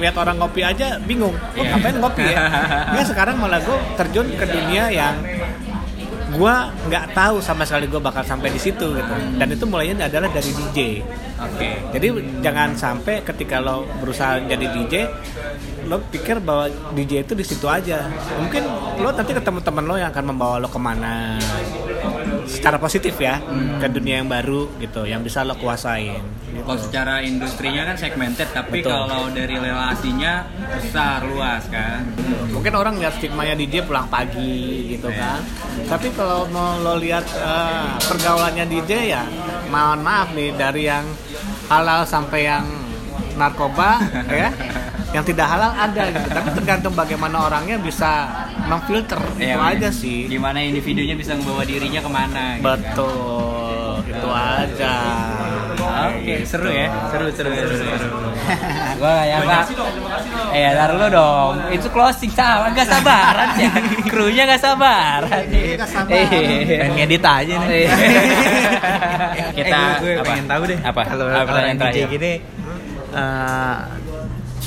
lihat 0.00 0.16
orang 0.16 0.40
ngopi 0.40 0.64
aja 0.64 0.96
bingung 1.04 1.36
gue 1.52 1.62
Iya. 1.62 1.76
ngapain 1.76 1.96
ngopi 2.00 2.22
ya? 2.24 2.36
Nggak, 2.96 3.06
sekarang 3.12 3.36
malah 3.38 3.60
gue 3.60 3.76
terjun 4.00 4.26
ke 4.34 4.44
dunia 4.48 4.88
yang 4.88 5.14
gue 6.32 6.54
nggak 6.88 7.12
tahu 7.12 7.44
sama 7.44 7.68
sekali 7.68 7.84
gue 7.92 8.00
bakal 8.00 8.24
sampai 8.24 8.48
di 8.48 8.56
situ 8.56 8.88
gitu. 8.96 9.14
Dan 9.36 9.52
itu 9.52 9.68
mulainya 9.68 10.08
adalah 10.08 10.32
dari 10.32 10.48
DJ 10.48 11.04
Oke. 11.42 11.70
jadi 11.92 12.08
jangan 12.40 12.72
sampai 12.72 13.20
ketika 13.20 13.60
lo 13.60 13.84
berusaha 14.00 14.40
jadi 14.48 14.64
DJ 14.64 14.94
lo 15.92 16.00
pikir 16.08 16.40
bahwa 16.40 16.72
DJ 16.96 17.28
itu 17.28 17.36
di 17.36 17.44
situ 17.44 17.68
aja. 17.68 18.08
Mungkin 18.40 18.64
lo 18.96 19.12
nanti 19.12 19.36
ketemu 19.36 19.60
teman 19.60 19.84
lo 19.84 20.00
yang 20.00 20.08
akan 20.08 20.24
membawa 20.32 20.56
lo 20.56 20.72
ke 20.72 20.80
mana 20.80 21.36
secara 22.44 22.76
positif 22.76 23.14
ya 23.16 23.38
ke 23.78 23.86
dunia 23.86 24.20
yang 24.20 24.28
baru 24.28 24.70
gitu 24.78 25.02
yang 25.02 25.20
bisa 25.20 25.42
lo 25.42 25.54
kuasain 25.54 26.20
gitu. 26.48 26.62
Kalau 26.62 26.76
secara 26.76 27.14
industrinya 27.20 27.82
kan 27.84 27.96
segmented, 27.96 28.44
tapi 28.52 28.84
Betul. 28.84 28.92
kalau 28.92 29.26
dari 29.28 29.56
relasinya 29.56 30.44
besar 30.74 31.24
luas 31.24 31.64
kan. 31.66 32.04
mungkin 32.52 32.72
orang 32.74 32.94
lihat 32.96 33.16
stigmanya 33.16 33.54
DJ 33.54 33.82
pulang 33.82 34.06
pagi 34.06 34.92
gitu 34.92 35.08
Iya. 35.08 35.18
kan 35.18 35.40
tapi 35.88 36.12
kalau 36.12 36.44
mau 36.46 36.76
lo 36.78 36.94
lihat 36.94 37.24
eh, 37.26 37.96
pergaulannya 37.98 38.68
DJ 38.68 38.92
ya 39.08 39.24
mohon 39.66 40.00
maaf 40.00 40.30
nih 40.30 40.52
dari 40.52 40.86
yang 40.86 41.02
halal 41.66 42.04
sampai 42.04 42.44
yang 42.44 42.62
narkoba 43.34 43.98
ya 44.30 44.52
yang 45.12 45.20
tidak 45.22 45.44
halal 45.44 45.70
ada 45.70 46.02
gitu 46.08 46.24
tapi 46.26 46.48
tergantung 46.52 46.92
bagaimana 46.92 47.44
orangnya 47.44 47.76
bisa 47.76 48.28
memfilter 48.64 49.20
itu 49.36 49.44
Iya, 49.44 49.56
aja 49.60 49.88
sih 49.88 50.24
Gimana 50.26 50.58
individunya 50.58 51.12
bisa 51.12 51.32
membawa 51.32 51.62
dirinya 51.62 52.00
ke 52.00 52.10
mana? 52.10 52.44
gitu. 52.56 52.64
betul 52.64 53.92
itu 54.02 54.28
aja 54.28 54.94
Oke, 55.82 56.46
seru 56.46 56.70
ya. 56.70 56.88
Seru 57.10 57.26
seru 57.30 57.50
seru. 57.50 57.74
seru. 57.74 58.16
Gua 59.02 59.12
kayak 59.18 59.38
apa? 59.40 59.58
Eh, 60.50 60.70
taruh 60.72 60.96
lu 60.96 61.08
dong. 61.10 61.54
Itu 61.68 61.90
closing 61.90 62.30
sama, 62.30 62.70
gak 62.70 62.86
sabaran 62.86 63.50
ya. 63.58 63.70
Krunya 64.06 64.42
gak 64.46 64.62
sabaran. 64.62 65.42
Nggak 65.42 65.90
sabar. 65.90 66.14
Eh. 66.14 66.26
Pengen 66.66 66.92
ngedit 66.96 67.22
aja 67.22 67.54
nih. 67.66 67.84
Kita 69.52 69.74
eh, 69.74 69.90
gue, 69.98 70.12
gue 70.12 70.12
apa? 70.18 70.26
pengen 70.28 70.46
tahu 70.46 70.62
deh. 70.70 70.78
Apa? 70.80 71.00
Kalau 71.02 71.24
DJ 71.26 71.76
terakhir? 71.78 72.06
gini 72.08 72.32
eh, 73.12 73.76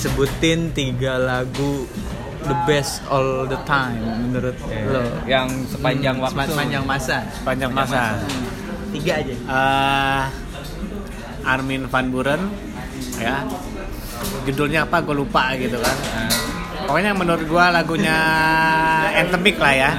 sebutin 0.06 0.70
tiga 0.70 1.18
lagu 1.18 1.90
the 2.42 2.54
best 2.64 3.02
all 3.10 3.44
the 3.44 3.58
time 3.66 3.98
menurut 4.22 4.54
lo. 4.86 5.02
Yang 5.26 5.74
sepanjang 5.74 6.16
Hmm, 6.16 6.24
waktu. 6.24 6.46
Sepanjang 6.48 6.84
masa. 6.86 7.18
panjang 7.42 7.72
masa. 7.72 8.22
Tiga 8.92 9.14
aja. 9.18 9.34
Eh, 9.34 10.24
Armin 11.44 11.86
van 11.86 12.06
Buren 12.08 12.42
ya. 13.18 13.42
Judulnya 14.46 14.86
apa? 14.86 15.02
Gue 15.02 15.16
lupa 15.16 15.54
gitu 15.56 15.76
kan. 15.76 15.98
Nah, 15.98 16.30
pokoknya 16.86 17.12
menurut 17.12 17.44
gue 17.44 17.66
lagunya 17.68 18.18
endemic 19.20 19.58
lah 19.58 19.74
ya. 19.74 19.92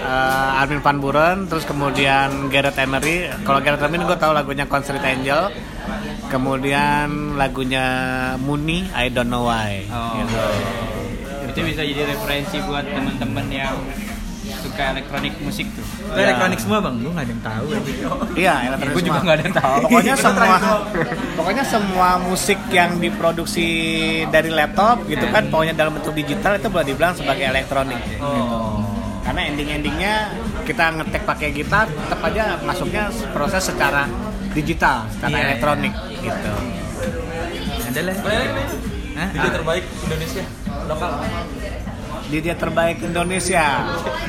Eh, 0.00 0.58
Armin 0.58 0.80
van 0.80 0.96
Buren 0.96 1.36
terus 1.44 1.62
kemudian 1.62 2.48
Gareth 2.48 2.76
Emery. 2.76 3.28
Kalau 3.44 3.60
Gareth 3.60 3.84
Emery 3.84 4.02
gue 4.02 4.16
tahu 4.16 4.32
lagunya 4.32 4.64
Concert 4.64 5.00
Angel 5.00 5.52
kemudian 6.30 7.06
lagunya 7.34 7.84
Muni 8.38 8.86
I 8.88 9.06
Don't 9.08 9.28
Know 9.28 9.44
Why 9.44 9.84
Oh. 9.86 10.14
gitu. 10.16 10.38
itu 11.50 11.60
bisa 11.66 11.82
jadi 11.82 12.06
referensi 12.06 12.62
buat 12.62 12.86
teman-teman 12.86 13.46
yang 13.50 13.74
suka 14.56 14.82
elektronik 14.92 15.34
musik 15.40 15.66
tuh. 15.72 15.82
Itu 15.82 16.14
Ya. 16.14 16.26
elektronik 16.28 16.58
semua 16.58 16.78
bang, 16.78 16.94
gue 16.96 17.10
gak 17.10 17.20
ada 17.20 17.32
yang 17.32 17.44
tahu 17.44 17.66
aja. 17.68 17.92
iya 18.36 18.54
elektronik 18.64 18.92
Gue 18.92 19.04
juga 19.04 19.18
nggak 19.20 19.34
ada 19.34 19.44
yang 19.44 19.56
tahu. 19.56 19.74
pokoknya 19.84 20.14
semua 20.16 20.56
pokoknya 21.34 21.64
semua 21.64 22.08
musik 22.20 22.58
yang 22.70 22.90
diproduksi 22.96 23.68
dari 24.26 24.50
laptop 24.50 25.02
gitu 25.06 25.26
kan 25.28 25.42
pokoknya 25.48 25.74
dalam 25.74 25.92
bentuk 25.92 26.14
digital 26.14 26.54
itu 26.54 26.68
boleh 26.68 26.86
dibilang 26.86 27.12
sebagai 27.12 27.44
elektronik 27.44 27.98
Oh. 28.18 28.78
karena 29.20 29.40
ending-endingnya 29.48 30.14
kita 30.62 30.84
ngetek 30.92 31.22
pakai 31.24 31.48
gitar 31.50 31.86
tetap 31.86 32.20
aja 32.24 32.42
masuknya 32.60 33.02
proses 33.28 33.62
secara 33.64 34.06
digital 34.50 35.06
secara 35.08 35.30
Iya, 35.32 35.44
elektronik 35.46 35.92
gitu 36.18 36.52
Ada 37.82 38.00
lah. 38.02 38.14
DJ 39.30 39.46
terbaik 39.52 39.84
Indonesia 40.00 40.44
lokal. 40.86 41.10
DJ 42.30 42.54
terbaik 42.54 42.98
Indonesia. 43.00 43.64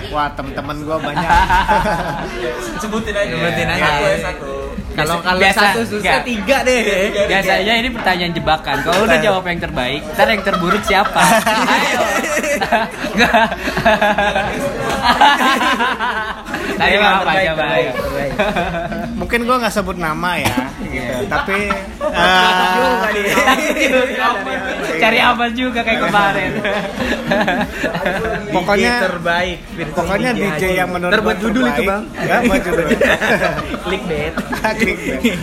Wah, 0.10 0.34
temen-temen 0.34 0.74
gue 0.80 0.98
banyak. 1.00 1.30
Sebutin 2.82 3.14
aja. 3.14 3.30
Sebutin 3.30 3.68
aja. 3.68 3.78
Satu 3.78 4.02
ya 4.04 4.18
satu. 4.20 4.52
Kalau 4.92 5.16
kalau 5.22 5.40
Biasa, 5.40 5.62
satu 5.64 5.82
susah 5.86 6.02
enggak. 6.02 6.26
tiga 6.26 6.58
deh. 6.66 6.82
Biasanya 7.30 7.74
ini 7.78 7.90
pertanyaan 7.94 8.34
jebakan. 8.34 8.78
Kalau 8.82 9.06
udah 9.06 9.20
jawab 9.22 9.46
yang 9.46 9.62
terbaik, 9.62 10.02
ntar 10.12 10.28
yang 10.28 10.42
terburuk 10.42 10.82
siapa? 10.82 11.22
Ayo. 11.78 12.02
Tadi 16.72 16.92
Iya, 16.92 17.00
apa 17.02 17.20
terbaik, 17.22 17.46
coba? 17.46 17.56
terbaik, 17.58 17.78
ayo. 17.78 17.92
terbaik. 17.94 18.32
Mungkin 19.14 19.40
gue 19.42 19.56
nggak 19.58 19.74
sebut 19.74 19.98
nama 19.98 20.32
ya, 20.36 20.58
gitu. 20.82 21.14
Tapi 21.28 21.58
juga 23.12 24.28
eh. 24.36 24.98
Cari 24.98 25.20
apa 25.20 25.46
juga 25.52 25.80
kayak 25.82 26.00
kemarin. 26.02 26.52
Pokoknya- 28.52 28.98
DJ 28.98 29.06
terbaik. 29.08 29.58
pokoknya 29.92 30.32
DJ 30.34 30.64
yang 30.76 30.90
menurut 30.90 31.12
Ntar 31.12 31.22
buat 31.22 31.38
gua 31.38 31.44
judul 31.44 31.66
itu 31.68 31.82
bang. 31.84 32.04
Ya, 32.20 32.36
buat 32.44 32.62
judul. 32.62 32.86
Clickbait. 33.86 34.34
Clickbait. 34.80 35.38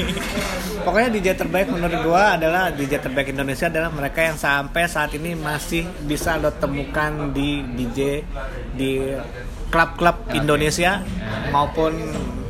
Pokoknya 0.78 1.08
DJ 1.10 1.28
terbaik 1.34 1.68
menurut 1.68 1.98
gua 2.00 2.34
adalah 2.34 2.70
DJ 2.70 2.96
terbaik 2.98 3.28
Indonesia 3.28 3.66
adalah 3.66 3.90
mereka 3.90 4.20
yang 4.22 4.36
sampai 4.36 4.86
saat 4.86 5.12
ini 5.12 5.34
masih 5.34 5.84
bisa 6.02 6.36
lo 6.36 6.48
temukan 6.50 7.28
di 7.30 7.60
DJ 7.76 8.24
di 8.72 8.92
klub-klub 9.68 10.16
Indonesia 10.32 11.00
maupun 11.48 11.92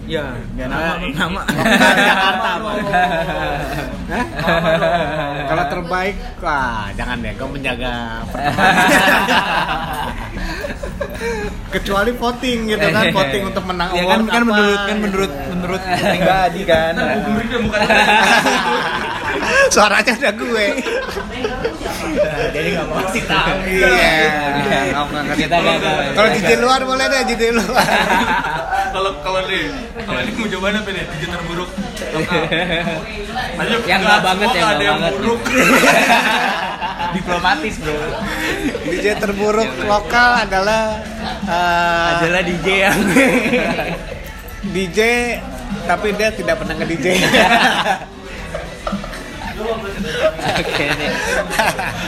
Ya, 0.08 0.24
nggak 0.56 0.68
nama, 0.72 0.92
Eh, 0.96 1.12
nama. 1.12 1.42
lokal 1.44 1.96
Jakarta. 2.00 2.50
Hah? 4.08 4.24
Kalau 5.44 5.64
terbaik, 5.68 6.16
wah 6.40 6.88
jangan 6.96 7.20
deh, 7.20 7.36
kau 7.36 7.44
menjaga. 7.44 8.24
Kecuali 11.68 12.10
voting 12.14 12.58
gitu 12.70 12.86
kan, 12.88 13.04
voting 13.12 13.42
untuk 13.44 13.64
menang 13.66 13.90
Ya 13.92 14.02
kan 14.02 14.08
award 14.24 14.26
kan 14.26 14.38
apa. 14.38 14.48
menurut 14.48 14.80
kan 14.80 14.96
menurut 14.98 15.32
menurut 15.52 15.80
pribadi 15.84 16.62
kan. 16.64 16.92
bukan 16.96 17.62
Suaranya 19.68 20.12
udah 20.14 20.32
gue. 20.34 20.66
Jadi 22.56 22.68
nggak 22.74 22.86
mau 22.86 22.96
kasih 23.02 23.24
tahu. 23.24 23.54
Iya. 23.66 24.12
Nggak 24.58 24.84
mau 24.94 25.06
nggak 25.08 25.48
tahu. 25.48 25.64
Kalau 26.14 26.28
DJ 26.32 26.50
luar 26.58 26.80
boleh 26.82 27.04
deh, 27.06 27.20
DJ 27.26 27.42
luar. 27.54 27.86
Kalau 28.88 29.12
kalau 29.20 29.44
nih, 29.44 29.68
kalau 30.00 30.20
ini 30.24 30.32
mau 30.32 30.48
coba 30.48 30.66
apa 30.72 30.90
nih? 30.90 31.04
DJ 31.12 31.24
terburuk 31.28 31.70
lokal. 32.08 32.40
Ayo, 33.60 33.76
Yang 33.84 34.00
nggak 34.00 34.20
banget, 34.24 34.48
yang 34.48 34.64
ada 34.64 34.80
nggak 34.80 34.96
banget. 34.96 35.12
buruk. 35.20 35.40
Diplomatis 37.20 37.74
bro. 37.78 37.96
DJ 38.88 39.06
terburuk 39.20 39.70
lokal 39.84 40.30
adalah 40.40 41.04
eh, 41.44 42.08
Adalah 42.16 42.42
DJ 42.42 42.66
yang 42.88 42.98
DJ 44.72 44.98
tapi 45.84 46.08
dia 46.16 46.28
tidak 46.32 46.56
pernah 46.56 46.74
nge-DJ. 46.80 47.06
Oke 50.38 50.84
deh. 50.86 51.10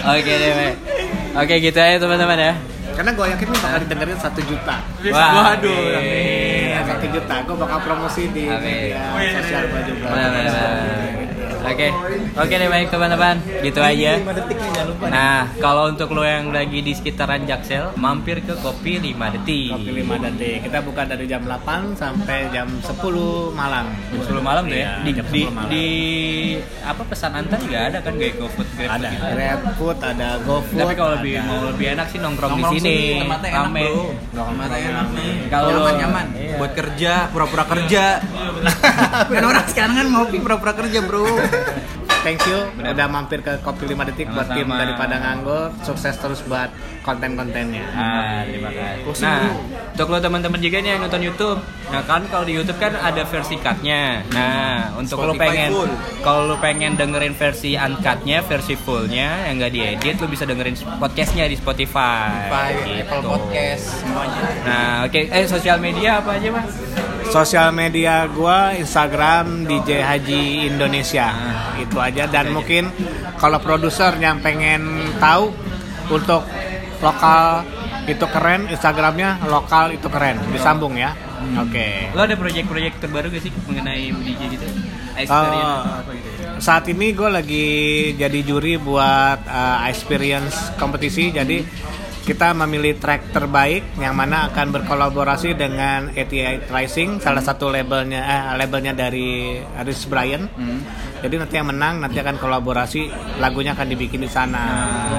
Oke 0.07 0.33
deh. 0.33 0.73
Oke 1.35 1.55
gitu 1.59 1.79
aja 1.79 1.97
teman-teman 1.99 2.39
ya. 2.39 2.53
Karena 2.91 3.11
gue 3.15 3.27
yakin 3.33 3.47
ini 3.49 3.59
bakal 3.63 3.79
didengerin 3.87 4.19
satu 4.19 4.41
juta. 4.45 4.77
Wah, 5.15 5.31
Waduh. 5.57 6.03
Iya, 6.03 6.81
satu 6.85 7.07
juta. 7.09 7.35
Gue 7.47 7.57
bakal 7.57 7.79
promosi 7.87 8.23
di 8.35 8.45
Amin. 8.51 8.93
media 8.93 9.41
sosial 9.41 9.63
gue 9.71 9.83
juga. 9.89 10.07
Benar, 10.11 10.29
benar, 10.35 10.53
benar. 10.53 11.20
Oke, 11.71 11.87
oke 12.35 12.51
deh 12.53 12.69
baik 12.69 12.89
teman-teman, 12.89 13.35
gitu 13.61 13.79
aja. 13.81 14.19
5 14.19 14.27
detik 14.35 14.57
nih 14.57 14.71
jangan 14.71 14.89
lupa. 14.91 15.05
Nah, 15.07 15.39
kalau 15.57 15.85
untuk 15.87 16.09
lo 16.11 16.23
yang 16.23 16.51
lagi 16.51 16.79
di 16.81 16.93
sekitaran 16.93 17.45
Jaksel, 17.45 17.95
mampir 17.95 18.43
ke 18.43 18.55
Kopi 18.57 18.99
5 18.99 19.15
Detik. 19.31 19.71
Kopi 19.73 19.91
5 19.97 20.19
detik. 20.21 20.57
Kita 20.67 20.79
buka 20.81 21.03
dari 21.05 21.25
jam 21.25 21.43
8 21.43 21.95
sampai 21.95 22.51
jam 22.51 22.67
10 22.67 22.91
malam. 23.53 23.87
Jam 24.11 24.21
10 24.21 24.43
malam 24.43 24.63
tuh 24.65 24.75
ya. 24.75 24.83
Iya, 24.83 24.93
Di, 25.01 25.11
jam 25.13 25.27
di, 25.27 25.41
10 25.41 25.53
malam. 25.53 25.69
di 25.71 25.87
apa 26.83 27.03
pesan 27.05 27.31
antar 27.33 27.59
juga 27.61 27.79
ada 27.87 27.99
kan 28.01 28.15
kayak 28.15 28.35
GoFood, 28.37 28.69
GrabFood 28.69 28.91
ada 28.91 29.09
gitu. 29.09 29.25
GrabFood, 29.31 29.99
ada 30.01 30.29
GoFood. 30.43 30.79
Tapi 30.81 30.95
kalau 30.95 31.11
lebih 31.15 31.33
mau 31.41 31.59
lebih 31.65 31.87
enak 31.93 32.07
sih 32.09 32.19
nongkrong, 32.19 32.51
Nongkrong 32.53 32.75
di 32.75 32.81
sini. 32.81 32.97
tempatnya 33.21 33.51
enak 33.53 33.71
bro. 33.71 34.03
Tempatnya 34.33 34.79
enak 34.91 35.09
nih. 35.15 35.33
Kalau 35.47 35.69
nyaman 35.71 35.85
lo- 35.87 35.97
nyaman. 35.97 36.27
Iya. 36.35 36.55
Buat 36.59 36.73
kerja, 36.75 37.13
pura-pura 37.31 37.65
kerja. 37.65 38.05
kan 39.33 39.43
orang 39.45 39.67
sekarang 39.67 39.95
kan 39.97 40.07
ngopi 40.09 40.37
pura-pura 40.39 40.73
kerja 40.75 40.99
bro. 41.01 41.23
yeah. 41.61 41.97
Thank 42.21 42.45
you 42.45 42.59
udah 42.77 43.07
mampir 43.09 43.41
ke 43.41 43.57
Kopi 43.61 43.89
5 43.89 43.97
detik 44.07 44.29
buat 44.29 44.45
tim 44.47 44.65
Sama-sama. 44.65 44.77
daripada 44.79 45.15
nganggur. 45.19 45.73
Sukses 45.81 46.13
terus 46.15 46.45
buat 46.45 46.69
konten-kontennya. 47.01 47.81
Ah, 47.91 48.45
terima 48.45 48.69
kasih. 48.69 49.25
Nah, 49.25 49.57
untuk 49.91 50.07
lo 50.07 50.19
teman-teman 50.19 50.61
juga 50.61 50.77
nih 50.79 50.91
yang 50.91 51.01
nonton 51.01 51.21
YouTube, 51.23 51.61
nah 51.89 52.05
kan 52.05 52.21
kalau 52.29 52.45
di 52.45 52.53
YouTube 52.53 52.77
kan 52.77 52.93
ada 52.93 53.25
versi 53.25 53.57
cutnya. 53.57 54.21
Nah, 54.31 54.93
untuk 54.95 55.17
lo 55.19 55.33
Spotify 55.33 55.49
pengen, 55.49 55.71
full. 55.73 55.91
kalau 56.21 56.43
lo 56.45 56.57
pengen 56.61 56.93
dengerin 56.95 57.33
versi 57.33 57.73
uncutnya, 57.73 58.45
versi 58.45 58.75
fullnya 58.77 59.49
yang 59.49 59.57
nggak 59.57 59.73
diedit, 59.73 60.15
lo 60.19 60.29
bisa 60.29 60.45
dengerin 60.45 60.77
podcastnya 61.01 61.45
di 61.47 61.57
Spotify. 61.57 62.29
Spotify, 62.47 62.69
Gitu. 62.81 63.01
Apple 63.01 63.23
Podcast, 63.25 63.85
semuanya. 63.97 64.41
Nah, 64.61 64.95
oke, 65.05 65.21
eh 65.23 65.45
sosial 65.47 65.81
media 65.81 66.21
apa 66.21 66.37
aja 66.37 66.49
mas? 66.53 66.69
Sosial 67.31 67.71
media 67.71 68.27
gua 68.27 68.75
Instagram 68.75 69.63
DJ 69.65 70.03
Haji 70.03 70.43
Indonesia. 70.67 71.31
Itu 71.79 71.97
aja 71.97 72.10
dan 72.13 72.51
mungkin 72.53 72.91
kalau 73.39 73.59
produser 73.63 74.15
yang 74.19 74.43
pengen 74.43 75.15
tahu 75.23 75.55
untuk 76.11 76.43
lokal 77.01 77.65
itu 78.05 78.27
keren, 78.29 78.67
Instagramnya 78.69 79.45
lokal 79.47 79.95
itu 79.95 80.11
keren. 80.11 80.37
Disambung 80.51 80.99
ya. 80.99 81.15
Oke. 81.57 82.13
Lo 82.13 82.27
ada 82.27 82.37
proyek-proyek 82.37 83.01
terbaru 83.01 83.33
gak 83.33 83.43
sih 83.43 83.53
mengenai 83.65 84.13
DJ 84.13 84.43
gitu? 84.59 84.67
Experience 85.17 85.73
atau 85.81 86.01
apa 86.05 86.11
gitu? 86.13 86.29
Saat 86.61 86.85
ini 86.93 87.17
gue 87.17 87.31
lagi 87.33 87.69
jadi 88.21 88.39
juri 88.45 88.77
buat 88.77 89.41
uh, 89.49 89.89
experience 89.89 90.77
kompetisi. 90.77 91.33
Jadi 91.33 91.65
kita 92.31 92.55
memilih 92.55 92.95
track 92.95 93.35
terbaik 93.35 93.99
yang 93.99 94.15
mana 94.15 94.47
akan 94.47 94.71
berkolaborasi 94.71 95.59
dengan 95.59 96.15
ATI 96.15 96.71
Rising, 96.71 97.19
salah 97.19 97.43
satu 97.43 97.75
labelnya 97.75 98.23
eh, 98.23 98.43
labelnya 98.55 98.95
dari 98.95 99.59
Rich 99.59 100.07
Brian. 100.07 100.47
Jadi 101.19 101.35
nanti 101.35 101.59
yang 101.59 101.75
menang 101.75 101.99
nanti 101.99 102.23
akan 102.23 102.39
kolaborasi 102.39 103.11
lagunya 103.43 103.75
akan 103.75 103.83
dibikin 103.91 104.23
di 104.23 104.31
sana 104.31 104.63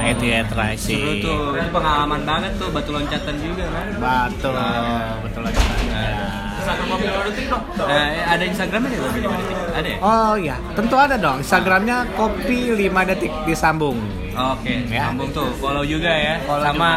ATI 0.08 0.48
Seru 0.48 0.56
Rising. 0.56 1.04
tuh, 1.20 1.52
itu 1.60 1.70
pengalaman 1.76 2.24
banget 2.24 2.52
tuh, 2.56 2.72
batu 2.72 2.96
loncatan 2.96 3.36
juga 3.44 3.68
kan? 3.68 3.86
Betul, 4.00 4.56
betul 5.28 5.42
aja. 5.52 5.64
Instagram 6.62 6.88
mobil 6.88 7.12
detik 7.28 7.46
dong. 7.52 7.64
Nah, 7.76 8.10
ada 8.24 8.44
Instagramnya 8.48 8.88
nggak 8.88 9.04
Kopi 9.04 9.20
5 9.20 9.36
Detik? 9.36 9.58
Ada 9.76 9.90
ya? 9.90 9.98
Oh 10.00 10.34
iya, 10.40 10.56
tentu 10.80 10.96
ada 10.96 11.16
dong. 11.20 11.38
Instagramnya 11.44 11.98
kopi 12.16 12.60
5 12.72 13.10
detik 13.10 13.34
disambung. 13.44 14.00
Oke, 14.32 14.74
Ya. 14.88 15.12
sambung 15.12 15.30
tuh, 15.32 15.50
follow 15.60 15.84
juga 15.84 16.12
ya. 16.12 16.40
Follow 16.48 16.64
Sama 16.64 16.92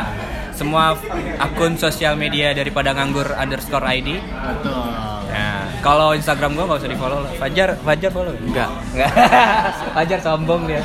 semua 0.55 0.95
akun 1.43 1.75
sosial 1.75 2.15
media 2.15 2.55
daripada 2.55 2.95
nganggur 2.95 3.27
underscore 3.35 3.83
ID. 3.91 4.23
Betul. 4.23 4.87
Nah, 5.35 5.67
kalau 5.83 6.15
Instagram 6.15 6.55
gua 6.55 6.71
nggak 6.71 6.79
usah 6.79 6.91
di 6.91 6.95
follow. 6.95 7.27
Fajar, 7.43 7.75
Fajar 7.83 8.11
follow? 8.15 8.31
Enggak. 8.39 8.71
Enggak. 8.95 9.11
Fajar 9.99 10.19
sombong 10.23 10.63
dia. 10.71 10.79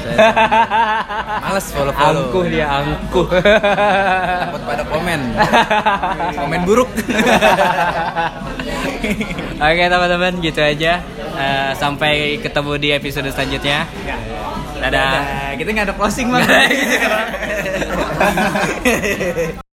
Males 1.45 1.69
follow-follow. 1.69 2.33
Angkuh 2.33 2.45
dia, 2.49 2.65
angkuh. 2.65 3.27
Takut 4.41 4.61
pada 4.65 4.83
komen. 4.89 5.19
komen 6.33 6.61
buruk. 6.65 6.89
Oke 9.61 9.83
teman-teman, 9.85 10.33
gitu 10.41 10.61
aja. 10.65 10.97
Eh, 11.39 11.71
sampai 11.77 12.41
ketemu 12.41 12.71
di 12.81 12.89
episode 12.89 13.29
selanjutnya. 13.29 13.85
Ya. 14.01 14.17
Dadah. 14.79 15.11
Nah, 15.11 15.51
kita 15.59 15.69
nggak 15.75 15.87
ada 15.91 15.95
closing 15.95 16.31
bang. 16.31 16.47